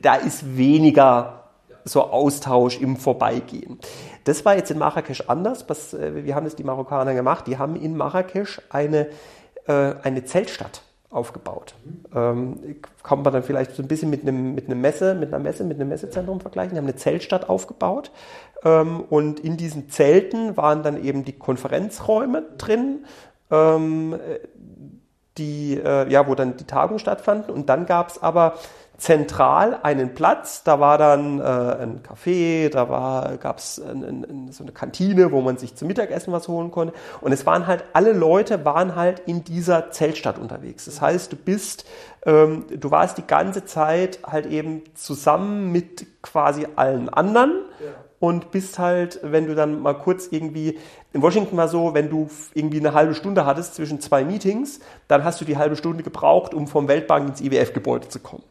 da 0.00 0.14
ist 0.14 0.56
weniger 0.56 1.43
so 1.84 2.02
Austausch 2.02 2.80
im 2.80 2.96
Vorbeigehen. 2.96 3.78
Das 4.24 4.44
war 4.44 4.56
jetzt 4.56 4.70
in 4.70 4.78
Marrakesch 4.78 5.22
anders. 5.28 5.68
Was, 5.68 5.94
äh, 5.94 6.24
wie 6.24 6.34
haben 6.34 6.44
das 6.44 6.56
die 6.56 6.64
Marokkaner 6.64 7.14
gemacht? 7.14 7.46
Die 7.46 7.58
haben 7.58 7.76
in 7.76 7.96
Marrakesch 7.96 8.60
eine, 8.70 9.08
äh, 9.66 9.94
eine 10.02 10.24
Zeltstadt 10.24 10.82
aufgebaut. 11.10 11.74
Ähm, 12.14 12.76
kann 13.02 13.22
man 13.22 13.32
dann 13.32 13.44
vielleicht 13.44 13.72
so 13.72 13.82
ein 13.82 13.88
bisschen 13.88 14.10
mit 14.10 14.22
einem, 14.22 14.54
mit 14.54 14.66
einem 14.66 14.80
Messe, 14.80 15.14
mit 15.14 15.32
einer 15.32 15.42
Messe, 15.42 15.62
mit 15.62 15.78
einem 15.78 15.88
Messezentrum 15.88 16.40
vergleichen. 16.40 16.74
Die 16.74 16.78
haben 16.78 16.86
eine 16.86 16.96
Zeltstadt 16.96 17.48
aufgebaut. 17.48 18.10
Ähm, 18.64 19.00
und 19.08 19.40
in 19.40 19.56
diesen 19.56 19.90
Zelten 19.90 20.56
waren 20.56 20.82
dann 20.82 21.02
eben 21.02 21.24
die 21.24 21.32
Konferenzräume 21.32 22.42
drin, 22.58 23.04
ähm, 23.50 24.18
die, 25.38 25.74
äh, 25.74 26.10
ja, 26.10 26.26
wo 26.26 26.34
dann 26.34 26.56
die 26.56 26.64
Tagungen 26.64 26.98
stattfanden. 26.98 27.54
Und 27.54 27.68
dann 27.68 27.86
gab 27.86 28.08
es 28.08 28.22
aber 28.22 28.54
zentral 28.96 29.80
einen 29.82 30.14
Platz. 30.14 30.62
Da 30.62 30.80
war 30.80 30.98
dann 30.98 31.40
äh, 31.40 31.42
ein 31.42 32.02
Café, 32.02 32.68
da 32.68 33.36
gab 33.40 33.58
es 33.58 33.76
so 33.76 33.82
eine 34.62 34.72
Kantine, 34.72 35.32
wo 35.32 35.40
man 35.40 35.56
sich 35.56 35.74
zum 35.74 35.88
Mittagessen 35.88 36.32
was 36.32 36.48
holen 36.48 36.70
konnte. 36.70 36.94
Und 37.20 37.32
es 37.32 37.46
waren 37.46 37.66
halt, 37.66 37.84
alle 37.92 38.12
Leute 38.12 38.64
waren 38.64 38.94
halt 38.94 39.20
in 39.26 39.44
dieser 39.44 39.90
Zeltstadt 39.90 40.38
unterwegs. 40.38 40.84
Das 40.84 41.00
heißt, 41.00 41.32
du 41.32 41.36
bist, 41.36 41.84
ähm, 42.24 42.66
du 42.70 42.90
warst 42.90 43.18
die 43.18 43.26
ganze 43.26 43.64
Zeit 43.64 44.20
halt 44.24 44.46
eben 44.46 44.82
zusammen 44.94 45.72
mit 45.72 46.22
quasi 46.22 46.66
allen 46.76 47.08
anderen. 47.08 47.52
Ja 47.80 48.03
und 48.24 48.52
bist 48.52 48.78
halt, 48.78 49.20
wenn 49.22 49.46
du 49.46 49.54
dann 49.54 49.82
mal 49.82 49.92
kurz 49.92 50.28
irgendwie, 50.30 50.78
in 51.12 51.20
Washington 51.20 51.58
war 51.58 51.68
so, 51.68 51.92
wenn 51.92 52.08
du 52.08 52.30
irgendwie 52.54 52.80
eine 52.80 52.94
halbe 52.94 53.14
Stunde 53.14 53.44
hattest 53.44 53.74
zwischen 53.74 54.00
zwei 54.00 54.24
Meetings, 54.24 54.80
dann 55.08 55.24
hast 55.24 55.42
du 55.42 55.44
die 55.44 55.58
halbe 55.58 55.76
Stunde 55.76 56.02
gebraucht, 56.02 56.54
um 56.54 56.66
vom 56.66 56.88
Weltbank 56.88 57.28
ins 57.28 57.42
IWF-Gebäude 57.42 58.08
zu 58.08 58.20
kommen. 58.20 58.42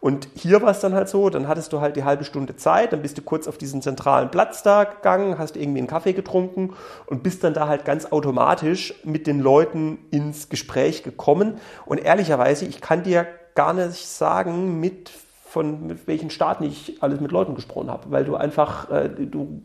Und 0.00 0.26
hier 0.34 0.60
war 0.62 0.72
es 0.72 0.80
dann 0.80 0.94
halt 0.94 1.08
so, 1.08 1.30
dann 1.30 1.46
hattest 1.46 1.72
du 1.72 1.80
halt 1.80 1.94
die 1.94 2.02
halbe 2.02 2.24
Stunde 2.24 2.56
Zeit, 2.56 2.92
dann 2.92 3.02
bist 3.02 3.18
du 3.18 3.22
kurz 3.22 3.46
auf 3.46 3.56
diesen 3.56 3.82
zentralen 3.82 4.32
Platz 4.32 4.64
da 4.64 4.82
gegangen, 4.82 5.38
hast 5.38 5.56
irgendwie 5.56 5.78
einen 5.78 5.86
Kaffee 5.86 6.12
getrunken 6.12 6.72
und 7.06 7.22
bist 7.22 7.44
dann 7.44 7.54
da 7.54 7.68
halt 7.68 7.84
ganz 7.84 8.06
automatisch 8.06 8.94
mit 9.04 9.28
den 9.28 9.38
Leuten 9.38 9.98
ins 10.10 10.48
Gespräch 10.48 11.04
gekommen. 11.04 11.60
Und 11.86 11.98
ehrlicherweise, 11.98 12.64
ich 12.64 12.80
kann 12.80 13.04
dir 13.04 13.28
gar 13.54 13.74
nicht 13.74 14.08
sagen, 14.08 14.80
mit 14.80 15.12
von 15.50 15.88
mit 15.88 16.06
welchen 16.06 16.30
Staaten 16.30 16.64
ich 16.64 17.02
alles 17.02 17.20
mit 17.20 17.32
Leuten 17.32 17.56
gesprochen 17.56 17.90
habe, 17.90 18.10
weil 18.10 18.24
du 18.24 18.36
einfach, 18.36 18.88
äh, 18.90 19.08
du 19.08 19.62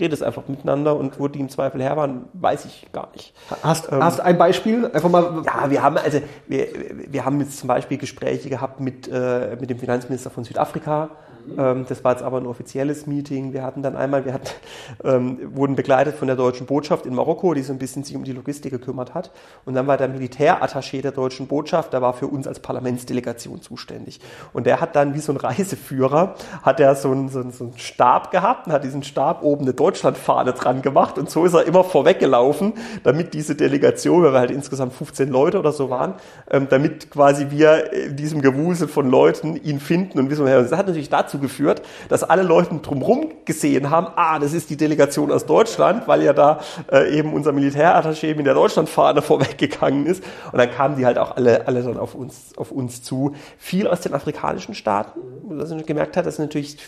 redest 0.00 0.22
einfach 0.22 0.48
miteinander 0.48 0.96
und 0.96 1.18
wo 1.20 1.28
die 1.28 1.38
im 1.38 1.48
Zweifel 1.48 1.80
her 1.80 1.96
waren, 1.96 2.24
weiß 2.32 2.64
ich 2.64 2.88
gar 2.92 3.10
nicht. 3.12 3.32
Hast, 3.62 3.90
ähm, 3.92 4.02
hast 4.02 4.20
ein 4.20 4.36
Beispiel? 4.36 4.86
Einfach 4.86 5.08
mal. 5.08 5.42
Ja, 5.46 5.70
wir 5.70 5.82
haben 5.82 5.96
also 5.96 6.20
wir, 6.48 6.66
wir 7.08 7.24
haben 7.24 7.40
jetzt 7.40 7.58
zum 7.58 7.68
Beispiel 7.68 7.98
Gespräche 7.98 8.50
gehabt 8.50 8.80
mit, 8.80 9.08
äh, 9.08 9.56
mit 9.60 9.70
dem 9.70 9.78
Finanzminister 9.78 10.30
von 10.30 10.42
Südafrika. 10.42 11.10
Mhm. 11.56 11.86
das 11.88 12.04
war 12.04 12.12
jetzt 12.12 12.22
aber 12.22 12.38
ein 12.38 12.46
offizielles 12.46 13.06
Meeting. 13.06 13.52
Wir 13.52 13.62
hatten 13.62 13.82
dann 13.82 13.96
einmal, 13.96 14.24
wir 14.24 14.32
hatten, 14.34 14.48
ähm, 15.04 15.38
wurden 15.54 15.76
begleitet 15.76 16.14
von 16.16 16.28
der 16.28 16.36
deutschen 16.36 16.66
Botschaft 16.66 17.06
in 17.06 17.14
Marokko, 17.14 17.54
die 17.54 17.62
so 17.62 17.72
ein 17.72 17.78
bisschen 17.78 18.04
sich 18.04 18.16
um 18.16 18.24
die 18.24 18.32
Logistik 18.32 18.72
gekümmert 18.72 19.14
hat. 19.14 19.30
Und 19.64 19.74
dann 19.74 19.86
war 19.86 19.96
der 19.96 20.08
Militärattaché 20.08 21.02
der 21.02 21.12
deutschen 21.12 21.46
Botschaft, 21.46 21.92
der 21.92 22.02
war 22.02 22.12
für 22.12 22.26
uns 22.26 22.46
als 22.46 22.60
Parlamentsdelegation 22.60 23.62
zuständig. 23.62 24.20
Und 24.52 24.66
der 24.66 24.80
hat 24.80 24.96
dann 24.96 25.14
wie 25.14 25.20
so 25.20 25.32
ein 25.32 25.36
Reiseführer, 25.36 26.34
hat 26.62 26.80
er 26.80 26.94
so 26.94 27.10
einen, 27.10 27.28
so 27.28 27.40
einen, 27.40 27.52
so 27.52 27.64
einen 27.64 27.78
Stab 27.78 28.30
gehabt 28.30 28.66
und 28.66 28.72
hat 28.72 28.84
diesen 28.84 29.02
Stab 29.02 29.42
oben 29.42 29.62
eine 29.62 29.74
Deutschlandfahne 29.74 30.52
dran 30.52 30.82
gemacht. 30.82 31.18
Und 31.18 31.30
so 31.30 31.44
ist 31.44 31.54
er 31.54 31.66
immer 31.66 31.84
vorweggelaufen, 31.84 32.74
damit 33.02 33.34
diese 33.34 33.54
Delegation, 33.54 34.22
weil 34.22 34.32
wir 34.32 34.40
halt 34.40 34.50
insgesamt 34.50 34.92
15 34.92 35.28
Leute 35.28 35.58
oder 35.58 35.72
so 35.72 35.90
waren, 35.90 36.14
ähm, 36.50 36.66
damit 36.68 37.10
quasi 37.10 37.46
wir 37.50 37.92
in 37.92 38.16
diesem 38.16 38.42
Gewusel 38.42 38.88
von 38.88 39.10
Leuten 39.10 39.56
ihn 39.56 39.80
finden 39.80 40.18
und 40.18 40.30
wissen, 40.30 40.44
das 40.46 40.72
hat 40.72 40.86
natürlich 40.86 41.08
dazu 41.08 41.37
geführt, 41.40 41.82
dass 42.08 42.22
alle 42.24 42.42
Leute 42.42 42.74
drumherum 42.76 43.32
gesehen 43.44 43.90
haben, 43.90 44.08
ah, 44.16 44.38
das 44.38 44.52
ist 44.52 44.70
die 44.70 44.76
Delegation 44.76 45.32
aus 45.32 45.46
Deutschland, 45.46 46.06
weil 46.08 46.22
ja 46.22 46.32
da 46.32 46.60
äh, 46.90 47.16
eben 47.16 47.32
unser 47.32 47.52
Militärattaché 47.52 48.34
mit 48.34 48.46
der 48.46 48.54
Deutschlandfahne 48.54 49.22
vorweggegangen 49.28 50.06
ist. 50.06 50.22
Und 50.52 50.58
dann 50.58 50.70
kamen 50.70 50.96
die 50.96 51.06
halt 51.06 51.18
auch 51.18 51.36
alle, 51.36 51.66
alle 51.66 51.82
dann 51.82 51.98
auf 51.98 52.14
uns, 52.14 52.56
auf 52.56 52.70
uns 52.70 53.02
zu. 53.02 53.34
Viel 53.58 53.86
aus 53.86 54.00
den 54.00 54.14
afrikanischen 54.14 54.74
Staaten, 54.74 55.20
was 55.48 55.70
ich 55.70 55.86
gemerkt 55.86 56.16
hat, 56.16 56.26
dass 56.26 56.38
natürlich 56.38 56.78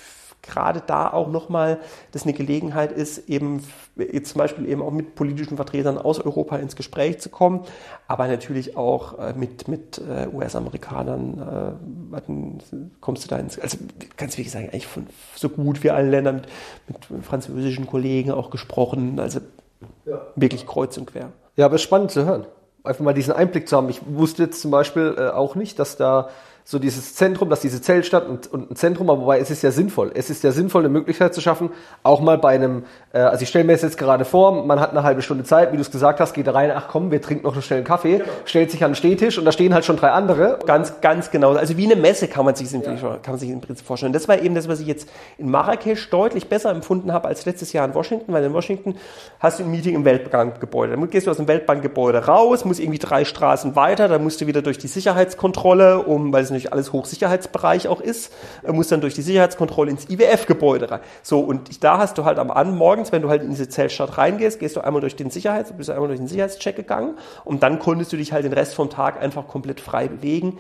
gerade 0.43 0.83
da 0.87 1.13
auch 1.13 1.29
nochmal 1.29 1.79
das 2.13 2.23
eine 2.23 2.33
Gelegenheit 2.33 2.93
ist, 2.93 3.29
eben 3.29 3.63
jetzt 3.97 4.31
zum 4.31 4.39
Beispiel 4.39 4.69
eben 4.69 4.83
auch 4.83 4.91
mit 4.91 5.15
politischen 5.15 5.57
Vertretern 5.57 5.99
aus 5.99 6.21
Europa 6.21 6.57
ins 6.57 6.77
Gespräch 6.77 7.21
zu 7.21 7.29
kommen, 7.29 7.65
aber 8.09 8.29
natürlich 8.29 8.77
auch 8.77 9.19
äh, 9.19 9.35
mit, 9.35 9.69
mit 9.69 9.99
äh, 9.99 10.29
US-Amerikanern 10.33 11.79
äh, 12.13 12.81
kommst 13.01 13.25
du 13.25 13.29
da 13.29 13.39
ins, 13.39 13.59
also 13.59 13.79
ganz 14.17 14.39
wie 14.39 14.45
gesagt, 14.45 14.65
eigentlich 14.65 14.87
von 14.87 15.07
so 15.35 15.49
gut 15.49 15.83
wie 15.83 15.91
allen 15.91 16.11
Ländern 16.11 16.43
mit, 16.89 17.11
mit 17.11 17.25
französischen 17.25 17.87
Kollegen 17.87 18.31
auch 18.31 18.51
gesprochen, 18.51 19.19
also 19.21 19.41
ja. 20.07 20.21
wirklich 20.37 20.67
kreuz 20.67 20.97
und 20.97 21.07
quer. 21.07 21.33
Ja, 21.57 21.67
aber 21.67 21.75
es 21.75 21.83
ist 21.83 21.87
spannend 21.87 22.11
zu 22.11 22.25
hören. 22.25 22.47
Einfach 22.83 23.05
mal 23.05 23.13
diesen 23.13 23.35
Einblick 23.35 23.69
zu 23.69 23.77
haben. 23.77 23.91
Ich 23.91 24.01
wusste 24.07 24.45
jetzt 24.45 24.63
zum 24.63 24.71
Beispiel 24.71 25.15
äh, 25.19 25.29
auch 25.29 25.55
nicht, 25.55 25.79
dass 25.79 25.97
da 25.97 26.31
so 26.71 26.79
dieses 26.79 27.17
Zentrum, 27.17 27.51
dass 27.51 27.59
diese 27.59 27.83
Zeltstadt 27.83 28.29
und, 28.29 28.47
und 28.53 28.71
ein 28.71 28.77
Zentrum, 28.77 29.11
aber 29.11 29.23
wobei 29.23 29.41
es 29.41 29.51
ist 29.51 29.63
ja 29.63 29.73
sinnvoll. 29.73 30.13
Es 30.15 30.31
ist 30.31 30.45
ja 30.45 30.53
sinnvoll, 30.53 30.83
eine 30.83 30.89
Möglichkeit 30.89 31.35
zu 31.35 31.41
schaffen, 31.41 31.71
auch 32.05 32.21
mal 32.21 32.39
bei 32.39 32.51
einem, 32.51 32.85
äh, 33.13 33.19
also 33.19 33.43
ich 33.43 33.49
stelle 33.49 33.65
mir 33.65 33.73
jetzt 33.73 33.99
gerade 33.99 34.25
vor, 34.25 34.65
man 34.65 34.79
hat 34.79 34.91
eine 34.91 35.03
halbe 35.03 35.21
Stunde 35.21 35.43
Zeit, 35.43 35.73
wie 35.73 35.77
du 35.77 35.83
es 35.83 35.91
gesagt 35.91 36.21
hast, 36.21 36.33
geht 36.33 36.47
da 36.47 36.53
rein, 36.53 36.71
ach 36.73 36.87
komm, 36.89 37.11
wir 37.11 37.21
trinken 37.21 37.45
noch 37.45 37.61
schnell 37.61 37.79
einen 37.79 37.87
Kaffee, 37.87 38.19
genau. 38.19 38.31
stellt 38.45 38.71
sich 38.71 38.85
an 38.85 38.93
den 38.93 38.95
Stehtisch 38.95 39.37
und 39.37 39.47
da 39.47 39.51
stehen 39.51 39.75
halt 39.75 39.85
schon 39.85 39.97
drei 39.97 40.11
andere. 40.11 40.61
Ganz, 40.65 41.01
ganz 41.01 41.33
genau. 41.33 41.55
Also 41.55 41.77
wie 41.77 41.87
eine 41.87 41.97
Messe 41.97 42.29
kann 42.29 42.45
man 42.45 42.55
sich, 42.55 42.71
ja. 42.71 42.79
kann 42.81 43.21
man 43.27 43.39
sich 43.39 43.51
im 43.51 43.61
Prinzip 43.61 43.85
vorstellen. 43.85 44.13
Das 44.13 44.29
war 44.29 44.39
eben 44.39 44.55
das, 44.55 44.69
was 44.69 44.79
ich 44.79 44.87
jetzt 44.87 45.09
in 45.39 45.51
Marrakesch 45.51 46.09
deutlich 46.11 46.49
besser 46.49 46.71
empfunden 46.71 47.13
habe 47.13 47.27
als 47.27 47.47
letztes 47.47 47.73
Jahr 47.73 47.85
in 47.85 47.95
Washington, 47.95 48.33
weil 48.33 48.45
in 48.45 48.53
Washington 48.53 48.95
hast 49.41 49.59
du 49.59 49.65
ein 49.65 49.73
Meeting 49.73 49.97
im 49.97 50.05
Weltbankgebäude. 50.05 50.95
Dann 50.95 51.11
gehst 51.11 51.27
du 51.27 51.33
aus 51.33 51.39
dem 51.39 51.49
Weltbankgebäude 51.49 52.27
raus, 52.27 52.65
musst 52.65 52.79
irgendwie 52.79 53.01
drei 53.01 53.25
Straßen 53.25 53.75
weiter, 53.75 54.07
dann 54.07 54.23
musst 54.23 54.41
du 54.41 54.47
wieder 54.47 54.63
durch 54.63 54.79
die 54.79 54.87
Sicherheitskontrolle, 54.87 55.99
um, 56.05 56.33
weil 56.33 56.45
es 56.45 56.60
natürlich 56.61 56.73
alles 56.73 56.93
Hochsicherheit 56.93 57.21
Sicherheitsbereich 57.21 57.89
auch 57.89 58.01
ist, 58.01 58.33
muss 58.67 58.89
dann 58.89 59.01
durch 59.01 59.15
die 59.15 59.23
Sicherheitskontrolle 59.23 59.91
ins 59.91 60.09
IWF-Gebäude 60.09 60.91
rein. 60.91 61.01
So, 61.23 61.41
und 61.41 61.83
da 61.85 61.99
hast 61.99 62.19
du 62.19 62.25
halt 62.25 62.39
am 62.39 62.51
Abend 62.51 62.77
morgens, 62.77 63.13
wenn 63.13 63.23
du 63.23 63.29
halt 63.29 63.43
in 63.43 63.51
diese 63.51 63.69
Zeltstadt 63.69 64.17
reingehst, 64.19 64.59
gehst 64.59 64.77
du 64.77 64.81
einmal 64.81 65.01
durch 65.01 65.17
den 65.17 65.31
Sicherheits, 65.31 65.73
bist 65.73 65.89
du 65.89 65.93
einmal 65.93 66.09
durch 66.09 66.21
den 66.21 66.29
Sicherheitscheck 66.29 66.77
gegangen 66.77 67.17
und 67.45 67.63
dann 67.63 67.79
konntest 67.79 68.13
du 68.13 68.17
dich 68.17 68.33
halt 68.33 68.45
den 68.45 68.53
Rest 68.53 68.75
vom 68.75 68.91
Tag 68.91 69.21
einfach 69.21 69.47
komplett 69.49 69.81
frei 69.81 70.09
bewegen. 70.09 70.59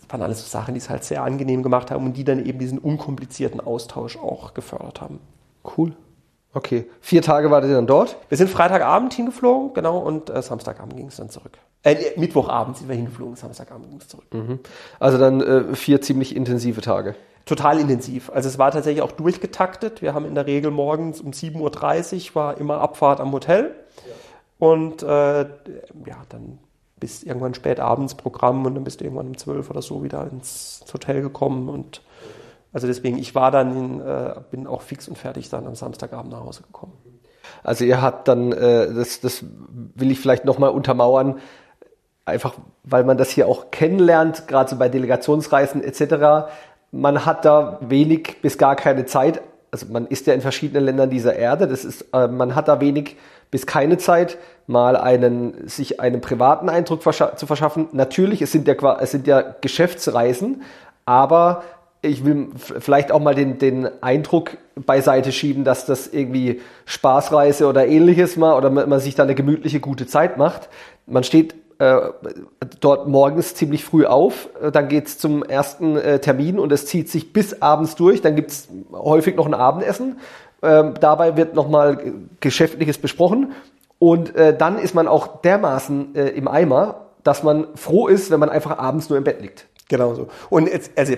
Das 0.00 0.10
waren 0.10 0.22
alles 0.22 0.42
so 0.42 0.46
Sachen, 0.46 0.74
die 0.74 0.78
es 0.78 0.90
halt 0.90 1.04
sehr 1.04 1.22
angenehm 1.22 1.62
gemacht 1.62 1.90
haben 1.90 2.04
und 2.04 2.16
die 2.16 2.24
dann 2.24 2.44
eben 2.44 2.58
diesen 2.58 2.78
unkomplizierten 2.78 3.60
Austausch 3.60 4.16
auch 4.18 4.54
gefördert 4.54 5.00
haben. 5.00 5.20
Cool. 5.76 5.92
Okay. 6.54 6.86
Vier 7.00 7.20
Tage 7.20 7.50
wartet 7.50 7.70
ihr 7.70 7.76
dann 7.76 7.88
dort? 7.88 8.16
Wir 8.28 8.38
sind 8.38 8.48
Freitagabend 8.48 9.12
hingeflogen, 9.12 9.74
genau, 9.74 9.98
und 9.98 10.30
äh, 10.30 10.40
Samstagabend 10.40 10.96
ging 10.96 11.08
es 11.08 11.16
dann 11.16 11.28
zurück. 11.28 11.58
Äh, 11.82 11.96
Mittwochabend 12.16 12.78
sind 12.78 12.88
wir 12.88 12.94
hingeflogen, 12.96 13.34
Samstagabend 13.36 13.90
ging 13.90 13.98
es 13.98 14.08
zurück. 14.08 14.26
Mhm. 14.32 14.60
Also 15.00 15.18
dann 15.18 15.40
äh, 15.40 15.74
vier 15.74 16.00
ziemlich 16.00 16.34
intensive 16.34 16.80
Tage. 16.80 17.16
Total 17.44 17.78
intensiv. 17.78 18.30
Also 18.30 18.48
es 18.48 18.58
war 18.58 18.70
tatsächlich 18.70 19.02
auch 19.02 19.12
durchgetaktet. 19.12 20.00
Wir 20.00 20.14
haben 20.14 20.24
in 20.24 20.34
der 20.34 20.46
Regel 20.46 20.70
morgens 20.70 21.20
um 21.20 21.32
7.30 21.32 22.30
Uhr 22.30 22.34
war 22.36 22.56
immer 22.56 22.80
Abfahrt 22.80 23.20
am 23.20 23.32
Hotel. 23.32 23.74
Ja. 24.06 24.66
Und 24.66 25.02
äh, 25.02 25.40
ja, 26.06 26.22
dann 26.30 26.58
bis 26.98 27.22
irgendwann 27.22 27.52
spät 27.52 27.80
abends 27.80 28.14
Programm 28.14 28.64
und 28.64 28.76
dann 28.76 28.84
bist 28.84 29.00
du 29.00 29.04
irgendwann 29.04 29.26
um 29.26 29.36
12 29.36 29.68
oder 29.68 29.82
so 29.82 30.02
wieder 30.02 30.26
ins 30.30 30.82
Hotel 30.90 31.20
gekommen 31.20 31.68
und 31.68 32.00
also 32.74 32.88
deswegen, 32.88 33.18
ich 33.18 33.36
war 33.36 33.52
dann, 33.52 34.00
äh, 34.00 34.34
bin 34.50 34.66
auch 34.66 34.82
fix 34.82 35.06
und 35.08 35.16
fertig 35.16 35.48
dann 35.48 35.66
am 35.66 35.76
Samstagabend 35.76 36.32
nach 36.32 36.40
Hause 36.44 36.64
gekommen. 36.64 36.92
Also 37.62 37.84
ihr 37.84 38.02
habt 38.02 38.26
dann, 38.26 38.50
äh, 38.50 38.92
das, 38.92 39.20
das 39.20 39.44
will 39.94 40.10
ich 40.10 40.18
vielleicht 40.18 40.44
nochmal 40.44 40.70
untermauern, 40.70 41.38
einfach 42.24 42.54
weil 42.82 43.04
man 43.04 43.16
das 43.16 43.30
hier 43.30 43.46
auch 43.46 43.70
kennenlernt, 43.70 44.48
gerade 44.48 44.68
so 44.70 44.76
bei 44.76 44.88
Delegationsreisen 44.88 45.84
etc. 45.84 46.50
Man 46.90 47.24
hat 47.24 47.44
da 47.44 47.78
wenig 47.80 48.38
bis 48.42 48.58
gar 48.58 48.74
keine 48.74 49.06
Zeit. 49.06 49.40
Also 49.70 49.86
man 49.90 50.06
ist 50.06 50.26
ja 50.26 50.34
in 50.34 50.40
verschiedenen 50.40 50.84
Ländern 50.84 51.10
dieser 51.10 51.36
Erde. 51.36 51.68
Das 51.68 51.84
ist, 51.84 52.06
äh, 52.12 52.26
man 52.26 52.56
hat 52.56 52.66
da 52.66 52.80
wenig 52.80 53.16
bis 53.52 53.66
keine 53.66 53.98
Zeit, 53.98 54.36
mal 54.66 54.96
einen, 54.96 55.68
sich 55.68 56.00
einen 56.00 56.20
privaten 56.20 56.68
Eindruck 56.68 57.04
verscha 57.04 57.36
zu 57.36 57.46
verschaffen. 57.46 57.88
Natürlich, 57.92 58.42
es 58.42 58.50
sind 58.50 58.66
ja, 58.66 58.98
es 59.00 59.12
sind 59.12 59.28
ja 59.28 59.42
Geschäftsreisen, 59.60 60.62
aber 61.04 61.62
ich 62.04 62.24
will 62.24 62.48
vielleicht 62.56 63.10
auch 63.10 63.20
mal 63.20 63.34
den, 63.34 63.58
den 63.58 63.88
Eindruck 64.02 64.56
beiseite 64.74 65.32
schieben, 65.32 65.64
dass 65.64 65.86
das 65.86 66.06
irgendwie 66.06 66.60
Spaßreise 66.84 67.66
oder 67.66 67.86
ähnliches 67.86 68.36
mal 68.36 68.56
oder 68.56 68.70
man, 68.70 68.88
man 68.88 69.00
sich 69.00 69.14
da 69.14 69.22
eine 69.22 69.34
gemütliche, 69.34 69.80
gute 69.80 70.06
Zeit 70.06 70.36
macht. 70.36 70.68
Man 71.06 71.24
steht 71.24 71.54
äh, 71.78 72.00
dort 72.80 73.08
morgens 73.08 73.54
ziemlich 73.54 73.84
früh 73.84 74.06
auf, 74.06 74.48
äh, 74.62 74.70
dann 74.70 74.88
geht's 74.88 75.18
zum 75.18 75.42
ersten 75.42 75.96
äh, 75.96 76.20
Termin 76.20 76.58
und 76.58 76.70
es 76.72 76.86
zieht 76.86 77.08
sich 77.08 77.32
bis 77.32 77.62
abends 77.62 77.96
durch, 77.96 78.22
dann 78.22 78.36
gibt's 78.36 78.68
häufig 78.92 79.36
noch 79.36 79.46
ein 79.46 79.54
Abendessen. 79.54 80.18
Ähm, 80.62 80.94
dabei 81.00 81.36
wird 81.36 81.54
nochmal 81.54 82.12
Geschäftliches 82.40 82.98
besprochen 82.98 83.52
und 83.98 84.34
äh, 84.36 84.56
dann 84.56 84.78
ist 84.78 84.94
man 84.94 85.08
auch 85.08 85.40
dermaßen 85.42 86.14
äh, 86.14 86.28
im 86.28 86.48
Eimer, 86.48 87.06
dass 87.22 87.42
man 87.42 87.66
froh 87.74 88.06
ist, 88.06 88.30
wenn 88.30 88.40
man 88.40 88.50
einfach 88.50 88.78
abends 88.78 89.08
nur 89.08 89.18
im 89.18 89.24
Bett 89.24 89.40
liegt. 89.40 89.66
Genau 89.88 90.14
so. 90.14 90.28
Und 90.50 90.68
jetzt, 90.68 90.92
also 90.96 91.14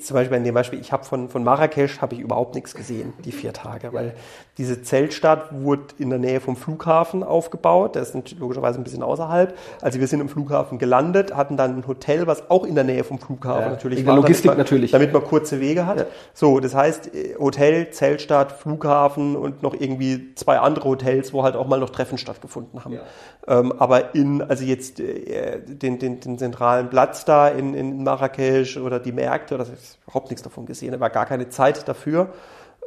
zum 0.00 0.14
Beispiel 0.14 0.36
in 0.36 0.44
dem 0.44 0.54
Beispiel, 0.54 0.80
ich 0.80 0.90
habe 0.90 1.04
von, 1.04 1.28
von 1.28 1.44
Marrakesch 1.44 2.00
habe 2.00 2.16
ich 2.16 2.20
überhaupt 2.20 2.56
nichts 2.56 2.74
gesehen, 2.74 3.12
die 3.24 3.30
vier 3.30 3.52
Tage, 3.52 3.92
weil 3.92 4.14
diese 4.56 4.82
Zeltstadt 4.82 5.52
wurde 5.52 5.94
in 5.98 6.10
der 6.10 6.18
Nähe 6.18 6.40
vom 6.40 6.56
Flughafen 6.56 7.22
aufgebaut, 7.22 7.94
der 7.94 8.02
ist 8.02 8.16
logischerweise 8.40 8.80
ein 8.80 8.82
bisschen 8.82 9.04
außerhalb. 9.04 9.56
Also 9.80 10.00
wir 10.00 10.08
sind 10.08 10.20
im 10.20 10.28
Flughafen 10.28 10.78
gelandet, 10.78 11.36
hatten 11.36 11.56
dann 11.56 11.76
ein 11.76 11.86
Hotel, 11.86 12.26
was 12.26 12.50
auch 12.50 12.64
in 12.64 12.74
der 12.74 12.82
Nähe 12.82 13.04
vom 13.04 13.20
Flughafen 13.20 13.62
ja, 13.62 13.68
natürlich 13.68 14.04
war. 14.04 14.16
Logistik 14.16 14.46
damit 14.46 14.56
man, 14.56 14.64
natürlich. 14.64 14.90
Damit 14.90 15.12
man 15.12 15.22
kurze 15.22 15.60
Wege 15.60 15.86
hat. 15.86 15.98
Ja. 15.98 16.06
So, 16.34 16.58
das 16.58 16.74
heißt 16.74 17.14
äh, 17.14 17.36
Hotel, 17.38 17.90
Zeltstadt, 17.90 18.50
Flughafen 18.50 19.36
und 19.36 19.62
noch 19.62 19.74
irgendwie 19.74 20.34
zwei 20.34 20.58
andere 20.58 20.86
Hotels, 20.86 21.32
wo 21.32 21.44
halt 21.44 21.54
auch 21.54 21.68
mal 21.68 21.78
noch 21.78 21.90
Treffen 21.90 22.18
stattgefunden 22.18 22.84
haben. 22.84 22.94
Ja. 22.94 23.02
Ähm, 23.46 23.72
aber 23.78 24.16
in, 24.16 24.42
also 24.42 24.64
jetzt 24.64 24.98
äh, 24.98 25.60
den, 25.64 26.00
den, 26.00 26.18
den 26.18 26.36
zentralen 26.36 26.90
Platz 26.90 27.24
da 27.24 27.46
in, 27.46 27.74
in 27.74 28.02
Marrakesch 28.02 28.76
oder 28.76 28.98
die 28.98 29.12
Märkte 29.12 29.54
oder 29.54 29.67
also 29.70 29.96
überhaupt 30.06 30.30
nichts 30.30 30.42
davon 30.42 30.66
gesehen. 30.66 30.92
Da 30.92 31.00
war 31.00 31.10
gar 31.10 31.26
keine 31.26 31.48
Zeit 31.48 31.88
dafür. 31.88 32.32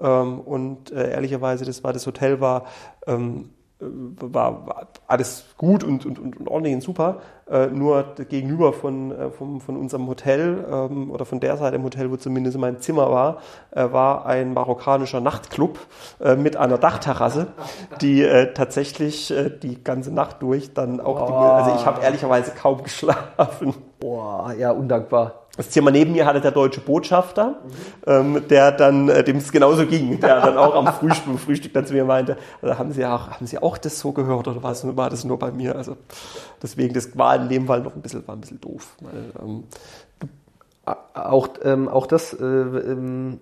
Ähm, 0.02 0.39
und 0.39 0.91
äh, 0.91 1.12
ehrlicherweise, 1.12 1.65
das 1.65 1.84
war 1.84 1.94
das 1.94 2.08
Hotel 2.08 2.41
war, 2.41 2.65
ähm, 3.08 3.50
war, 3.82 4.67
war 4.67 4.88
alles 5.08 5.46
gut 5.58 5.84
und, 5.84 6.06
und, 6.06 6.20
und, 6.20 6.48
ordentlich 6.48 6.76
und 6.76 6.82
super. 6.82 7.22
Äh, 7.50 7.67
nur 7.67 8.15
gegenüber 8.30 8.74
von, 8.74 9.12
äh, 9.12 9.30
vom, 9.32 9.60
von 9.60 9.76
unserem 9.76 10.08
Hotel 10.08 10.65
ähm, 10.72 11.12
oder 11.12 11.26
von 11.26 11.39
der 11.39 11.58
Seite 11.58 11.76
im 11.76 11.84
Hotel, 11.84 12.12
wo 12.12 12.15
zumindest 12.15 12.58
mein 12.58 12.80
Zimmer 12.80 13.12
war, 13.12 13.38
äh, 13.72 13.91
war 13.91 14.26
ein 14.26 14.54
marokkanischer 14.54 15.20
Nachtclub 15.20 15.80
äh, 16.20 16.36
mit 16.36 16.56
einer 16.58 16.78
Dachterrasse, 16.78 17.48
die 18.00 18.24
äh, 18.24 18.54
tatsächlich 18.54 19.32
äh, 19.32 19.50
die 19.50 19.84
ganze 19.84 20.13
Nacht 20.13 20.41
durch 20.41 20.74
dann 20.74 21.00
auch, 21.00 21.22
oh. 21.22 21.28
die, 21.28 21.34
also 21.34 21.76
ich 21.76 21.86
habe 21.86 22.02
ehrlicherweise 22.02 22.52
kaum 22.52 22.84
geschlafen. 22.84 23.74
Boah, 24.00 24.54
ja, 24.58 24.72
undankbar. 24.72 25.40
Das 25.58 25.70
Zimmer 25.70 25.92
neben 25.92 26.14
mir 26.14 26.26
hatte 26.26 26.40
der 26.40 26.52
deutsche 26.52 26.80
Botschafter, 26.80 27.60
ähm, 28.08 28.48
der 28.50 28.72
dann, 28.72 29.10
äh, 29.10 29.24
dem 29.24 29.38
es 29.38 29.52
genauso 29.52 29.86
ging, 29.86 30.20
der 30.20 30.40
dann 30.40 30.58
auch 30.58 30.76
am 30.76 30.88
Frühstück, 30.94 31.38
Frühstück 31.40 31.74
dann 31.74 31.86
zu 31.86 31.94
mir 31.94 32.06
meinte, 32.06 32.38
also 32.62 32.78
haben 32.78 32.94
Sie 32.94 33.06
auch, 33.06 33.32
haben 33.32 33.46
Sie 33.46 33.58
auch 33.62 33.78
das 33.78 34.00
so 34.00 34.14
gehört 34.14 34.48
oder 34.48 34.64
war, 34.64 34.76
war 34.96 35.10
das 35.10 35.26
nur 35.26 35.38
bei 35.38 35.52
mir? 35.52 35.76
Also 35.76 35.98
deswegen, 36.64 36.94
das 36.94 37.18
war 37.18 37.36
in 37.36 37.50
dem 37.50 37.68
Fall 37.68 37.82
noch 37.82 37.96
ein 37.96 38.02
bisschen, 38.02 38.26
war 38.28 38.36
ein 38.36 38.42
bisschen 38.42 38.62
doof. 38.62 38.96
Weil, 39.02 39.34
ähm, 39.42 39.64
auch, 41.14 41.50
ähm, 41.64 41.90
auch 41.90 42.08
das, 42.08 42.34
äh, 42.34 42.46
ähm, 42.46 43.40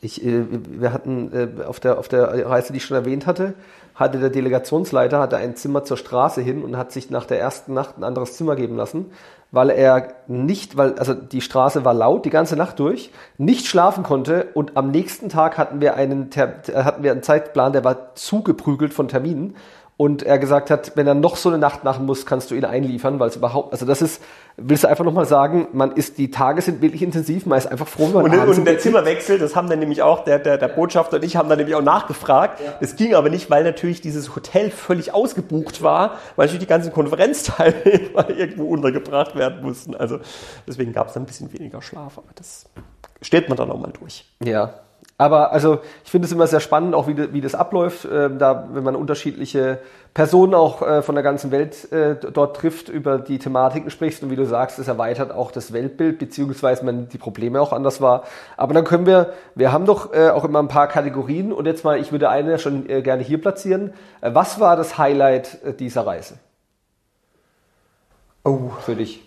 ich, 0.00 0.24
äh, 0.24 0.44
wir 0.48 0.92
hatten 0.92 1.32
äh, 1.32 1.64
auf, 1.64 1.80
der, 1.80 1.98
auf 1.98 2.08
der 2.08 2.48
Reise, 2.48 2.72
die 2.72 2.78
ich 2.78 2.84
schon 2.84 2.96
erwähnt 2.96 3.26
hatte, 3.26 3.54
hatte 4.00 4.18
der 4.18 4.30
Delegationsleiter 4.30 5.20
hatte 5.20 5.36
ein 5.36 5.54
Zimmer 5.54 5.84
zur 5.84 5.98
Straße 5.98 6.40
hin 6.40 6.64
und 6.64 6.76
hat 6.78 6.90
sich 6.90 7.10
nach 7.10 7.26
der 7.26 7.38
ersten 7.38 7.74
Nacht 7.74 7.98
ein 7.98 8.04
anderes 8.04 8.36
Zimmer 8.36 8.56
geben 8.56 8.76
lassen, 8.76 9.12
weil 9.52 9.68
er 9.68 10.14
nicht, 10.26 10.78
weil 10.78 10.98
also 10.98 11.12
die 11.12 11.42
Straße 11.42 11.84
war 11.84 11.92
laut 11.92 12.24
die 12.24 12.30
ganze 12.30 12.56
Nacht 12.56 12.78
durch, 12.78 13.12
nicht 13.36 13.66
schlafen 13.66 14.02
konnte 14.02 14.48
und 14.54 14.76
am 14.78 14.90
nächsten 14.90 15.28
Tag 15.28 15.58
hatten 15.58 15.82
wir 15.82 15.96
einen 15.96 16.30
hatten 16.34 17.02
wir 17.02 17.12
einen 17.12 17.22
Zeitplan, 17.22 17.74
der 17.74 17.84
war 17.84 18.14
zugeprügelt 18.14 18.94
von 18.94 19.06
Terminen 19.06 19.54
und 20.00 20.22
er 20.22 20.38
gesagt 20.38 20.70
hat, 20.70 20.92
wenn 20.94 21.06
er 21.06 21.12
noch 21.12 21.36
so 21.36 21.50
eine 21.50 21.58
Nacht 21.58 21.84
machen 21.84 22.06
muss, 22.06 22.24
kannst 22.24 22.50
du 22.50 22.54
ihn 22.54 22.64
einliefern, 22.64 23.20
weil 23.20 23.28
es 23.28 23.36
überhaupt, 23.36 23.74
also 23.74 23.84
das 23.84 24.00
ist, 24.00 24.22
willst 24.56 24.82
du 24.82 24.88
einfach 24.88 25.04
nochmal 25.04 25.26
sagen, 25.26 25.68
man 25.74 25.92
ist, 25.92 26.16
die 26.16 26.30
Tage 26.30 26.62
sind 26.62 26.80
wirklich 26.80 27.02
intensiv, 27.02 27.44
man 27.44 27.58
ist 27.58 27.66
einfach 27.66 27.86
froh, 27.86 28.06
wenn 28.14 28.30
man 28.30 28.48
Und, 28.48 28.56
und 28.56 28.64
der 28.64 28.78
Zimmerwechsel, 28.78 29.38
das 29.38 29.54
haben 29.54 29.68
dann 29.68 29.78
nämlich 29.78 30.00
auch, 30.00 30.24
der, 30.24 30.38
der, 30.38 30.56
der 30.56 30.68
Botschafter 30.68 31.18
und 31.18 31.22
ich 31.22 31.36
haben 31.36 31.50
dann 31.50 31.58
nämlich 31.58 31.76
auch 31.76 31.82
nachgefragt. 31.82 32.62
Ja. 32.64 32.72
Das 32.80 32.96
ging 32.96 33.14
aber 33.14 33.28
nicht, 33.28 33.50
weil 33.50 33.62
natürlich 33.62 34.00
dieses 34.00 34.34
Hotel 34.34 34.70
völlig 34.70 35.12
ausgebucht 35.12 35.82
war, 35.82 36.12
weil 36.36 36.46
natürlich 36.46 36.60
die 36.60 36.70
ganzen 36.70 36.94
Konferenzteilnehmer 36.94 38.30
irgendwo 38.34 38.68
untergebracht 38.68 39.36
werden 39.36 39.60
mussten. 39.60 39.94
Also 39.94 40.18
deswegen 40.66 40.94
gab 40.94 41.08
es 41.08 41.12
dann 41.12 41.24
ein 41.24 41.26
bisschen 41.26 41.52
weniger 41.52 41.82
Schlaf, 41.82 42.16
aber 42.16 42.28
das 42.36 42.64
steht 43.20 43.50
man 43.50 43.58
dann 43.58 43.70
auch 43.70 43.78
mal 43.78 43.92
durch. 43.92 44.24
Ja. 44.42 44.80
Aber 45.20 45.52
also 45.52 45.80
ich 46.02 46.10
finde 46.10 46.24
es 46.24 46.32
immer 46.32 46.46
sehr 46.46 46.60
spannend, 46.60 46.94
auch 46.94 47.06
wie, 47.06 47.34
wie 47.34 47.42
das 47.42 47.54
abläuft, 47.54 48.06
äh, 48.06 48.34
da 48.34 48.70
wenn 48.72 48.82
man 48.82 48.96
unterschiedliche 48.96 49.78
Personen 50.14 50.54
auch 50.54 50.80
äh, 50.80 51.02
von 51.02 51.14
der 51.14 51.22
ganzen 51.22 51.50
Welt 51.50 51.92
äh, 51.92 52.16
dort 52.16 52.56
trifft, 52.56 52.88
über 52.88 53.18
die 53.18 53.38
Thematiken 53.38 53.90
sprichst 53.90 54.22
und 54.22 54.30
wie 54.30 54.36
du 54.36 54.46
sagst, 54.46 54.78
es 54.78 54.88
erweitert 54.88 55.30
auch 55.30 55.50
das 55.50 55.74
Weltbild, 55.74 56.18
beziehungsweise 56.18 56.86
man 56.86 57.10
die 57.10 57.18
Probleme 57.18 57.60
auch 57.60 57.74
anders 57.74 58.00
war. 58.00 58.24
Aber 58.56 58.72
dann 58.72 58.84
können 58.84 59.04
wir, 59.04 59.34
wir 59.54 59.72
haben 59.72 59.84
doch 59.84 60.14
äh, 60.14 60.30
auch 60.30 60.46
immer 60.46 60.58
ein 60.58 60.68
paar 60.68 60.88
Kategorien 60.88 61.52
und 61.52 61.66
jetzt 61.66 61.84
mal, 61.84 62.00
ich 62.00 62.12
würde 62.12 62.30
eine 62.30 62.58
schon 62.58 62.88
äh, 62.88 63.02
gerne 63.02 63.22
hier 63.22 63.42
platzieren. 63.42 63.92
Äh, 64.22 64.30
was 64.32 64.58
war 64.58 64.74
das 64.74 64.96
Highlight 64.96 65.80
dieser 65.80 66.06
Reise? 66.06 66.38
Oh. 68.42 68.70
Für 68.80 68.96
dich. 68.96 69.22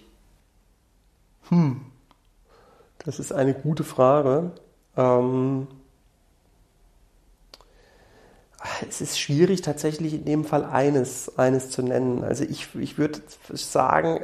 Hm. 1.49 1.82
Das 3.06 3.19
ist 3.19 3.32
eine 3.32 3.53
gute 3.53 3.84
Frage. 3.84 4.53
Ähm 4.97 5.67
es 8.88 9.02
ist 9.02 9.19
schwierig, 9.19 9.62
tatsächlich 9.62 10.13
in 10.13 10.26
dem 10.26 10.45
Fall 10.45 10.63
eines, 10.63 11.38
eines 11.38 11.69
zu 11.69 11.82
nennen. 11.82 12.23
Also 12.23 12.43
ich, 12.43 12.69
ich 12.76 12.97
würde 12.97 13.19
sagen, 13.49 14.19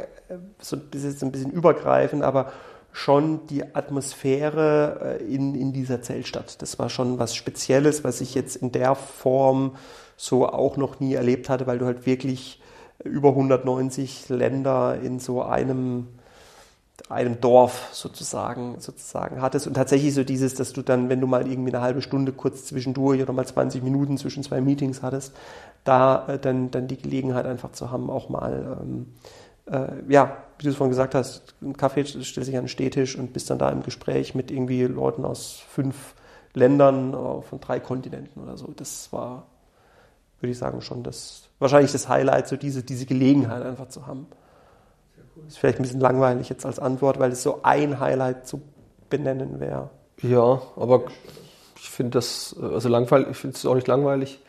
so, 0.60 0.78
das 0.78 1.04
ist 1.04 1.24
ein 1.24 1.32
bisschen 1.32 1.52
übergreifend, 1.52 2.24
aber 2.24 2.52
schon 2.92 3.46
die 3.48 3.76
Atmosphäre 3.76 5.20
äh, 5.20 5.24
in, 5.24 5.56
in 5.56 5.74
dieser 5.74 6.02
Zeltstadt. 6.02 6.62
Das 6.62 6.80
war 6.80 6.90
schon 6.90 7.20
was 7.20 7.36
Spezielles, 7.36 8.04
was 8.04 8.22
ich 8.22 8.34
jetzt 8.36 8.56
in 8.56 8.72
der 8.72 8.96
Form 8.96 9.76
so 10.18 10.48
auch 10.48 10.78
noch 10.78 11.00
nie 11.00 11.14
erlebt 11.14 11.50
hatte, 11.50 11.68
weil 11.68 11.80
du 11.80 11.86
halt 11.86 12.06
wirklich 12.06 12.62
über 13.04 13.30
190 13.30 14.30
Länder 14.30 15.00
in 15.02 15.20
so 15.20 15.42
einem 15.42 16.08
einem 17.10 17.42
Dorf 17.42 17.90
sozusagen, 17.92 18.80
sozusagen 18.80 19.42
hattest. 19.42 19.66
Und 19.66 19.74
tatsächlich 19.74 20.14
so 20.14 20.24
dieses, 20.24 20.54
dass 20.54 20.74
du 20.74 20.84
dann, 20.84 21.10
wenn 21.10 21.20
du 21.20 21.26
mal 21.26 21.48
irgendwie 21.48 21.74
eine 21.74 21.82
halbe 21.82 22.04
Stunde 22.04 22.32
kurz 22.32 22.66
zwischendurch 22.66 23.22
oder 23.22 23.34
mal 23.34 23.48
20 23.48 23.84
Minuten 23.84 24.18
zwischen 24.18 24.44
zwei 24.44 24.62
Meetings 24.62 25.02
hattest, 25.02 25.36
da 25.84 26.28
äh, 26.28 26.40
dann, 26.40 26.70
dann 26.70 26.88
die 26.88 26.98
Gelegenheit 26.98 27.48
einfach 27.48 27.72
zu 27.72 27.90
haben, 27.90 28.12
auch 28.12 28.30
mal, 28.30 28.78
ähm, 28.82 29.08
äh, 29.66 30.12
ja, 30.12 30.38
wie 30.60 30.64
du 30.66 30.70
es 30.70 30.76
vorhin 30.76 30.92
gesagt 30.92 31.16
hast, 31.16 31.56
ein 31.64 31.76
Kaffee 31.76 32.06
stellst 32.06 32.38
dich 32.38 32.58
an 32.58 32.66
den 32.66 32.70
Stehtisch 32.70 33.18
und 33.18 33.34
bist 33.34 33.50
dann 33.50 33.58
da 33.58 33.70
im 33.70 33.82
Gespräch 33.82 34.36
mit 34.36 34.52
irgendwie 34.52 34.84
Leuten 34.84 35.26
aus 35.26 35.64
fünf 35.68 36.14
Ländern 36.54 37.14
äh, 37.14 37.42
von 37.42 37.60
drei 37.60 37.80
Kontinenten 37.80 38.44
oder 38.44 38.56
so. 38.56 38.72
Das 38.76 39.12
war, 39.12 39.48
würde 40.42 40.52
ich 40.52 40.60
sagen, 40.60 40.82
schon 40.82 41.02
das, 41.02 41.50
wahrscheinlich 41.58 41.92
das 41.92 42.08
Highlight, 42.08 42.48
so 42.48 42.56
diese, 42.56 42.84
diese 42.84 43.08
Gelegenheit 43.08 43.64
einfach 43.64 43.90
zu 43.90 44.06
haben. 44.06 44.28
Ist 45.48 45.58
vielleicht 45.58 45.80
ein 45.80 45.84
bisschen 45.84 46.00
langweilig 46.00 46.50
jetzt 46.50 46.66
als 46.66 46.80
Antwort, 46.80 47.20
weil 47.20 47.32
es 47.32 47.44
so 47.44 47.60
ein 47.64 48.00
Highlight 48.00 48.48
zu 48.48 48.62
benennen 49.10 49.60
wäre. 49.60 49.90
Ja, 50.22 50.62
aber 50.76 51.04
ich 51.78 51.90
finde 51.90 52.12
das, 52.12 52.56
also 52.62 52.90
langweilig, 52.90 53.30
ich 53.32 53.38
finde 53.38 53.56
es 53.56 53.66
auch 53.66 53.76
nicht 53.76 53.88
langweilig, 53.88 54.40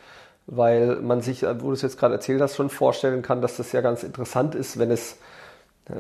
weil 0.46 0.96
man 0.96 1.20
sich, 1.20 1.42
wo 1.42 1.68
du 1.68 1.72
es 1.72 1.83
jetzt 1.83 1.98
gerade 1.98 2.14
erzählt 2.14 2.40
hast, 2.40 2.57
schon 2.57 2.70
vorstellen 2.70 3.22
kann, 3.22 3.40
dass 3.40 3.57
das 3.57 3.72
ja 3.72 3.81
ganz 3.81 4.03
interessant 4.03 4.55
ist, 4.55 4.79
wenn 4.79 4.90
es 4.90 5.16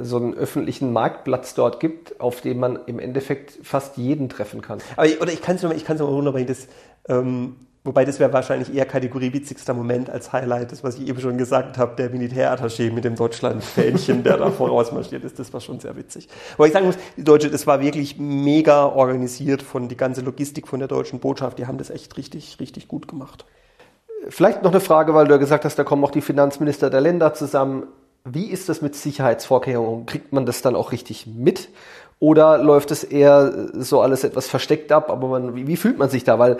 so 0.02 0.16
einen 0.16 0.34
öffentlichen 0.34 0.92
Marktplatz 0.92 1.54
dort 1.54 1.80
gibt, 1.80 2.20
auf 2.20 2.40
dem 2.40 2.58
man 2.58 2.78
im 2.86 2.98
Endeffekt 2.98 3.58
fast 3.62 3.96
jeden 3.96 4.28
treffen 4.28 4.60
kann. 4.60 4.78
Aber 4.96 5.06
ich, 5.06 5.20
oder 5.20 5.32
ich 5.32 5.42
kann 5.42 5.56
es 5.56 5.62
nochmal, 5.62 5.76
ich 5.76 5.84
kann 5.84 5.96
es 5.96 6.00
nochmal 6.00 6.16
runterbringen, 6.16 6.48
das, 6.48 6.68
ähm, 7.08 7.56
Wobei 7.82 8.04
das 8.04 8.20
wäre 8.20 8.30
wahrscheinlich 8.34 8.74
eher 8.74 8.84
Kategorie 8.84 9.32
witzigster 9.32 9.72
Moment 9.72 10.10
als 10.10 10.34
Highlight, 10.34 10.70
das, 10.70 10.84
was 10.84 10.98
ich 10.98 11.08
eben 11.08 11.18
schon 11.18 11.38
gesagt 11.38 11.78
habe, 11.78 11.96
der 11.96 12.10
Militärattaché 12.10 12.92
mit 12.92 13.04
dem 13.04 13.16
Deutschland-Fähnchen, 13.16 14.22
der 14.22 14.36
da 14.36 14.50
vorausmarschiert 14.50 15.24
ist, 15.24 15.38
das 15.38 15.50
war 15.54 15.62
schon 15.62 15.80
sehr 15.80 15.96
witzig. 15.96 16.28
Wobei 16.58 16.66
ich 16.66 16.74
sagen 16.74 16.84
muss, 16.84 16.96
die 17.16 17.24
Deutsche, 17.24 17.50
das 17.50 17.66
war 17.66 17.80
wirklich 17.80 18.18
mega 18.18 18.84
organisiert 18.84 19.62
von 19.62 19.88
die 19.88 19.96
ganze 19.96 20.20
Logistik 20.20 20.68
von 20.68 20.78
der 20.78 20.88
deutschen 20.88 21.20
Botschaft, 21.20 21.58
die 21.58 21.66
haben 21.66 21.78
das 21.78 21.88
echt 21.88 22.18
richtig, 22.18 22.58
richtig 22.60 22.86
gut 22.86 23.08
gemacht. 23.08 23.46
Vielleicht 24.28 24.62
noch 24.62 24.72
eine 24.72 24.80
Frage, 24.80 25.14
weil 25.14 25.24
du 25.24 25.32
ja 25.32 25.38
gesagt 25.38 25.64
hast, 25.64 25.78
da 25.78 25.84
kommen 25.84 26.04
auch 26.04 26.10
die 26.10 26.20
Finanzminister 26.20 26.90
der 26.90 27.00
Länder 27.00 27.32
zusammen. 27.32 27.84
Wie 28.24 28.50
ist 28.50 28.68
das 28.68 28.82
mit 28.82 28.94
Sicherheitsvorkehrungen? 28.94 30.04
Kriegt 30.04 30.34
man 30.34 30.44
das 30.44 30.60
dann 30.60 30.76
auch 30.76 30.92
richtig 30.92 31.26
mit? 31.26 31.70
Oder 32.18 32.58
läuft 32.58 32.90
es 32.90 33.02
eher 33.02 33.70
so 33.72 34.02
alles 34.02 34.24
etwas 34.24 34.46
versteckt 34.46 34.92
ab? 34.92 35.10
Aber 35.10 35.28
man, 35.28 35.54
wie, 35.54 35.66
wie 35.66 35.76
fühlt 35.78 35.96
man 35.96 36.10
sich 36.10 36.22
da? 36.22 36.38
Weil 36.38 36.58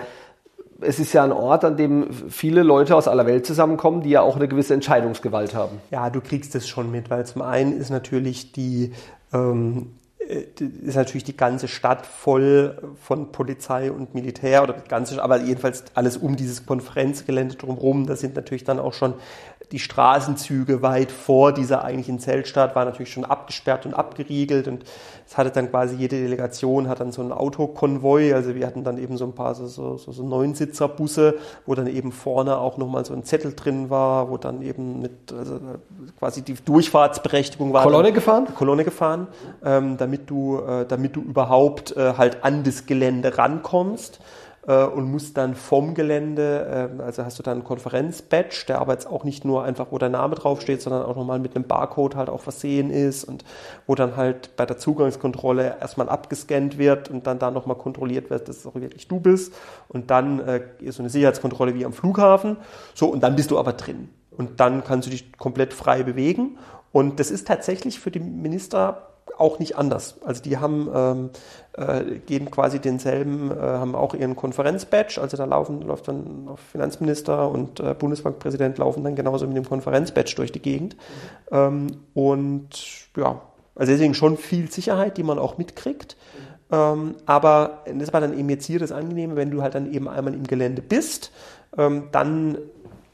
es 0.81 0.99
ist 0.99 1.13
ja 1.13 1.23
ein 1.23 1.31
Ort, 1.31 1.63
an 1.63 1.77
dem 1.77 2.11
viele 2.29 2.63
Leute 2.63 2.95
aus 2.95 3.07
aller 3.07 3.25
Welt 3.25 3.45
zusammenkommen, 3.45 4.01
die 4.01 4.09
ja 4.09 4.21
auch 4.21 4.35
eine 4.35 4.47
gewisse 4.47 4.73
Entscheidungsgewalt 4.73 5.55
haben. 5.55 5.79
Ja, 5.91 6.09
du 6.09 6.21
kriegst 6.21 6.55
es 6.55 6.67
schon 6.67 6.91
mit, 6.91 7.09
weil 7.09 7.25
zum 7.25 7.41
einen 7.41 7.77
ist 7.77 7.89
natürlich 7.89 8.51
die 8.51 8.93
ähm, 9.33 9.91
äh, 10.31 10.45
ist 10.83 10.95
natürlich 10.95 11.23
die 11.23 11.35
ganze 11.35 11.67
Stadt 11.67 12.05
voll 12.05 12.77
von 13.01 13.31
Polizei 13.31 13.91
und 13.91 14.13
Militär 14.13 14.63
oder 14.63 14.73
ganze, 14.73 15.21
aber 15.21 15.41
jedenfalls 15.41 15.83
alles 15.93 16.17
um 16.17 16.35
dieses 16.35 16.65
Konferenzgelände 16.65 17.55
drumherum. 17.55 18.05
Da 18.05 18.15
sind 18.15 18.35
natürlich 18.35 18.63
dann 18.63 18.79
auch 18.79 18.93
schon 18.93 19.13
die 19.71 19.79
Straßenzüge 19.79 20.81
weit 20.81 21.11
vor 21.11 21.53
dieser 21.53 21.83
eigentlichen 21.83 22.19
Zeltstadt 22.19 22.75
war 22.75 22.85
natürlich 22.85 23.11
schon 23.11 23.25
abgesperrt 23.25 23.85
und 23.85 23.93
abgeriegelt 23.93 24.67
und 24.67 24.83
es 25.25 25.37
hatte 25.37 25.51
dann 25.51 25.69
quasi 25.69 25.95
jede 25.95 26.21
Delegation 26.21 26.89
hat 26.89 26.99
dann 26.99 27.11
so 27.13 27.21
einen 27.21 27.31
Autokonvoi, 27.31 28.33
also 28.33 28.53
wir 28.53 28.67
hatten 28.67 28.83
dann 28.83 28.97
eben 28.97 29.17
so 29.17 29.25
ein 29.25 29.33
paar 29.33 29.55
so, 29.55 29.67
so, 29.67 29.97
so, 29.97 30.11
so 30.11 30.23
Neunsitzer-Busse, 30.23 31.35
wo 31.65 31.73
dann 31.73 31.87
eben 31.87 32.11
vorne 32.11 32.57
auch 32.57 32.77
nochmal 32.77 33.05
so 33.05 33.13
ein 33.13 33.23
Zettel 33.23 33.53
drin 33.55 33.89
war, 33.89 34.29
wo 34.29 34.37
dann 34.37 34.61
eben 34.61 35.01
mit 35.01 35.31
also 35.31 35.59
quasi 36.19 36.41
die 36.41 36.55
Durchfahrtsberechtigung 36.55 37.71
war. 37.71 37.83
Kolonne 37.83 38.11
gefahren? 38.11 38.47
Kolonne 38.53 38.83
gefahren, 38.83 39.27
ähm, 39.63 39.95
damit 39.95 40.29
du, 40.29 40.59
äh, 40.59 40.85
damit 40.85 41.15
du 41.15 41.21
überhaupt 41.21 41.95
äh, 41.95 42.13
halt 42.17 42.43
an 42.43 42.63
das 42.63 42.85
Gelände 42.85 43.37
rankommst 43.37 44.19
äh, 44.67 44.83
und 44.83 45.09
musst 45.09 45.37
dann 45.37 45.55
vom 45.55 45.93
Gelände, 45.93 46.89
äh, 46.99 47.01
also 47.01 47.25
hast 47.25 47.39
du 47.39 47.43
dann 47.43 47.53
einen 47.53 47.63
Konferenzbadge, 47.63 48.65
der 48.67 48.79
aber 48.79 48.93
jetzt 48.93 49.07
auch 49.07 49.23
nicht 49.23 49.45
nur 49.45 49.63
einfach, 49.63 49.87
wo 49.91 49.97
der 49.97 50.09
Name 50.09 50.35
draufsteht, 50.35 50.81
sondern 50.81 51.03
auch 51.03 51.15
nochmal 51.15 51.39
mit 51.39 51.55
einem 51.55 51.65
Barcode 51.65 52.15
halt 52.15 52.29
auch 52.29 52.41
versehen 52.41 52.89
ist 52.89 53.23
und 53.23 53.43
wo 53.87 53.95
dann 53.95 54.15
halt 54.15 54.55
bei 54.55 54.65
der 54.65 54.77
Zugangskontrolle 54.77 55.77
erstmal 55.79 56.09
abgescannt 56.09 56.77
wird 56.77 57.09
und 57.09 57.27
dann 57.27 57.39
da 57.39 57.51
nochmal 57.51 57.77
kontrolliert 57.77 58.29
wird, 58.29 58.47
dass 58.47 58.57
es 58.57 58.65
auch 58.65 58.75
wirklich 58.75 59.07
du 59.07 59.19
bist 59.19 59.53
und 59.87 60.11
dann 60.11 60.39
äh, 60.39 60.61
so 60.89 61.01
eine 61.01 61.09
Sicherheitskontrolle 61.09 61.75
wie 61.75 61.85
am 61.85 61.93
Flughafen. 61.93 62.57
So, 62.93 63.07
und 63.07 63.21
dann 63.21 63.35
bist 63.35 63.51
du 63.51 63.59
aber 63.59 63.73
drin. 63.73 64.09
Und 64.31 64.59
dann 64.59 64.83
kannst 64.83 65.07
du 65.07 65.11
dich 65.11 65.37
komplett 65.37 65.73
frei 65.73 66.03
bewegen. 66.03 66.57
Und 66.91 67.19
das 67.19 67.31
ist 67.31 67.47
tatsächlich 67.47 67.99
für 67.99 68.11
die 68.11 68.19
Minister 68.19 69.07
auch 69.37 69.59
nicht 69.59 69.77
anders. 69.77 70.17
Also 70.25 70.41
die 70.41 70.57
haben 70.57 70.89
ähm, 70.93 71.29
äh, 71.73 72.19
gehen 72.25 72.51
quasi 72.51 72.79
denselben, 72.79 73.51
äh, 73.51 73.55
haben 73.55 73.95
auch 73.95 74.13
ihren 74.13 74.35
Konferenzbadge. 74.35 75.21
Also 75.21 75.37
da 75.37 75.45
laufen 75.45 75.81
läuft 75.81 76.07
dann 76.07 76.49
Finanzminister 76.71 77.49
und 77.49 77.79
äh, 77.79 77.93
Bundesbankpräsident 77.97 78.77
laufen 78.77 79.03
dann 79.03 79.15
genauso 79.15 79.47
mit 79.47 79.55
dem 79.55 79.65
Konferenzbadge 79.65 80.35
durch 80.35 80.51
die 80.51 80.61
Gegend. 80.61 80.95
Mhm. 81.51 81.57
Ähm, 81.57 81.87
und 82.13 82.69
ja, 83.15 83.41
also 83.75 83.91
deswegen 83.91 84.13
schon 84.13 84.37
viel 84.37 84.69
Sicherheit, 84.69 85.17
die 85.17 85.23
man 85.23 85.39
auch 85.39 85.57
mitkriegt. 85.57 86.17
Mhm. 86.69 86.75
Ähm, 86.75 87.15
aber 87.25 87.83
das 87.93 88.13
war 88.13 88.21
dann 88.21 88.37
eben 88.37 88.49
jetzt 88.49 88.65
hier 88.65 88.79
das 88.79 88.91
Angenehme, 88.91 89.35
wenn 89.35 89.51
du 89.51 89.61
halt 89.61 89.75
dann 89.75 89.91
eben 89.91 90.07
einmal 90.07 90.33
im 90.33 90.45
Gelände 90.45 90.81
bist, 90.81 91.31
ähm, 91.77 92.09
dann 92.11 92.57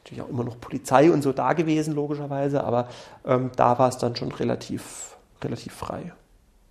natürlich 0.03 0.23
auch 0.23 0.29
immer 0.29 0.43
noch 0.43 0.59
Polizei 0.59 1.11
und 1.11 1.21
so 1.21 1.33
da 1.33 1.53
gewesen, 1.53 1.93
logischerweise, 1.93 2.63
aber 2.63 2.87
ähm, 3.25 3.51
da 3.55 3.77
war 3.77 3.89
es 3.89 3.97
dann 3.97 4.15
schon 4.15 4.31
relativ 4.31 5.17
relativ 5.43 5.73
frei. 5.73 6.13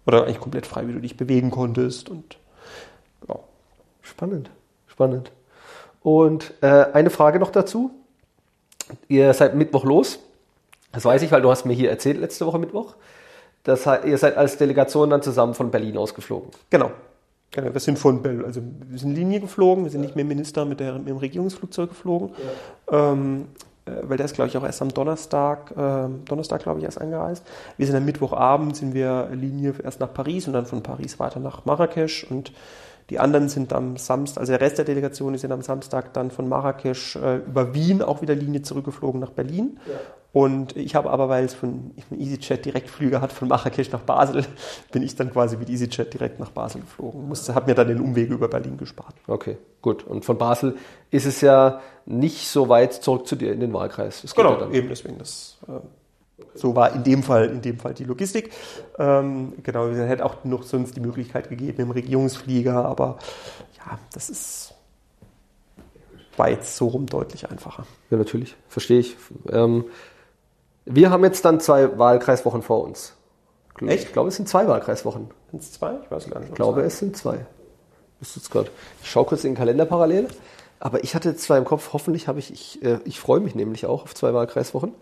Oder 0.06 0.24
eigentlich 0.24 0.40
komplett 0.40 0.66
frei, 0.66 0.86
wie 0.86 0.92
du 0.92 1.00
dich 1.00 1.16
bewegen 1.16 1.50
konntest 1.50 2.08
und 2.08 2.38
ja. 3.28 3.36
Spannend, 4.02 4.50
spannend. 4.86 5.32
Und 6.02 6.54
äh, 6.60 6.86
eine 6.92 7.10
Frage 7.10 7.40
noch 7.40 7.50
dazu. 7.50 7.90
Ihr 9.08 9.34
seid 9.34 9.56
Mittwoch 9.56 9.84
los. 9.84 10.20
Das 10.92 11.04
weiß 11.04 11.22
ich, 11.22 11.32
weil 11.32 11.42
du 11.42 11.50
hast 11.50 11.66
mir 11.66 11.72
hier 11.72 11.90
erzählt 11.90 12.18
letzte 12.18 12.46
Woche 12.46 12.58
Mittwoch. 12.58 12.94
Das 13.64 13.84
ihr 14.04 14.16
seid 14.16 14.36
als 14.36 14.58
Delegation 14.58 15.10
dann 15.10 15.22
zusammen 15.22 15.54
von 15.54 15.72
Berlin 15.72 15.96
ausgeflogen. 15.96 16.50
Genau. 16.70 16.92
Genau, 17.50 17.72
wir 17.72 17.80
sind 17.80 17.98
von 17.98 18.22
Berlin, 18.22 18.44
also 18.44 18.60
wir 18.62 18.98
sind 18.98 19.14
Linie 19.14 19.40
geflogen, 19.40 19.84
wir 19.84 19.90
sind 19.90 20.02
nicht 20.02 20.14
mehr 20.14 20.24
Minister 20.24 20.64
mit, 20.64 20.78
der, 20.78 20.98
mit 20.98 21.08
dem 21.08 21.16
Regierungsflugzeug 21.16 21.88
geflogen. 21.90 22.30
Ja. 22.90 23.12
Ähm, 23.12 23.46
äh, 23.54 23.75
weil 24.02 24.16
der 24.16 24.26
ist, 24.26 24.34
glaube 24.34 24.48
ich, 24.48 24.56
auch 24.56 24.64
erst 24.64 24.82
am 24.82 24.92
Donnerstag, 24.92 25.70
äh, 25.72 26.08
Donnerstag, 26.24 26.62
glaube 26.62 26.80
ich, 26.80 26.84
erst 26.84 27.00
angereist. 27.00 27.46
Wir 27.76 27.86
sind 27.86 27.96
am 27.96 28.04
Mittwochabend, 28.04 28.76
sind 28.76 28.94
wir 28.94 29.28
Linie 29.32 29.74
erst 29.82 30.00
nach 30.00 30.12
Paris 30.12 30.46
und 30.46 30.54
dann 30.54 30.66
von 30.66 30.82
Paris 30.82 31.18
weiter 31.18 31.40
nach 31.40 31.64
Marrakesch 31.64 32.24
und 32.28 32.52
die 33.10 33.20
anderen 33.20 33.48
sind 33.48 33.72
am 33.72 33.96
Samstag, 33.96 34.40
also 34.40 34.52
der 34.52 34.60
Rest 34.60 34.78
der 34.78 34.84
Delegation, 34.84 35.32
die 35.32 35.38
sind 35.38 35.52
am 35.52 35.62
Samstag 35.62 36.12
dann 36.12 36.32
von 36.32 36.48
Marrakesch 36.48 37.14
äh, 37.16 37.36
über 37.36 37.72
Wien 37.72 38.02
auch 38.02 38.20
wieder 38.20 38.34
Linie 38.34 38.62
zurückgeflogen 38.62 39.20
nach 39.20 39.30
Berlin. 39.30 39.78
Ja. 39.86 39.94
Und 40.36 40.76
ich 40.76 40.94
habe 40.94 41.08
aber, 41.08 41.30
weil 41.30 41.46
es 41.46 41.54
von 41.54 41.92
EasyJet 42.10 42.66
Direktflüge 42.66 43.22
hat 43.22 43.32
von 43.32 43.48
Marrakesch 43.48 43.90
nach 43.90 44.02
Basel, 44.02 44.44
bin 44.92 45.02
ich 45.02 45.16
dann 45.16 45.32
quasi 45.32 45.56
mit 45.56 45.70
EasyJet 45.70 46.12
direkt 46.12 46.38
nach 46.38 46.50
Basel 46.50 46.82
geflogen. 46.82 47.26
Musste, 47.26 47.54
habe 47.54 47.70
mir 47.70 47.74
dann 47.74 47.88
den 47.88 48.00
Umweg 48.00 48.28
über 48.28 48.46
Berlin 48.46 48.76
gespart. 48.76 49.14
Okay, 49.26 49.56
gut. 49.80 50.04
Und 50.04 50.26
von 50.26 50.36
Basel 50.36 50.76
ist 51.10 51.24
es 51.24 51.40
ja 51.40 51.80
nicht 52.04 52.48
so 52.48 52.68
weit 52.68 52.92
zurück 52.92 53.26
zu 53.26 53.34
dir 53.34 53.50
in 53.50 53.60
den 53.60 53.72
Wahlkreis. 53.72 54.20
Das 54.20 54.34
genau, 54.34 54.60
ja 54.60 54.70
eben 54.72 54.90
deswegen. 54.90 55.16
Das, 55.16 55.56
äh, 55.68 56.42
So 56.54 56.76
war 56.76 56.94
in 56.94 57.02
dem 57.02 57.22
Fall, 57.22 57.46
in 57.46 57.62
dem 57.62 57.78
Fall 57.78 57.94
die 57.94 58.04
Logistik. 58.04 58.50
Ähm, 58.98 59.54
genau, 59.62 59.86
es 59.86 59.96
hätte 59.96 60.22
auch 60.22 60.44
noch 60.44 60.64
sonst 60.64 60.94
die 60.96 61.00
Möglichkeit 61.00 61.48
gegeben 61.48 61.80
im 61.80 61.90
Regierungsflieger, 61.92 62.84
aber 62.84 63.16
ja, 63.78 63.98
das 64.12 64.28
ist 64.28 64.74
war 66.36 66.50
jetzt 66.50 66.76
so 66.76 66.88
rum 66.88 67.06
deutlich 67.06 67.50
einfacher. 67.50 67.86
Ja, 68.10 68.18
natürlich, 68.18 68.56
verstehe 68.68 68.98
ich. 68.98 69.16
Ähm, 69.50 69.86
wir 70.86 71.10
haben 71.10 71.24
jetzt 71.24 71.44
dann 71.44 71.60
zwei 71.60 71.98
Wahlkreiswochen 71.98 72.62
vor 72.62 72.82
uns. 72.84 73.14
Echt? 73.86 74.04
Ich 74.04 74.12
glaube, 74.12 74.28
es 74.28 74.36
sind 74.36 74.48
zwei 74.48 74.66
Wahlkreiswochen. 74.66 75.28
Sind 75.50 75.62
es 75.62 75.72
zwei? 75.72 75.96
Ich 76.02 76.10
weiß 76.10 76.30
gar 76.30 76.40
nicht. 76.40 76.50
Ich 76.50 76.54
glaube, 76.54 76.80
es 76.82 76.98
sind 76.98 77.16
zwei. 77.16 77.44
Bist 78.20 78.36
jetzt 78.36 78.50
gerade? 78.50 78.70
Ich 79.02 79.10
schaue 79.10 79.26
kurz 79.26 79.44
in 79.44 79.50
den 79.50 79.56
Kalender 79.56 79.84
parallel. 79.84 80.28
Aber 80.78 81.04
ich 81.04 81.14
hatte 81.14 81.36
zwei 81.36 81.58
im 81.58 81.64
Kopf. 81.64 81.92
Hoffentlich 81.92 82.28
habe 82.28 82.38
ich, 82.38 82.52
ich, 82.52 82.82
äh, 82.82 83.00
ich 83.04 83.20
freue 83.20 83.40
mich 83.40 83.54
nämlich 83.54 83.84
auch 83.86 84.04
auf 84.04 84.14
zwei 84.14 84.32
Wahlkreiswochen. 84.32 84.94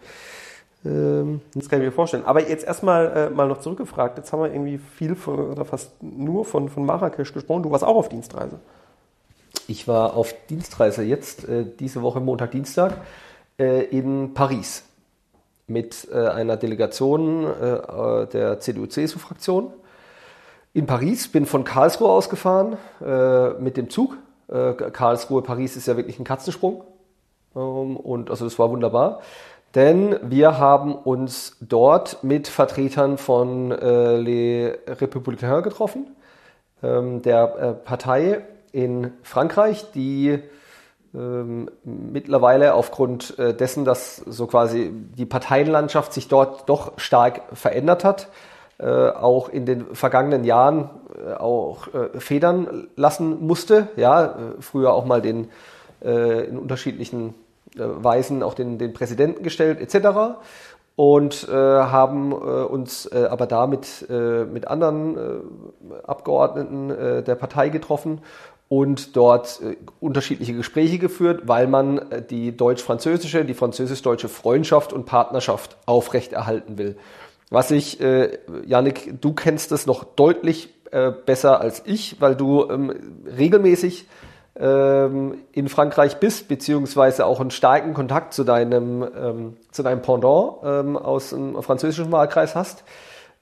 Ähm, 0.85 1.41
das 1.55 1.69
kann 1.69 1.81
ich 1.81 1.87
mir 1.87 1.93
vorstellen. 1.93 2.25
Aber 2.25 2.49
jetzt 2.49 2.65
erstmal 2.65 3.17
äh, 3.17 3.31
mal 3.31 3.47
noch 3.47 3.61
zurückgefragt. 3.61 4.17
Jetzt 4.19 4.33
haben 4.33 4.43
wir 4.43 4.53
irgendwie 4.53 4.79
viel 4.79 5.15
von, 5.15 5.53
oder 5.53 5.65
fast 5.65 6.03
nur 6.03 6.45
von, 6.45 6.69
von 6.69 6.85
Marrakesch 6.85 7.33
gesprochen. 7.33 7.63
Du 7.63 7.71
warst 7.71 7.85
auch 7.85 7.97
auf 7.97 8.09
Dienstreise. 8.09 8.59
Ich 9.69 9.87
war 9.87 10.15
auf 10.15 10.35
Dienstreise 10.49 11.03
jetzt, 11.03 11.49
äh, 11.49 11.65
diese 11.79 12.03
Woche 12.03 12.21
Montag, 12.21 12.51
Dienstag, 12.51 12.99
äh, 13.59 13.85
in 13.85 14.35
Paris 14.35 14.85
mit 15.67 16.09
äh, 16.13 16.29
einer 16.29 16.57
Delegation 16.57 17.47
äh, 17.47 18.27
der 18.27 18.61
CDU-CSU-Fraktion 18.61 19.73
in 20.73 20.87
Paris. 20.87 21.29
Bin 21.29 21.47
von 21.47 21.65
Karlsruhe 21.65 22.09
ausgefahren 22.09 22.77
äh, 23.05 23.51
mit 23.55 23.77
dem 23.77 23.91
Zug. 23.91 24.17
Äh, 24.49 24.73
Karlsruhe, 24.73 25.43
Paris 25.43 25.77
ist 25.77 25.87
ja 25.87 25.97
wirklich 25.97 26.19
ein 26.19 26.25
Katzensprung. 26.25 26.85
Ähm, 27.57 27.97
und 27.97 28.31
also 28.31 28.45
das 28.45 28.59
war 28.59 28.71
wunderbar. 28.71 29.21
Denn 29.75 30.17
wir 30.23 30.59
haben 30.59 30.95
uns 30.95 31.57
dort 31.61 32.23
mit 32.23 32.47
Vertretern 32.47 33.19
von 33.19 33.73
äh, 33.73 34.17
Les 34.17 34.79
Républicains 34.87 35.63
getroffen, 35.63 36.15
ähm, 36.83 37.23
der 37.23 37.57
äh, 37.57 37.73
Partei 37.73 38.45
in 38.71 39.13
Frankreich, 39.23 39.91
die 39.93 40.41
mittlerweile 41.85 42.75
aufgrund 42.75 43.39
äh, 43.39 43.55
dessen, 43.55 43.85
dass 43.85 44.17
so 44.17 44.49
quasi 44.49 44.91
die 44.93 45.27
Parteienlandschaft 45.27 46.13
sich 46.13 46.27
dort 46.27 46.69
doch 46.69 46.93
stark 46.97 47.43
verändert 47.53 48.03
hat, 48.03 48.29
äh, 48.79 49.11
auch 49.11 49.49
in 49.49 49.65
den 49.65 49.95
vergangenen 49.95 50.43
Jahren 50.43 50.91
äh, 51.17 51.35
auch 51.35 51.87
federn 52.19 52.89
lassen 52.97 53.47
musste. 53.47 53.89
Ja, 53.97 54.35
früher 54.61 54.93
auch 54.93 55.05
mal 55.05 55.23
den 55.23 55.49
in 56.01 56.59
unterschiedlichen 56.59 57.35
Weisen 57.77 58.43
auch 58.43 58.53
den, 58.53 58.77
den 58.77 58.93
Präsidenten 58.93 59.43
gestellt 59.43 59.81
etc. 59.81 60.37
Und 60.97 61.49
haben 61.51 62.35
uns 62.35 63.11
aber 63.11 63.47
da 63.47 63.67
mit, 63.67 64.07
mit 64.11 64.69
anderen 64.69 65.17
Abgeordneten 66.07 67.25
der 67.25 67.35
Partei 67.37 67.71
getroffen 67.71 68.21
und 68.69 69.17
dort 69.17 69.61
äh, 69.63 69.77
unterschiedliche 70.01 70.55
Gespräche 70.55 70.99
geführt, 70.99 71.43
weil 71.47 71.67
man 71.67 71.99
äh, 72.11 72.23
die 72.23 72.57
deutsch-französische, 72.57 73.45
die 73.45 73.55
französisch-deutsche 73.55 74.29
Freundschaft 74.29 74.93
und 74.93 75.07
Partnerschaft 75.07 75.77
aufrechterhalten 75.87 76.79
will. 76.79 76.97
Was 77.51 77.71
ich, 77.71 78.01
äh, 78.01 78.39
Janik, 78.67 79.21
du 79.21 79.33
kennst 79.33 79.71
das 79.71 79.87
noch 79.87 80.05
deutlich 80.05 80.71
äh, 80.91 81.13
besser 81.13 81.61
als 81.61 81.83
ich, 81.85 82.21
weil 82.21 82.37
du 82.37 82.69
ähm, 82.71 82.93
regelmäßig 83.37 84.07
ähm, 84.57 85.39
in 85.53 85.69
Frankreich 85.69 86.17
bist, 86.17 86.49
beziehungsweise 86.49 87.27
auch 87.27 87.41
einen 87.41 87.51
starken 87.51 87.93
Kontakt 87.93 88.33
zu 88.33 88.45
deinem, 88.45 89.03
ähm, 89.03 89.57
zu 89.73 89.83
deinem 89.83 90.01
Pendant 90.01 90.59
ähm, 90.65 90.97
aus 90.97 91.31
dem 91.31 91.61
französischen 91.63 92.13
Wahlkreis 92.13 92.55
hast 92.55 92.85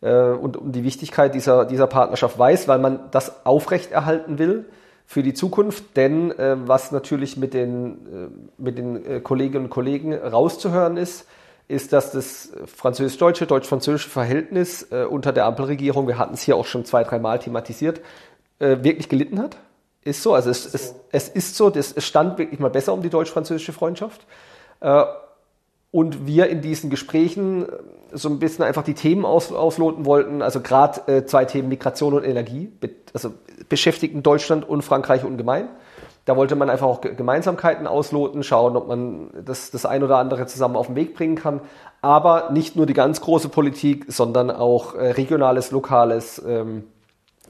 äh, 0.01 0.31
und 0.31 0.57
um 0.57 0.73
die 0.73 0.85
Wichtigkeit 0.85 1.35
dieser, 1.35 1.65
dieser 1.65 1.87
Partnerschaft 1.87 2.39
weiß, 2.39 2.67
weil 2.67 2.79
man 2.79 3.11
das 3.13 3.47
aufrechterhalten 3.47 4.39
will 4.39 4.65
für 5.13 5.23
die 5.23 5.35
Zukunft, 5.35 5.95
denn 5.99 6.31
äh, 6.39 6.57
was 6.67 6.91
natürlich 6.91 7.37
mit 7.37 7.53
den, 7.53 7.93
äh, 7.93 8.29
mit 8.57 8.79
den 8.79 9.05
äh, 9.05 9.21
Kolleginnen 9.21 9.65
und 9.65 9.71
Kollegen 9.71 10.15
rauszuhören 10.15 10.97
ist, 10.97 11.27
ist, 11.69 11.93
dass 11.93 12.13
das 12.13 12.51
französisch-deutsche, 12.65 13.47
deutsch-französische 13.47 14.09
Verhältnis 14.09 14.91
äh, 14.91 15.05
unter 15.05 15.35
der 15.35 15.45
Ampelregierung, 15.45 16.09
wir 16.09 16.17
hatten 16.17 16.33
es 16.33 16.41
hier 16.41 16.57
auch 16.57 16.65
schon 16.65 16.87
zwei, 16.87 17.05
dreimal 17.05 17.39
thematisiert, 17.39 18.01
äh, 18.59 18.79
wirklich 18.81 19.11
gelitten 19.11 19.39
hat. 19.39 19.59
Ist 20.03 20.23
so, 20.23 20.33
also 20.33 20.49
es, 20.49 20.73
es, 20.73 20.95
es 21.11 21.29
ist 21.29 21.57
so, 21.57 21.69
das, 21.69 21.93
es 21.93 22.07
stand 22.07 22.39
wirklich 22.39 22.59
mal 22.59 22.71
besser 22.71 22.95
um 22.95 23.03
die 23.03 23.11
deutsch-französische 23.11 23.75
Freundschaft. 23.75 24.27
Äh, 25.93 25.97
und 25.97 26.27
wir 26.27 26.49
in 26.49 26.61
diesen 26.61 26.91
Gesprächen 26.91 27.67
so 28.13 28.29
ein 28.29 28.39
bisschen 28.39 28.65
einfach 28.65 28.83
die 28.83 28.95
Themen 28.95 29.25
aus, 29.25 29.53
ausloten 29.53 30.05
wollten. 30.05 30.43
Also 30.43 30.61
gerade 30.61 31.01
äh, 31.13 31.25
zwei 31.27 31.45
Themen 31.45 31.69
Migration 31.69 32.15
und 32.15 32.25
Energie, 32.25 32.71
also 33.13 33.33
beschäftigten 33.69 34.23
Deutschland 34.23 34.69
und 34.69 34.83
Frankreich 34.83 35.25
ungemein. 35.25 35.69
Da 36.25 36.37
wollte 36.37 36.55
man 36.55 36.71
einfach 36.71 36.87
auch 36.87 37.01
Gemeinsamkeiten 37.01 37.87
ausloten, 37.89 38.45
schauen, 38.45 38.77
ob 38.77 38.87
man 38.87 39.31
das, 39.45 39.73
das 39.73 39.85
ein 39.85 40.05
oder 40.05 40.19
andere 40.19 40.47
zusammen 40.47 40.77
auf 40.77 40.87
den 40.87 40.95
Weg 40.95 41.15
bringen 41.15 41.35
kann. 41.35 41.61
Aber 42.01 42.51
nicht 42.53 42.77
nur 42.77 42.87
die 42.87 42.95
ganz 42.95 43.21
große 43.21 43.49
Politik, 43.49 44.07
sondern 44.09 44.51
auch 44.51 44.95
äh, 44.95 45.11
regionales, 45.13 45.73
lokales, 45.73 46.41
ähm, 46.47 46.85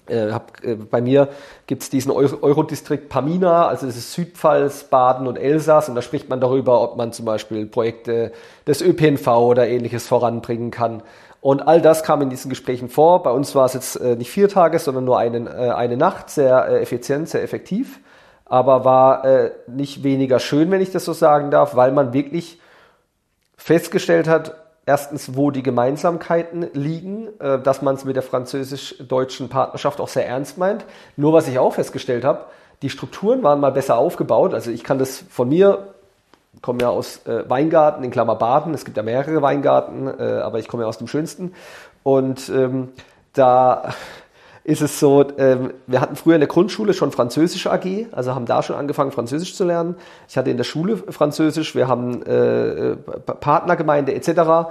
äh, 0.09 0.31
hab, 0.31 0.65
äh, 0.65 0.75
bei 0.75 1.01
mir 1.01 1.29
gibt 1.67 1.83
es 1.83 1.91
diesen 1.91 2.11
Eurodistrikt 2.11 3.09
Pamina, 3.09 3.67
also 3.69 3.87
das 3.87 3.97
ist 3.97 4.12
Südpfalz, 4.12 4.85
Baden 4.85 5.27
und 5.27 5.37
Elsass 5.37 5.88
und 5.88 5.95
da 5.95 6.03
spricht 6.03 6.29
man 6.29 6.41
darüber, 6.41 6.83
ob 6.83 6.97
man 6.97 7.12
zum 7.12 7.25
Beispiel 7.25 7.67
Projekte 7.67 8.33
des 8.67 8.83
ÖPNV 8.83 9.27
oder 9.29 9.69
ähnliches 9.69 10.07
voranbringen 10.07 10.71
kann. 10.71 11.03
Und 11.41 11.67
all 11.67 11.81
das 11.81 12.05
kam 12.05 12.23
in 12.23 12.31
diesen 12.31 12.49
Gesprächen 12.49 12.88
vor. 12.88 13.23
Bei 13.25 13.33
uns 13.33 13.55
war 13.55 13.67
es 13.67 13.75
jetzt 13.75 13.97
äh, 13.97 14.15
nicht 14.15 14.31
vier 14.31 14.49
Tage, 14.49 14.79
sondern 14.79 15.05
nur 15.05 15.19
eine, 15.19 15.38
äh, 15.51 15.71
eine 15.71 15.97
Nacht, 15.97 16.31
sehr 16.31 16.69
äh, 16.69 16.81
effizient, 16.81 17.29
sehr 17.29 17.43
effektiv, 17.43 17.99
aber 18.45 18.85
war 18.85 19.25
äh, 19.25 19.51
nicht 19.67 20.05
weniger 20.05 20.38
schön, 20.38 20.71
wenn 20.71 20.81
ich 20.81 20.93
das 20.93 21.05
so 21.05 21.12
sagen 21.12 21.51
darf, 21.51 21.75
weil 21.75 21.91
man 21.91 22.12
wirklich 22.12 22.61
festgestellt 23.57 24.29
hat, 24.29 24.62
erstens, 24.87 25.37
wo 25.37 25.51
die 25.51 25.62
Gemeinsamkeiten 25.62 26.66
liegen, 26.73 27.29
äh, 27.40 27.61
dass 27.61 27.83
man 27.83 27.95
es 27.95 28.05
mit 28.05 28.16
der 28.16 28.23
französisch-deutschen 28.23 29.49
Partnerschaft 29.49 30.01
auch 30.01 30.09
sehr 30.09 30.27
ernst 30.27 30.59
meint. 30.59 30.85
Nur 31.16 31.33
was 31.33 31.49
ich 31.49 31.59
auch 31.59 31.75
festgestellt 31.75 32.25
habe, 32.25 32.47
die 32.83 32.90
Strukturen 32.90 33.42
waren 33.42 33.61
mal 33.61 33.73
besser 33.73 33.97
aufgebaut. 33.97 34.55
Also 34.55 34.71
ich 34.71 34.83
kann 34.83 34.99
das 34.99 35.25
von 35.31 35.49
mir, 35.49 35.95
komme 36.61 36.81
ja 36.81 36.88
aus 36.88 37.25
äh, 37.27 37.49
Weingarten 37.49 38.03
in 38.03 38.11
Klammer 38.11 38.35
Baden. 38.35 38.75
Es 38.75 38.85
gibt 38.85 38.97
ja 38.97 39.03
mehrere 39.03 39.40
Weingarten, 39.40 40.09
äh, 40.09 40.40
aber 40.40 40.59
ich 40.59 40.68
komme 40.68 40.83
ja 40.83 40.88
aus 40.88 40.99
dem 40.99 41.07
schönsten. 41.07 41.55
Und 42.03 42.49
ähm, 42.49 42.88
da 43.33 43.95
ist 44.64 44.81
es 44.81 45.01
so, 45.01 45.27
ähm, 45.38 45.72
wir 45.87 46.01
hatten 46.01 46.14
früher 46.14 46.35
in 46.35 46.40
der 46.40 46.48
Grundschule 46.48 46.94
schon 46.94 47.11
Französische 47.11 47.72
AG, 47.72 48.07
also 48.12 48.35
haben 48.35 48.46
da 48.46 48.62
schon 48.62 48.77
angefangen, 48.77 49.11
Französisch 49.11 49.57
zu 49.57 49.64
lernen. 49.64 49.96
Ich 50.29 50.37
hatte 50.37 50.51
in 50.51 50.57
der 50.57 50.64
Schule 50.64 50.96
Französisch, 50.96 51.75
wir 51.75 51.88
haben 51.88 52.22
äh, 52.22 52.96
Partnergemeinde 52.96 54.14
etc. 54.14 54.70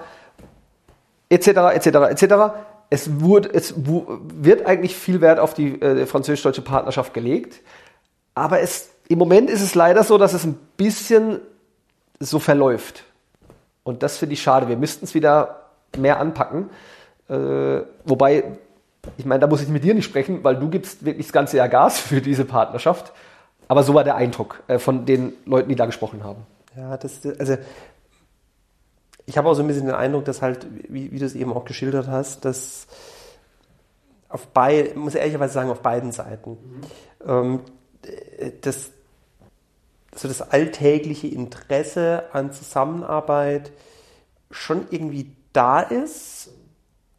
etc. 1.29 1.47
etc. 1.47 1.87
etc. 1.87 2.35
Es, 2.89 3.19
wurde, 3.19 3.49
es 3.53 3.73
wird 3.77 4.65
eigentlich 4.65 4.95
viel 4.95 5.19
Wert 5.19 5.39
auf 5.39 5.53
die 5.53 5.81
äh, 5.81 6.05
französisch-deutsche 6.05 6.61
Partnerschaft 6.61 7.13
gelegt, 7.13 7.59
aber 8.33 8.61
es, 8.61 8.91
im 9.09 9.19
Moment 9.19 9.49
ist 9.49 9.61
es 9.61 9.75
leider 9.75 10.03
so, 10.03 10.17
dass 10.17 10.33
es 10.33 10.45
ein 10.45 10.57
bisschen 10.77 11.39
so 12.19 12.39
verläuft. 12.39 13.03
Und 13.83 14.03
das 14.03 14.17
finde 14.17 14.33
ich 14.33 14.41
schade. 14.41 14.69
Wir 14.69 14.77
müssten 14.77 15.05
es 15.05 15.13
wieder 15.13 15.63
mehr 15.97 16.19
anpacken. 16.19 16.69
Äh, 17.27 17.81
wobei 18.05 18.43
ich 19.17 19.25
meine, 19.25 19.39
da 19.39 19.47
muss 19.47 19.61
ich 19.61 19.69
mit 19.69 19.83
dir 19.83 19.93
nicht 19.93 20.05
sprechen, 20.05 20.43
weil 20.43 20.57
du 20.57 20.69
gibst 20.69 21.03
wirklich 21.03 21.27
das 21.27 21.33
ganze 21.33 21.57
Jahr 21.57 21.69
Gas 21.69 21.99
für 21.99 22.21
diese 22.21 22.45
Partnerschaft. 22.45 23.13
Aber 23.67 23.83
so 23.83 23.93
war 23.93 24.03
der 24.03 24.15
Eindruck 24.15 24.63
äh, 24.67 24.79
von 24.79 25.05
den 25.05 25.33
Leuten, 25.45 25.69
die 25.69 25.75
da 25.75 25.85
gesprochen 25.85 26.23
haben. 26.23 26.45
Ja, 26.75 26.97
das, 26.97 27.25
also 27.39 27.57
ich 29.25 29.37
habe 29.37 29.49
auch 29.49 29.53
so 29.53 29.61
ein 29.61 29.67
bisschen 29.67 29.85
den 29.85 29.95
Eindruck, 29.95 30.25
dass 30.25 30.41
halt, 30.41 30.67
wie, 30.89 31.11
wie 31.11 31.19
du 31.19 31.25
es 31.25 31.35
eben 31.35 31.53
auch 31.53 31.65
geschildert 31.65 32.07
hast, 32.07 32.45
dass 32.45 32.87
auf 34.29 34.47
beiden, 34.47 35.01
muss 35.01 35.15
ich 35.15 35.19
ehrlicherweise 35.19 35.53
sagen, 35.53 35.69
auf 35.69 35.81
beiden 35.81 36.11
Seiten, 36.11 36.51
mhm. 36.51 37.29
ähm, 37.29 37.59
das, 38.61 38.91
so 40.15 40.27
das 40.27 40.41
alltägliche 40.41 41.27
Interesse 41.27 42.25
an 42.33 42.51
Zusammenarbeit 42.51 43.71
schon 44.51 44.87
irgendwie 44.89 45.35
da 45.53 45.81
ist 45.81 46.49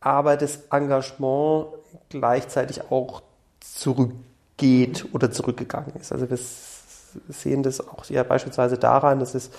aber 0.03 0.37
das 0.37 0.65
Engagement 0.71 1.69
gleichzeitig 2.13 2.91
auch 2.91 3.23
zurückgeht 3.61 5.07
oder 5.13 5.31
zurückgegangen 5.31 5.95
ist. 6.01 6.13
Also 6.13 6.29
wir 6.31 6.39
sehen 7.29 7.63
das 7.63 7.87
auch 7.87 8.05
ja 8.07 8.23
beispielsweise 8.23 8.79
daran, 8.79 9.19
dass 9.19 9.35
es 9.35 9.51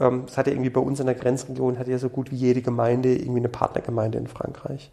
ähm, 0.00 0.24
es 0.26 0.36
hat 0.36 0.46
ja 0.46 0.52
irgendwie 0.52 0.70
bei 0.70 0.80
uns 0.80 1.00
in 1.00 1.06
der 1.06 1.14
Grenzregion 1.14 1.78
hat 1.78 1.88
ja 1.88 1.98
so 1.98 2.08
gut 2.08 2.30
wie 2.30 2.36
jede 2.36 2.62
Gemeinde 2.62 3.14
irgendwie 3.14 3.40
eine 3.40 3.48
Partnergemeinde 3.48 4.18
in 4.18 4.26
Frankreich. 4.26 4.90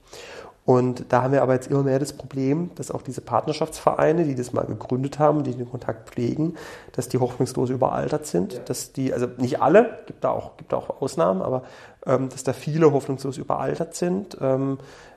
Und 0.66 1.06
da 1.10 1.24
haben 1.24 1.34
wir 1.34 1.42
aber 1.42 1.56
jetzt 1.56 1.70
immer 1.70 1.84
mehr 1.84 2.00
das 2.00 2.14
Problem, 2.14 2.72
dass 2.76 2.90
auch 2.90 3.02
diese 3.02 3.20
Partnerschaftsvereine, 3.20 4.24
die 4.24 4.34
das 4.34 4.54
mal 4.54 4.66
gegründet 4.66 5.20
haben, 5.20 5.44
die 5.44 5.54
den 5.54 5.70
Kontakt 5.70 6.10
pflegen, 6.10 6.56
dass 6.94 7.10
die 7.10 7.18
hoffnungslos 7.18 7.70
überaltert 7.70 8.26
sind, 8.26 8.54
ja. 8.54 8.60
dass 8.60 8.94
die, 8.94 9.14
also 9.14 9.28
nicht 9.38 9.62
alle, 9.62 10.00
gibt 10.06 10.24
da 10.24 10.30
auch, 10.30 10.56
gibt 10.56 10.72
da 10.72 10.78
auch 10.78 11.02
Ausnahmen, 11.02 11.42
aber 11.42 11.64
ähm, 12.06 12.30
dass 12.30 12.44
da 12.44 12.54
viele 12.54 12.94
hoffnungslos 12.94 13.38
überaltert 13.38 13.96
sind, 13.96 14.38
ähm, 14.40 14.78
äh, 14.78 15.13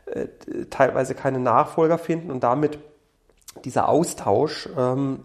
teilweise 0.71 1.15
keine 1.15 1.41
Nachfolger 1.41 1.99
finden 1.99 2.31
und 2.31 2.43
damit 2.43 2.79
dieser 3.65 3.89
Austausch 3.89 4.69
ähm, 4.77 5.21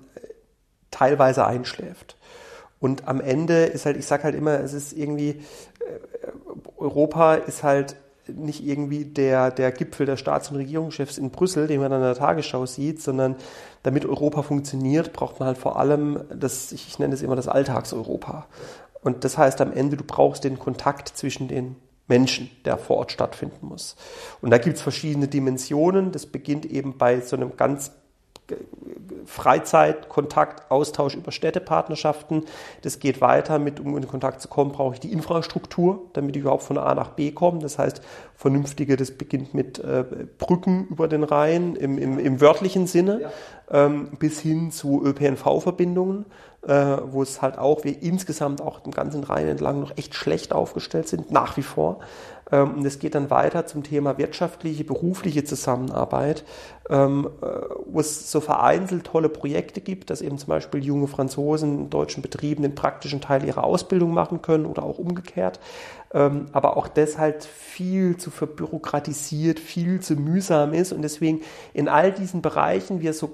teilweise 0.90 1.46
einschläft. 1.46 2.18
Und 2.80 3.08
am 3.08 3.22
Ende 3.22 3.66
ist 3.66 3.86
halt, 3.86 3.98
ich 3.98 4.08
sage 4.08 4.24
halt 4.24 4.36
immer, 4.36 4.60
es 4.60 4.74
ist 4.74 4.94
irgendwie, 4.94 5.30
äh, 5.30 5.42
Europa 6.78 7.36
ist 7.36 7.64
halt 7.64 7.96
nicht 8.28 8.66
irgendwie 8.66 9.06
der, 9.06 9.52
der 9.52 9.72
Gipfel 9.72 10.06
der 10.06 10.18
Staats- 10.18 10.50
und 10.50 10.58
Regierungschefs 10.58 11.18
in 11.18 11.32
Brüssel, 11.32 11.68
den 11.68 11.82
man 11.82 11.92
an 11.92 12.02
der 12.02 12.16
Tagesschau 12.16 12.66
sieht, 12.66 13.02
sondern 13.02 13.36
damit 13.84 14.06
Europa 14.06 14.42
funktioniert, 14.42 15.12
braucht 15.12 15.40
man 15.40 15.48
halt 15.48 15.58
vor 15.58 15.78
allem 15.78 16.22
das, 16.34 16.72
ich 16.72 16.98
nenne 16.98 17.14
es 17.14 17.22
immer 17.22 17.36
das 17.36 17.48
Alltagseuropa. 17.48 18.48
Und 19.02 19.26
das 19.26 19.38
heißt 19.38 19.60
am 19.62 19.74
Ende, 19.74 19.98
du 19.98 20.04
brauchst 20.04 20.44
den 20.44 20.60
Kontakt 20.60 21.10
zwischen 21.10 21.48
den 21.48 21.76
Menschen, 22.12 22.52
der 22.66 22.78
vor 22.78 22.98
Ort 22.98 23.14
stattfinden 23.14 23.68
muss. 23.68 23.96
Und 24.42 24.50
da 24.52 24.58
gibt 24.58 24.76
es 24.76 24.82
verschiedene 24.82 25.30
Dimensionen. 25.30 26.12
Das 26.12 26.26
beginnt 26.26 26.66
eben 26.66 26.98
bei 26.98 27.22
so 27.22 27.38
einem 27.38 27.56
ganz 27.56 27.92
Freizeit, 29.26 30.10
Kontakt, 30.10 30.70
Austausch 30.70 31.16
über 31.16 31.32
Städtepartnerschaften. 31.32 32.44
Das 32.82 33.00
geht 33.00 33.22
weiter 33.22 33.60
mit, 33.60 33.80
um 33.80 33.96
in 33.96 34.08
Kontakt 34.08 34.42
zu 34.42 34.50
kommen, 34.50 34.72
brauche 34.72 34.96
ich 34.96 35.00
die 35.00 35.14
Infrastruktur, 35.14 36.10
damit 36.14 36.36
ich 36.36 36.42
überhaupt 36.42 36.64
von 36.64 36.78
A 36.78 36.94
nach 36.94 37.12
B 37.12 37.32
komme. 37.32 37.60
Das 37.60 37.78
heißt, 37.78 38.02
vernünftige, 38.36 38.98
das 38.98 39.12
beginnt 39.12 39.54
mit 39.54 39.80
äh, 39.80 40.04
Brücken 40.38 40.88
über 40.90 41.08
den 41.08 41.24
Rhein 41.24 41.76
im, 41.76 41.98
im, 41.98 42.20
im 42.20 42.42
wörtlichen 42.42 42.88
Sinne 42.88 43.22
ja. 43.22 43.86
ähm, 43.86 44.10
bis 44.20 44.42
hin 44.42 44.72
zu 44.72 45.02
ÖPNV-Verbindungen, 45.06 46.26
äh, 46.68 46.98
wo 47.06 47.24
es 47.24 47.42
halt 47.42 47.58
auch, 47.58 47.84
wir 47.84 48.02
insgesamt 48.04 48.62
auch 48.62 48.86
im 48.86 48.92
ganzen 48.92 49.24
Rhein 49.24 49.48
entlang 49.48 49.80
noch 49.80 49.98
echt 49.98 50.14
schlecht 50.14 50.54
aufgestellt 50.54 51.08
sind, 51.08 51.32
nach 51.32 51.58
wie 51.58 51.64
vor. 51.64 52.00
Ähm, 52.52 52.76
und 52.76 52.86
es 52.86 53.00
geht 53.00 53.16
dann 53.16 53.30
weiter 53.30 53.66
zum 53.66 53.84
Thema 53.84 54.18
wirtschaftliche, 54.18 54.84
berufliche 54.84 55.44
Zusammenarbeit, 55.44 56.44
ähm, 56.90 57.30
äh, 57.42 57.46
wo 57.86 58.00
es 58.00 58.32
so 58.32 58.42
vereinzelt 58.42 59.06
tolle 59.06 59.30
Projekte 59.30 59.82
gibt, 59.82 60.10
dass 60.10 60.22
eben 60.22 60.38
zum 60.38 60.50
Beispiel 60.50 60.84
junge 60.84 61.08
Franzosen 61.08 61.80
in 61.80 61.90
deutschen 61.90 62.22
Betrieben 62.22 62.62
den 62.62 62.76
praktischen 62.76 63.22
Teil 63.22 63.44
ihrer 63.44 63.64
Ausbildung 63.64 64.14
machen 64.14 64.42
können 64.42 64.66
oder 64.66 64.84
auch 64.84 65.00
umgekehrt. 65.00 65.60
Ähm, 66.14 66.48
aber 66.52 66.78
auch 66.78 66.88
das 66.88 67.18
halt 67.18 67.46
viel 67.46 68.18
zu 68.18 68.30
verbürokratisiert, 68.30 69.60
viel 69.60 70.02
zu 70.02 70.16
mühsam 70.16 70.74
ist 70.74 70.92
und 70.92 71.02
deswegen 71.02 71.42
in 71.74 71.88
all 71.88 72.12
diesen 72.12 72.42
Bereichen 72.42 73.00
wir 73.02 73.14
so 73.14 73.32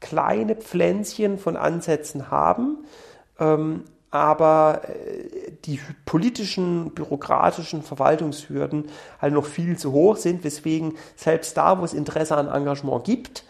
kleine 0.00 0.54
Pflänzchen 0.54 1.38
von 1.38 1.56
Ansätzen 1.56 2.30
haben, 2.30 2.84
aber 4.10 4.82
äh, 4.84 5.52
die 5.64 5.80
politischen, 6.04 6.92
bürokratischen 6.92 7.82
Verwaltungshürden 7.82 8.86
halt 9.20 9.34
noch 9.34 9.44
viel 9.44 9.76
zu 9.76 9.92
hoch 9.92 10.16
sind, 10.16 10.44
weswegen 10.44 10.94
selbst 11.16 11.56
da, 11.56 11.78
wo 11.78 11.84
es 11.84 11.92
Interesse 11.92 12.36
an 12.36 12.48
Engagement 12.48 13.04
gibt, 13.04 13.44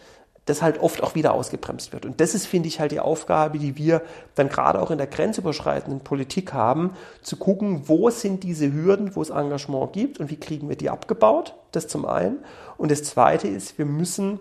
das 0.45 0.61
halt 0.61 0.79
oft 0.81 1.03
auch 1.03 1.15
wieder 1.15 1.33
ausgebremst 1.33 1.93
wird. 1.93 2.05
Und 2.05 2.19
das 2.19 2.33
ist, 2.33 2.47
finde 2.47 2.67
ich, 2.67 2.79
halt 2.79 2.91
die 2.91 2.99
Aufgabe, 2.99 3.59
die 3.59 3.77
wir 3.77 4.01
dann 4.35 4.49
gerade 4.49 4.81
auch 4.81 4.89
in 4.89 4.97
der 4.97 5.07
grenzüberschreitenden 5.07 6.01
Politik 6.01 6.53
haben, 6.53 6.91
zu 7.21 7.37
gucken, 7.37 7.83
wo 7.87 8.09
sind 8.09 8.43
diese 8.43 8.73
Hürden, 8.73 9.15
wo 9.15 9.21
es 9.21 9.29
Engagement 9.29 9.93
gibt 9.93 10.19
und 10.19 10.31
wie 10.31 10.39
kriegen 10.39 10.67
wir 10.67 10.75
die 10.75 10.89
abgebaut. 10.89 11.55
Das 11.71 11.87
zum 11.87 12.05
einen. 12.05 12.39
Und 12.77 12.89
das 12.91 13.03
zweite 13.03 13.47
ist, 13.47 13.77
wir 13.77 13.85
müssen, 13.85 14.39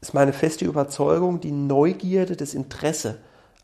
ist 0.00 0.14
meine 0.14 0.32
feste 0.32 0.64
Überzeugung, 0.64 1.40
die 1.40 1.52
Neugierde, 1.52 2.36
das 2.36 2.54
Interesse 2.54 3.18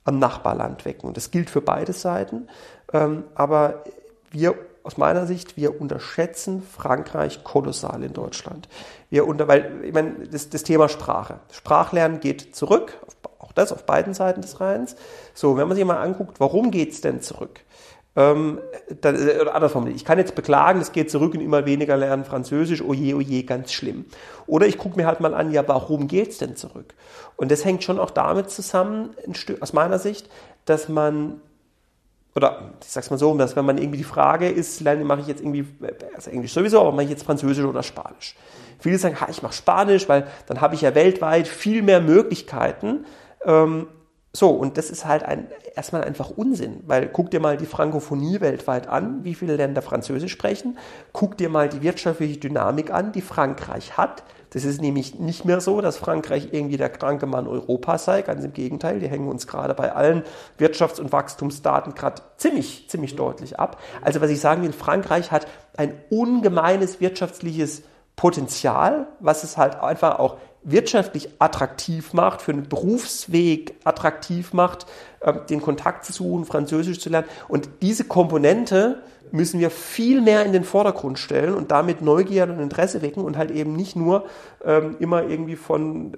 am 0.04 0.18
Nachbarland 0.18 0.84
wecken. 0.84 1.06
Und 1.08 1.16
das 1.16 1.30
gilt 1.30 1.50
für 1.50 1.60
beide 1.60 1.92
Seiten. 1.92 2.48
Ähm, 2.92 3.24
aber 3.34 3.84
wir 4.30 4.54
aus 4.86 4.96
meiner 4.98 5.26
Sicht, 5.26 5.56
wir 5.56 5.80
unterschätzen 5.80 6.62
Frankreich 6.62 7.42
kolossal 7.42 8.04
in 8.04 8.12
Deutschland. 8.12 8.68
Wir 9.10 9.26
unter, 9.26 9.48
weil, 9.48 9.82
ich 9.82 9.92
meine, 9.92 10.28
das, 10.30 10.48
das 10.48 10.62
Thema 10.62 10.88
Sprache. 10.88 11.40
Sprachlernen 11.50 12.20
geht 12.20 12.54
zurück, 12.54 12.96
auch 13.40 13.50
das 13.50 13.72
auf 13.72 13.84
beiden 13.84 14.14
Seiten 14.14 14.42
des 14.42 14.60
Rheins. 14.60 14.94
So, 15.34 15.56
wenn 15.56 15.66
man 15.66 15.76
sich 15.76 15.84
mal 15.84 15.96
anguckt, 15.96 16.38
warum 16.38 16.70
geht 16.70 16.92
es 16.92 17.00
denn 17.00 17.20
zurück? 17.20 17.60
Ähm, 18.16 18.58
dann, 19.02 19.14
äh, 19.16 19.40
oder 19.40 19.54
andersrum, 19.54 19.86
ich 19.86 20.04
kann 20.04 20.18
jetzt 20.18 20.34
beklagen, 20.34 20.80
es 20.80 20.92
geht 20.92 21.10
zurück 21.10 21.34
und 21.34 21.40
immer 21.40 21.66
weniger 21.66 21.96
lernen 21.96 22.24
Französisch, 22.24 22.82
oje, 22.82 23.14
oje, 23.14 23.44
ganz 23.44 23.72
schlimm. 23.72 24.06
Oder 24.46 24.66
ich 24.66 24.78
gucke 24.78 24.96
mir 24.96 25.06
halt 25.06 25.20
mal 25.20 25.34
an, 25.34 25.52
ja, 25.52 25.66
warum 25.68 26.08
geht's 26.08 26.38
denn 26.38 26.56
zurück? 26.56 26.94
Und 27.36 27.50
das 27.50 27.64
hängt 27.64 27.84
schon 27.84 27.98
auch 27.98 28.10
damit 28.10 28.50
zusammen, 28.50 29.10
aus 29.60 29.72
meiner 29.74 29.98
Sicht, 29.98 30.30
dass 30.64 30.88
man 30.88 31.40
oder 32.36 32.74
ich 32.82 32.88
sag's 32.88 33.10
mal 33.10 33.16
so, 33.16 33.34
dass 33.38 33.56
wenn 33.56 33.64
man 33.64 33.78
irgendwie 33.78 33.96
die 33.96 34.04
Frage 34.04 34.48
ist, 34.50 34.80
lerne, 34.80 35.04
mache 35.04 35.22
ich 35.22 35.26
jetzt 35.26 35.40
irgendwie, 35.40 35.64
also 36.14 36.30
Englisch 36.30 36.52
sowieso, 36.52 36.80
aber 36.80 36.92
mache 36.92 37.04
ich 37.04 37.10
jetzt 37.10 37.24
Französisch 37.24 37.64
oder 37.64 37.82
Spanisch? 37.82 38.36
Viele 38.78 38.98
sagen, 38.98 39.18
ha, 39.18 39.28
ich 39.30 39.42
mache 39.42 39.54
Spanisch, 39.54 40.06
weil 40.06 40.26
dann 40.46 40.60
habe 40.60 40.74
ich 40.74 40.82
ja 40.82 40.94
weltweit 40.94 41.48
viel 41.48 41.80
mehr 41.80 42.02
Möglichkeiten. 42.02 43.06
Ähm, 43.42 43.86
so, 44.36 44.50
und 44.50 44.76
das 44.76 44.90
ist 44.90 45.06
halt 45.06 45.22
ein, 45.22 45.46
erstmal 45.74 46.04
einfach 46.04 46.28
Unsinn, 46.28 46.82
weil 46.86 47.08
guck 47.08 47.30
dir 47.30 47.40
mal 47.40 47.56
die 47.56 47.64
Frankophonie 47.64 48.42
weltweit 48.42 48.86
an, 48.86 49.24
wie 49.24 49.34
viele 49.34 49.56
Länder 49.56 49.80
Französisch 49.80 50.32
sprechen. 50.32 50.76
Guck 51.14 51.38
dir 51.38 51.48
mal 51.48 51.70
die 51.70 51.80
wirtschaftliche 51.80 52.38
Dynamik 52.38 52.90
an, 52.92 53.12
die 53.12 53.22
Frankreich 53.22 53.96
hat. 53.96 54.24
Das 54.50 54.66
ist 54.66 54.82
nämlich 54.82 55.18
nicht 55.18 55.46
mehr 55.46 55.62
so, 55.62 55.80
dass 55.80 55.96
Frankreich 55.96 56.48
irgendwie 56.52 56.76
der 56.76 56.90
kranke 56.90 57.24
Mann 57.24 57.48
Europas 57.48 58.04
sei. 58.04 58.20
Ganz 58.20 58.44
im 58.44 58.52
Gegenteil, 58.52 59.00
die 59.00 59.08
hängen 59.08 59.28
uns 59.28 59.46
gerade 59.46 59.72
bei 59.72 59.94
allen 59.94 60.22
Wirtschafts- 60.58 61.00
und 61.00 61.12
Wachstumsdaten 61.12 61.94
gerade 61.94 62.20
ziemlich, 62.36 62.90
ziemlich 62.90 63.16
deutlich 63.16 63.58
ab. 63.58 63.80
Also 64.02 64.20
was 64.20 64.28
ich 64.28 64.40
sagen 64.40 64.62
will, 64.64 64.74
Frankreich 64.74 65.30
hat 65.30 65.46
ein 65.78 65.94
ungemeines 66.10 67.00
wirtschaftliches 67.00 67.84
Potenzial, 68.16 69.08
was 69.18 69.44
es 69.44 69.56
halt 69.56 69.76
einfach 69.76 70.18
auch 70.18 70.36
wirtschaftlich 70.66 71.30
attraktiv 71.38 72.12
macht, 72.12 72.42
für 72.42 72.52
einen 72.52 72.68
Berufsweg 72.68 73.76
attraktiv 73.84 74.52
macht, 74.52 74.86
ähm, 75.22 75.40
den 75.48 75.62
Kontakt 75.62 76.04
zu 76.04 76.12
suchen, 76.12 76.44
Französisch 76.44 77.00
zu 77.00 77.08
lernen. 77.08 77.28
Und 77.48 77.68
diese 77.82 78.04
Komponente 78.04 79.02
müssen 79.30 79.60
wir 79.60 79.70
viel 79.70 80.20
mehr 80.20 80.44
in 80.44 80.52
den 80.52 80.64
Vordergrund 80.64 81.18
stellen 81.18 81.54
und 81.54 81.70
damit 81.70 82.02
Neugier 82.02 82.44
und 82.44 82.60
Interesse 82.60 83.02
wecken 83.02 83.24
und 83.24 83.36
halt 83.36 83.50
eben 83.50 83.74
nicht 83.74 83.96
nur 83.96 84.26
ähm, 84.64 84.96
immer 85.00 85.24
irgendwie 85.24 85.56
von 85.56 86.12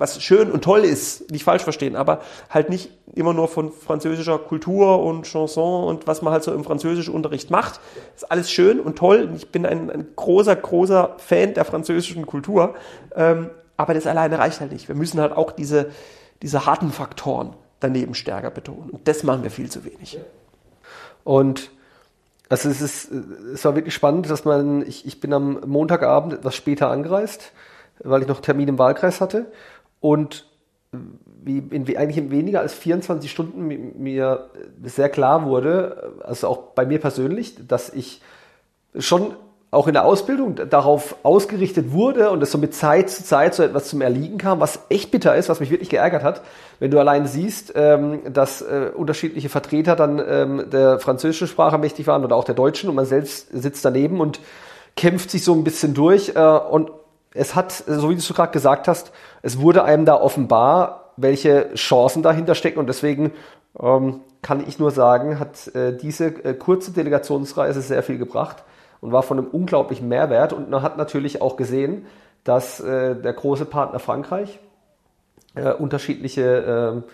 was 0.00 0.22
schön 0.22 0.50
und 0.50 0.64
toll 0.64 0.80
ist, 0.80 1.30
nicht 1.30 1.44
falsch 1.44 1.62
verstehen, 1.62 1.94
aber 1.94 2.22
halt 2.48 2.70
nicht 2.70 2.90
immer 3.14 3.34
nur 3.34 3.48
von 3.48 3.70
französischer 3.70 4.38
Kultur 4.38 5.02
und 5.02 5.26
Chanson 5.26 5.84
und 5.84 6.06
was 6.06 6.22
man 6.22 6.32
halt 6.32 6.42
so 6.42 6.54
im 6.54 6.64
französischen 6.64 7.12
Unterricht 7.12 7.50
macht. 7.50 7.80
Ist 8.16 8.30
alles 8.30 8.50
schön 8.50 8.80
und 8.80 8.96
toll. 8.96 9.30
Ich 9.36 9.52
bin 9.52 9.66
ein, 9.66 9.90
ein 9.90 10.06
großer, 10.16 10.56
großer 10.56 11.16
Fan 11.18 11.52
der 11.52 11.66
französischen 11.66 12.24
Kultur. 12.24 12.74
Ähm, 13.14 13.50
aber 13.80 13.94
das 13.94 14.06
alleine 14.06 14.38
reicht 14.38 14.60
halt 14.60 14.72
nicht. 14.72 14.88
Wir 14.88 14.94
müssen 14.94 15.18
halt 15.20 15.32
auch 15.32 15.52
diese, 15.52 15.90
diese 16.42 16.66
harten 16.66 16.90
Faktoren 16.92 17.54
daneben 17.80 18.14
stärker 18.14 18.50
betonen. 18.50 18.90
Und 18.90 19.08
das 19.08 19.22
machen 19.22 19.42
wir 19.42 19.50
viel 19.50 19.70
zu 19.70 19.86
wenig. 19.86 20.18
Und 21.24 21.70
also 22.50 22.68
es 22.68 22.82
ist, 22.82 23.10
es 23.10 23.64
war 23.64 23.74
wirklich 23.76 23.94
spannend, 23.94 24.28
dass 24.28 24.44
man, 24.44 24.82
ich, 24.82 25.06
ich 25.06 25.18
bin 25.18 25.32
am 25.32 25.60
Montagabend 25.66 26.34
etwas 26.34 26.54
später 26.54 26.90
angereist, 26.90 27.52
weil 28.00 28.20
ich 28.20 28.28
noch 28.28 28.40
Termin 28.40 28.68
im 28.68 28.78
Wahlkreis 28.78 29.22
hatte. 29.22 29.50
Und 30.00 30.44
wie 31.42 31.58
in, 31.58 31.86
eigentlich 31.96 32.18
in 32.18 32.30
weniger 32.30 32.60
als 32.60 32.74
24 32.74 33.30
Stunden 33.30 33.66
mir 33.66 34.50
sehr 34.82 35.08
klar 35.08 35.46
wurde, 35.46 36.12
also 36.22 36.48
auch 36.48 36.58
bei 36.74 36.84
mir 36.84 37.00
persönlich, 37.00 37.66
dass 37.66 37.88
ich 37.88 38.20
schon 38.98 39.36
auch 39.72 39.86
in 39.86 39.92
der 39.92 40.04
Ausbildung 40.04 40.56
darauf 40.68 41.16
ausgerichtet 41.22 41.92
wurde 41.92 42.30
und 42.30 42.42
es 42.42 42.50
so 42.50 42.58
mit 42.58 42.74
Zeit 42.74 43.08
zu 43.08 43.22
Zeit 43.22 43.54
so 43.54 43.62
etwas 43.62 43.88
zum 43.88 44.00
Erliegen 44.00 44.36
kam, 44.36 44.58
was 44.58 44.80
echt 44.88 45.12
bitter 45.12 45.36
ist, 45.36 45.48
was 45.48 45.60
mich 45.60 45.70
wirklich 45.70 45.90
geärgert 45.90 46.24
hat, 46.24 46.42
wenn 46.80 46.90
du 46.90 46.98
allein 46.98 47.26
siehst, 47.26 47.72
ähm, 47.76 48.20
dass 48.32 48.62
äh, 48.62 48.90
unterschiedliche 48.92 49.48
Vertreter 49.48 49.94
dann 49.94 50.20
ähm, 50.26 50.64
der 50.70 50.98
französischen 50.98 51.46
Sprache 51.46 51.78
mächtig 51.78 52.08
waren 52.08 52.24
oder 52.24 52.34
auch 52.34 52.44
der 52.44 52.56
deutschen 52.56 52.90
und 52.90 52.96
man 52.96 53.06
selbst 53.06 53.48
sitzt 53.52 53.84
daneben 53.84 54.20
und 54.20 54.40
kämpft 54.96 55.30
sich 55.30 55.44
so 55.44 55.54
ein 55.54 55.62
bisschen 55.62 55.94
durch 55.94 56.32
äh, 56.34 56.40
und 56.40 56.90
es 57.32 57.54
hat, 57.54 57.70
so 57.70 58.10
wie 58.10 58.16
du 58.16 58.34
gerade 58.34 58.52
gesagt 58.52 58.88
hast, 58.88 59.12
es 59.42 59.60
wurde 59.60 59.84
einem 59.84 60.04
da 60.04 60.20
offenbar, 60.20 61.12
welche 61.16 61.72
Chancen 61.74 62.24
dahinter 62.24 62.56
stecken 62.56 62.80
und 62.80 62.88
deswegen 62.88 63.30
ähm, 63.80 64.22
kann 64.42 64.64
ich 64.66 64.80
nur 64.80 64.90
sagen, 64.90 65.38
hat 65.38 65.72
äh, 65.76 65.96
diese 65.96 66.32
kurze 66.32 66.90
Delegationsreise 66.90 67.82
sehr 67.82 68.02
viel 68.02 68.18
gebracht 68.18 68.64
und 69.00 69.12
war 69.12 69.22
von 69.22 69.38
einem 69.38 69.48
unglaublichen 69.48 70.08
Mehrwert. 70.08 70.52
Und 70.52 70.70
man 70.70 70.82
hat 70.82 70.96
natürlich 70.96 71.40
auch 71.40 71.56
gesehen, 71.56 72.06
dass 72.44 72.80
äh, 72.80 73.16
der 73.16 73.32
große 73.32 73.64
Partner 73.64 73.98
Frankreich 73.98 74.58
äh, 75.54 75.72
unterschiedliche 75.72 77.04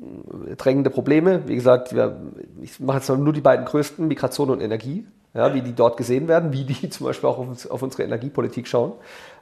äh, 0.00 0.54
drängende 0.56 0.90
Probleme, 0.90 1.46
wie 1.46 1.54
gesagt, 1.54 1.94
wir, 1.94 2.16
ich 2.60 2.80
mache 2.80 2.98
jetzt 2.98 3.08
nur 3.08 3.32
die 3.32 3.40
beiden 3.40 3.64
größten, 3.64 4.08
Migration 4.08 4.50
und 4.50 4.60
Energie, 4.60 5.06
ja, 5.34 5.54
wie 5.54 5.62
die 5.62 5.74
dort 5.74 5.96
gesehen 5.96 6.28
werden, 6.28 6.52
wie 6.52 6.64
die 6.64 6.88
zum 6.90 7.06
Beispiel 7.06 7.28
auch 7.28 7.38
auf, 7.38 7.70
auf 7.70 7.82
unsere 7.82 8.02
Energiepolitik 8.04 8.66
schauen. 8.66 8.92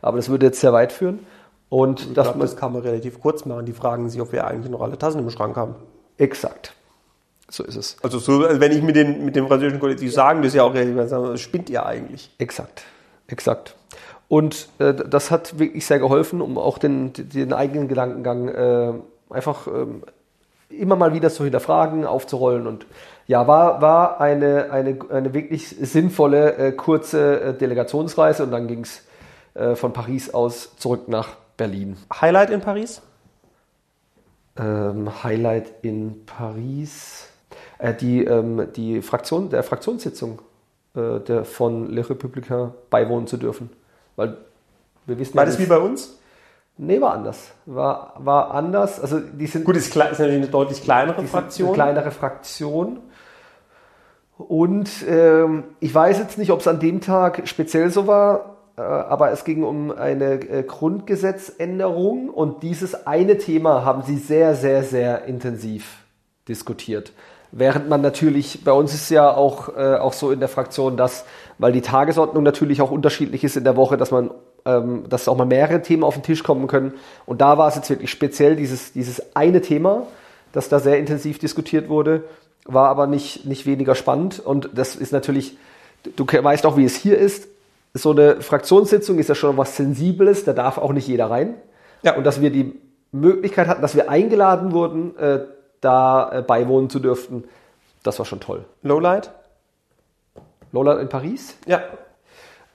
Aber 0.01 0.17
das 0.17 0.29
würde 0.29 0.47
jetzt 0.47 0.61
sehr 0.61 0.73
weit 0.73 0.93
führen. 0.93 1.21
Und 1.69 2.01
ich 2.01 2.13
das, 2.13 2.27
glaub, 2.27 2.41
das 2.41 2.57
kann 2.57 2.73
man 2.73 2.83
relativ 2.83 3.21
kurz 3.21 3.47
machen. 3.47 3.65
Die 3.65 3.73
fragen 3.73 4.09
sich, 4.11 4.21
ob 4.21 4.33
wir 4.33 4.47
eigentlich 4.47 4.71
noch 4.71 4.83
alle 4.83 4.99
Tassen 4.99 5.21
im 5.21 5.31
Schrank 5.31 5.57
haben. 5.57 5.75
Exakt. 6.19 6.75
So 7.53 7.65
ist 7.65 7.77
es. 7.77 7.97
Also 8.03 8.19
so, 8.19 8.41
wenn 8.41 8.73
ich 8.73 8.83
mit, 8.83 8.97
den, 8.97 9.27
mit 9.27 9.37
dem 9.37 9.47
französischen 9.47 9.79
Kollektiv 9.79 10.11
sagen, 10.11 10.41
das 10.41 10.49
ist 10.49 10.55
ja 10.55 10.63
auch 10.63 10.75
sagen, 10.75 11.37
spinnt 11.37 11.69
ihr 11.69 11.85
eigentlich. 11.85 12.31
Exakt, 12.39 12.85
exakt. 13.27 13.77
Und 14.27 14.71
äh, 14.79 14.95
das 14.95 15.31
hat 15.31 15.59
wirklich 15.59 15.85
sehr 15.85 15.99
geholfen, 15.99 16.41
um 16.41 16.57
auch 16.57 16.79
den, 16.79 17.13
den 17.13 17.53
eigenen 17.53 17.89
Gedankengang 17.89 18.49
äh, 18.49 18.93
einfach 19.29 19.67
ähm, 19.67 20.03
immer 20.71 20.97
mal 20.97 21.13
wieder 21.13 21.29
zu 21.29 21.45
hinterfragen, 21.45 22.07
aufzurollen. 22.07 22.67
Und 22.67 22.87
ja, 23.27 23.47
war, 23.47 23.83
war 23.83 24.19
eine, 24.23 24.73
eine, 24.73 24.99
eine 25.11 25.35
wirklich 25.35 25.69
sinnvolle, 25.69 26.57
äh, 26.57 26.73
kurze 26.73 27.39
äh, 27.43 27.53
Delegationsreise 27.55 28.45
und 28.45 28.51
dann 28.51 28.67
ging 28.67 28.81
es 28.81 29.07
äh, 29.53 29.75
von 29.75 29.93
Paris 29.93 30.33
aus 30.33 30.75
zurück 30.79 31.07
nach 31.07 31.37
Berlin. 31.59 31.99
Highlight 32.19 32.49
in 32.49 32.63
Paris? 32.63 33.03
Ähm, 34.57 35.23
Highlight 35.23 35.71
in 35.83 36.25
Paris. 36.25 37.29
Äh, 37.79 37.95
die, 37.95 38.25
ähm, 38.25 38.69
die 38.75 39.03
Fraktion, 39.03 39.51
der 39.51 39.63
Fraktionssitzung 39.63 40.41
äh, 40.95 41.21
der, 41.21 41.45
von 41.45 41.91
Les 41.91 42.09
Républicains 42.09 42.73
beiwohnen 42.91 43.27
zu 43.27 43.37
dürfen. 43.37 43.71
Weil 44.17 44.37
wir 45.07 45.19
wissen 45.19 45.35
War 45.35 45.45
ja, 45.45 45.51
das 45.51 45.59
wie 45.59 45.67
bei 45.67 45.79
uns? 45.79 46.19
Nee, 46.79 47.01
war 47.01 47.13
anders. 47.13 47.53
War, 47.67 48.15
war 48.19 48.53
anders. 48.53 49.01
Also 49.01 49.21
die 49.21 49.47
sind, 49.47 49.65
Gut, 49.65 49.77
ist, 49.77 49.89
ist 49.89 49.97
natürlich 49.97 50.37
eine 50.37 50.49
deutlich 50.49 50.83
kleinere 50.83 51.23
Fraktion. 51.25 51.69
eine 51.69 51.75
kleinere 51.75 52.11
Fraktion. 52.11 53.01
Und 54.39 54.91
ähm, 55.07 55.65
ich 55.81 55.95
weiß 55.95 56.19
jetzt 56.19 56.39
nicht, 56.39 56.51
ob 56.51 56.61
es 56.61 56.69
an 56.69 56.81
dem 56.81 57.01
Tag 57.01 57.47
speziell 57.47 57.91
so 57.91 58.07
war, 58.07 58.57
äh, 58.77 58.81
aber 58.81 59.31
es 59.31 59.45
ging 59.45 59.63
um 59.63 59.91
eine 59.91 60.35
äh, 60.35 60.63
Grundgesetzänderung 60.63 62.31
und 62.31 62.63
dieses 62.63 63.07
eine 63.07 63.39
Thema 63.39 63.85
haben 63.85 64.03
sie 64.03 64.17
sehr, 64.17 64.55
sehr, 64.55 64.83
sehr 64.83 65.25
intensiv 65.27 65.99
diskutiert. 66.49 67.13
Während 67.55 67.91
man 67.91 68.01
natürlich, 68.01 68.65
bei 68.65 68.73
uns 68.73 68.95
ist 68.95 69.11
ja 69.11 69.31
auch, 69.31 69.77
äh, 69.77 69.97
auch 69.97 70.15
so 70.15 70.31
in 70.31 70.41
der 70.41 70.49
Fraktion, 70.49 70.97
dass, 70.97 71.27
weil 71.59 71.73
die 71.73 71.83
Tagesordnung 71.83 72.43
natürlich 72.43 72.81
auch 72.81 72.91
unterschiedlich 72.91 73.45
ist 73.45 73.59
in 73.59 73.65
der 73.65 73.77
Woche, 73.77 73.99
dass 73.99 74.11
man, 74.11 74.31
ähm, 74.65 75.05
dass 75.11 75.29
auch 75.29 75.37
mal 75.37 75.45
mehrere 75.45 75.83
Themen 75.83 76.03
auf 76.03 76.15
den 76.15 76.23
Tisch 76.23 76.43
kommen 76.43 76.67
können. 76.67 76.95
Und 77.27 77.43
da 77.43 77.59
war 77.59 77.69
es 77.69 77.77
jetzt 77.77 77.91
wirklich 77.91 78.11
speziell 78.11 78.57
dieses, 78.57 78.95
dieses 78.95 79.37
eine 79.37 79.61
Thema, 79.61 80.07
das 80.53 80.71
da 80.71 80.81
sehr 80.81 80.99
intensiv 80.99 81.39
diskutiert 81.39 81.91
wurde, 81.91 82.25
war 82.65 82.89
aber 82.89 83.07
nicht, 83.07 83.45
nicht 83.45 83.67
weniger 83.67 83.95
spannend. 83.95 84.41
Und 84.41 84.71
das 84.75 84.97
ist 84.97 85.13
natürlich, 85.13 85.59
du 86.17 86.27
weißt 86.27 86.65
auch, 86.65 86.79
wie 86.79 86.87
es 86.87 86.97
hier 86.97 87.19
ist. 87.19 87.49
So 87.93 88.13
eine 88.13 88.41
Fraktionssitzung 88.41 89.19
ist 89.19 89.29
ja 89.29 89.35
schon 89.35 89.59
was 89.59 89.77
Sensibles, 89.77 90.45
da 90.45 90.55
darf 90.55 90.79
auch 90.79 90.95
nicht 90.95 91.07
jeder 91.07 91.31
rein. 91.31 91.55
Ja. 92.03 92.17
Und 92.17 92.25
dass 92.25 92.41
wir 92.41 92.49
die 92.49 92.81
Möglichkeit 93.11 93.69
hatten, 93.69 93.83
dass 93.83 93.95
wir 93.95 94.09
eingeladen 94.09 94.73
wurden, 94.73 95.17
äh, 95.19 95.41
da 95.83 96.31
äh, 96.33 96.43
beiwohnen 96.43 96.89
zu 96.89 96.99
dürften, 96.99 97.45
das 98.03 98.19
war 98.19 98.25
schon 98.27 98.41
toll. 98.41 98.65
Lowlight? 98.83 99.31
Lola 100.73 100.99
in 101.01 101.09
Paris, 101.11 101.55
Ja. 101.67 101.83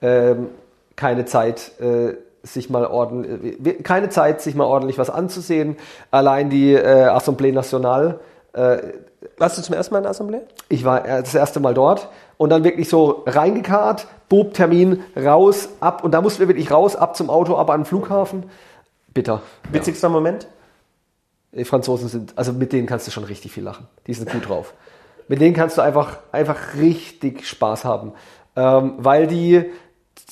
ähm, 0.03 0.49
keine 0.95 1.25
Zeit, 1.25 1.71
äh, 1.81 2.13
sich 2.43 2.69
mal 2.69 2.85
ordentlich, 2.85 3.83
keine 3.83 4.09
Zeit, 4.09 4.41
sich 4.41 4.53
mal 4.55 4.65
ordentlich 4.65 4.97
was 4.99 5.09
anzusehen. 5.09 5.77
Allein 6.11 6.49
die 6.51 6.73
äh, 6.73 7.07
Assemblée 7.07 7.51
Nationale, 7.51 8.19
äh, 8.53 8.77
Warst 9.39 9.57
du 9.57 9.61
zum 9.63 9.73
ersten 9.73 9.93
Mal 9.93 9.99
in 9.99 10.03
der 10.03 10.11
Assemblée? 10.13 10.41
ich 10.69 10.85
war 10.85 11.03
äh, 11.05 11.21
das 11.21 11.33
erste 11.33 11.59
Mal 11.59 11.73
dort 11.73 12.07
und 12.37 12.49
dann 12.51 12.63
wirklich 12.63 12.87
so 12.87 13.23
reingekarrt, 13.25 14.07
Bob-Termin, 14.29 15.03
raus, 15.15 15.69
ab 15.79 16.03
und 16.03 16.11
da 16.11 16.21
mussten 16.21 16.39
wir 16.41 16.47
wirklich 16.47 16.69
raus, 16.71 16.95
ab 16.95 17.15
zum 17.17 17.29
Auto, 17.31 17.55
ab 17.55 17.69
an 17.71 17.81
den 17.81 17.85
Flughafen. 17.85 18.43
Bitter. 19.13 19.41
Witzigster 19.71 20.09
Moment? 20.09 20.47
Die 21.57 21.65
Franzosen 21.65 22.07
sind, 22.07 22.33
also 22.37 22.53
mit 22.53 22.71
denen 22.71 22.87
kannst 22.87 23.07
du 23.07 23.11
schon 23.11 23.23
richtig 23.23 23.51
viel 23.51 23.63
lachen. 23.63 23.87
Die 24.05 24.13
sind 24.13 24.31
gut 24.31 24.47
drauf. 24.47 24.73
Mit 25.27 25.41
denen 25.41 25.55
kannst 25.55 25.77
du 25.77 25.81
einfach, 25.81 26.19
einfach 26.31 26.75
richtig 26.75 27.45
Spaß 27.45 27.83
haben. 27.83 28.13
Ähm, 28.55 28.93
weil 28.97 29.27
die 29.27 29.65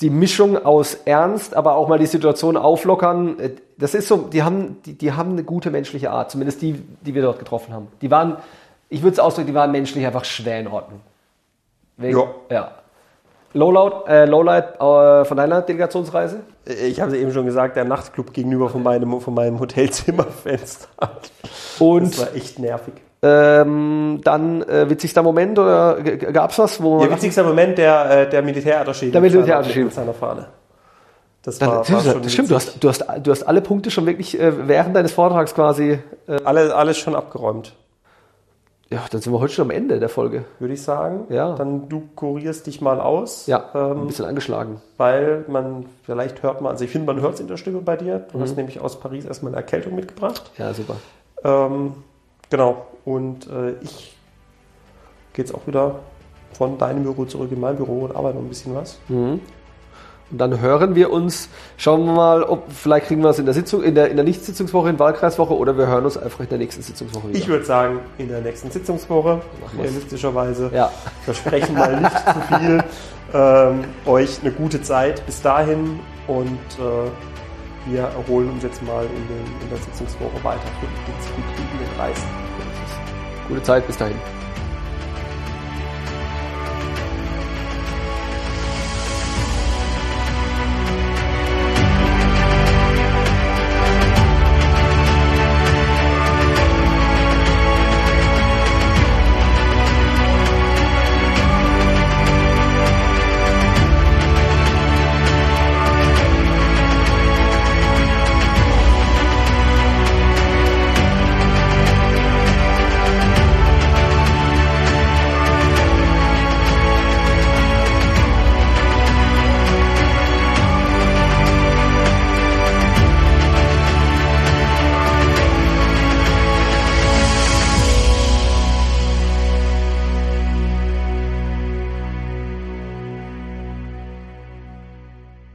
die 0.02 0.10
Mischung 0.10 0.64
aus 0.66 0.96
Ernst, 1.06 1.56
aber 1.56 1.76
auch 1.76 1.88
mal 1.88 2.00
die 2.00 2.06
Situation 2.06 2.58
auflockern, 2.58 3.40
äh, 3.40 3.50
das 3.78 3.94
ist 3.94 4.08
so, 4.08 4.18
die 4.18 4.44
haben, 4.44 4.82
die, 4.86 4.94
die 4.94 5.14
haben 5.14 5.32
eine 5.32 5.44
gute 5.44 5.72
menschliche 5.72 6.12
Art, 6.12 6.32
zumindest 6.32 6.62
die, 6.62 6.74
die 7.02 7.14
wir 7.14 7.22
dort 7.22 7.40
getroffen 7.40 7.74
haben. 7.74 7.88
Die 8.02 8.12
waren, 8.12 8.38
ich 8.90 9.02
würde 9.02 9.14
es 9.14 9.20
ausdrücken, 9.20 9.48
die 9.48 9.54
waren 9.54 9.72
menschlich 9.72 10.06
einfach 10.06 10.26
schwer 10.26 10.60
in 10.60 10.68
Ordnung. 10.68 11.02
Wegen, 11.98 12.18
Ja. 12.18 12.28
ja. 12.50 12.72
Lowlight, 13.56 14.08
äh, 14.08 14.26
Lowlight 14.26 14.76
äh, 14.82 15.26
von 15.26 15.38
deiner 15.38 15.62
Delegationsreise? 15.62 16.42
Ich 16.66 17.00
habe 17.00 17.12
es 17.12 17.18
eben 17.18 17.32
schon 17.32 17.46
gesagt, 17.46 17.76
der 17.78 17.86
Nachtclub 17.86 18.34
gegenüber 18.34 18.70
von 18.70 18.84
meinem, 18.84 19.20
von 19.22 19.34
meinem 19.34 19.60
Hotelzimmerfenster. 19.60 20.88
Und 21.80 22.12
Das 22.14 22.20
war 22.20 22.36
echt 22.36 22.60
nervig. 22.60 22.94
ähm, 23.22 24.20
dann 24.24 24.62
äh, 24.64 24.90
witzigster 24.90 25.24
Moment 25.24 25.58
oder 25.58 26.02
g- 26.02 26.18
g- 26.18 26.32
gab's 26.32 26.60
was, 26.60 26.82
wo 26.84 27.00
Der 27.00 27.08
man 27.08 27.18
witzigste 27.18 27.44
Moment, 27.44 27.78
der, 27.78 28.10
äh, 28.28 28.30
der 28.30 28.44
Militärattaché. 28.44 29.12
Der 29.12 29.22
mit 29.22 29.32
seiner- 29.32 29.46
Militärattaché. 29.46 29.84
Mit 29.86 29.94
seiner 29.94 30.14
Fahne. 30.14 30.48
Das 31.44 31.62
war, 31.62 31.80
das, 31.80 31.92
war 31.92 32.02
das, 32.04 32.12
schon 32.14 32.22
das 32.24 32.34
stimmt, 32.34 32.50
du 32.52 32.56
hast, 32.56 32.84
du, 32.84 32.90
hast, 32.90 33.06
du 33.24 33.32
hast 33.32 33.44
alle 33.44 33.62
Punkte 33.62 33.92
schon 33.92 34.06
wirklich 34.08 34.40
äh, 34.40 34.68
während 34.68 34.96
deines 34.96 35.12
Vortrags 35.14 35.54
quasi. 35.56 36.00
Äh, 36.28 36.38
Alles, 36.44 36.72
alles 36.72 36.98
schon 36.98 37.16
abgeräumt, 37.16 37.74
ja, 38.90 39.04
dann 39.10 39.20
sind 39.22 39.34
wir 39.34 39.40
heute 39.40 39.54
schon 39.54 39.66
am 39.66 39.72
Ende 39.72 40.00
der 40.00 40.10
Folge. 40.10 40.46
würde 40.60 40.74
ich 40.76 40.82
sagen. 40.84 41.26
Ja. 41.30 41.56
Dann 41.56 41.90
du 41.90 42.04
kurierst 42.16 42.68
dich 42.68 42.82
mal 42.82 43.00
aus. 43.02 43.48
Ja, 43.48 43.66
ein 43.74 43.92
Ähm, 44.02 44.08
bisschen 44.08 44.26
angeschlagen. 44.26 44.82
weil 44.98 45.44
man, 45.48 45.86
vielleicht 46.04 46.44
hört 46.44 46.62
man, 46.62 46.72
also 46.74 46.84
ich 46.86 46.92
finde, 46.92 47.08
man 47.12 47.22
hört 47.22 47.34
es 47.36 47.40
in 47.40 47.48
der 47.48 47.58
Stimme 47.58 47.80
bei 47.82 47.98
dir. 47.98 48.20
Du 48.32 48.38
Mhm. 48.38 48.42
hast 48.44 48.56
nämlich 48.56 48.80
aus 48.80 49.00
Paris 49.00 49.26
erstmal 49.26 49.52
eine 49.54 49.58
Erkältung 49.62 49.96
mitgebracht. 49.96 50.52
Ja, 50.58 50.74
super. 50.74 50.96
Ähm, 51.44 51.94
genau. 52.50 52.86
Und 53.06 53.48
äh, 53.50 53.72
ich 53.82 54.16
gehe 55.34 55.44
jetzt 55.46 55.54
auch 55.54 55.66
wieder 55.68 55.96
von 56.54 56.78
deinem 56.78 57.04
Büro 57.04 57.26
zurück 57.26 57.52
in 57.52 57.60
mein 57.60 57.76
Büro 57.76 58.02
und 58.06 58.16
arbeite 58.16 58.36
noch 58.38 58.44
ein 58.44 58.50
bisschen 58.50 58.74
was. 58.76 58.98
Mhm. 59.10 59.42
Und 60.32 60.40
dann 60.40 60.60
hören 60.60 60.96
wir 60.96 61.12
uns, 61.12 61.50
schauen 61.78 62.06
wir 62.06 62.14
mal, 62.14 62.44
ob 62.44 62.72
vielleicht 62.72 63.08
kriegen 63.08 63.22
wir 63.22 63.30
es 63.30 63.40
in 63.40 63.46
der 63.46 63.54
Sitzung, 63.54 63.84
in 63.84 63.94
der, 63.94 64.10
in 64.10 64.16
der 64.16 64.26
Nicht-Sitzungswoche, 64.26 64.90
in 64.90 64.98
Wahlkreiswoche 64.98 65.56
oder 65.56 65.78
wir 65.78 65.88
hören 65.88 66.04
uns 66.04 66.18
einfach 66.18 66.40
in 66.40 66.50
der 66.50 66.58
nächsten 66.58 66.82
Sitzungswoche 66.82 67.30
wieder. 67.30 67.38
Ich 67.38 67.48
würde 67.48 67.64
sagen, 67.64 68.00
in 68.18 68.30
der 68.30 68.42
nächsten 68.42 68.72
Sitzungswoche, 68.72 69.42
realistischerweise, 69.78 70.72
ja, 70.74 70.92
versprechen 71.24 71.76
mal 71.76 72.02
nicht 72.02 72.18
zu 72.18 72.58
viel, 72.58 72.84
ähm, 73.34 73.84
euch 74.06 74.40
eine 74.42 74.52
gute 74.52 74.82
Zeit. 74.82 75.24
Bis 75.26 75.42
dahin 75.42 76.00
und 76.28 76.60
äh, 76.80 77.92
wir 77.92 78.02
erholen 78.02 78.50
uns 78.50 78.64
jetzt 78.64 78.82
mal 78.82 79.06
in, 79.06 79.28
den, 79.28 79.62
in 79.62 79.70
der 79.70 79.78
Sitzungswoche 79.78 80.44
weiter 80.44 80.62
gute 83.48 83.64
Zeit, 83.64 83.86
bis 83.86 83.98
dahin. 83.98 84.35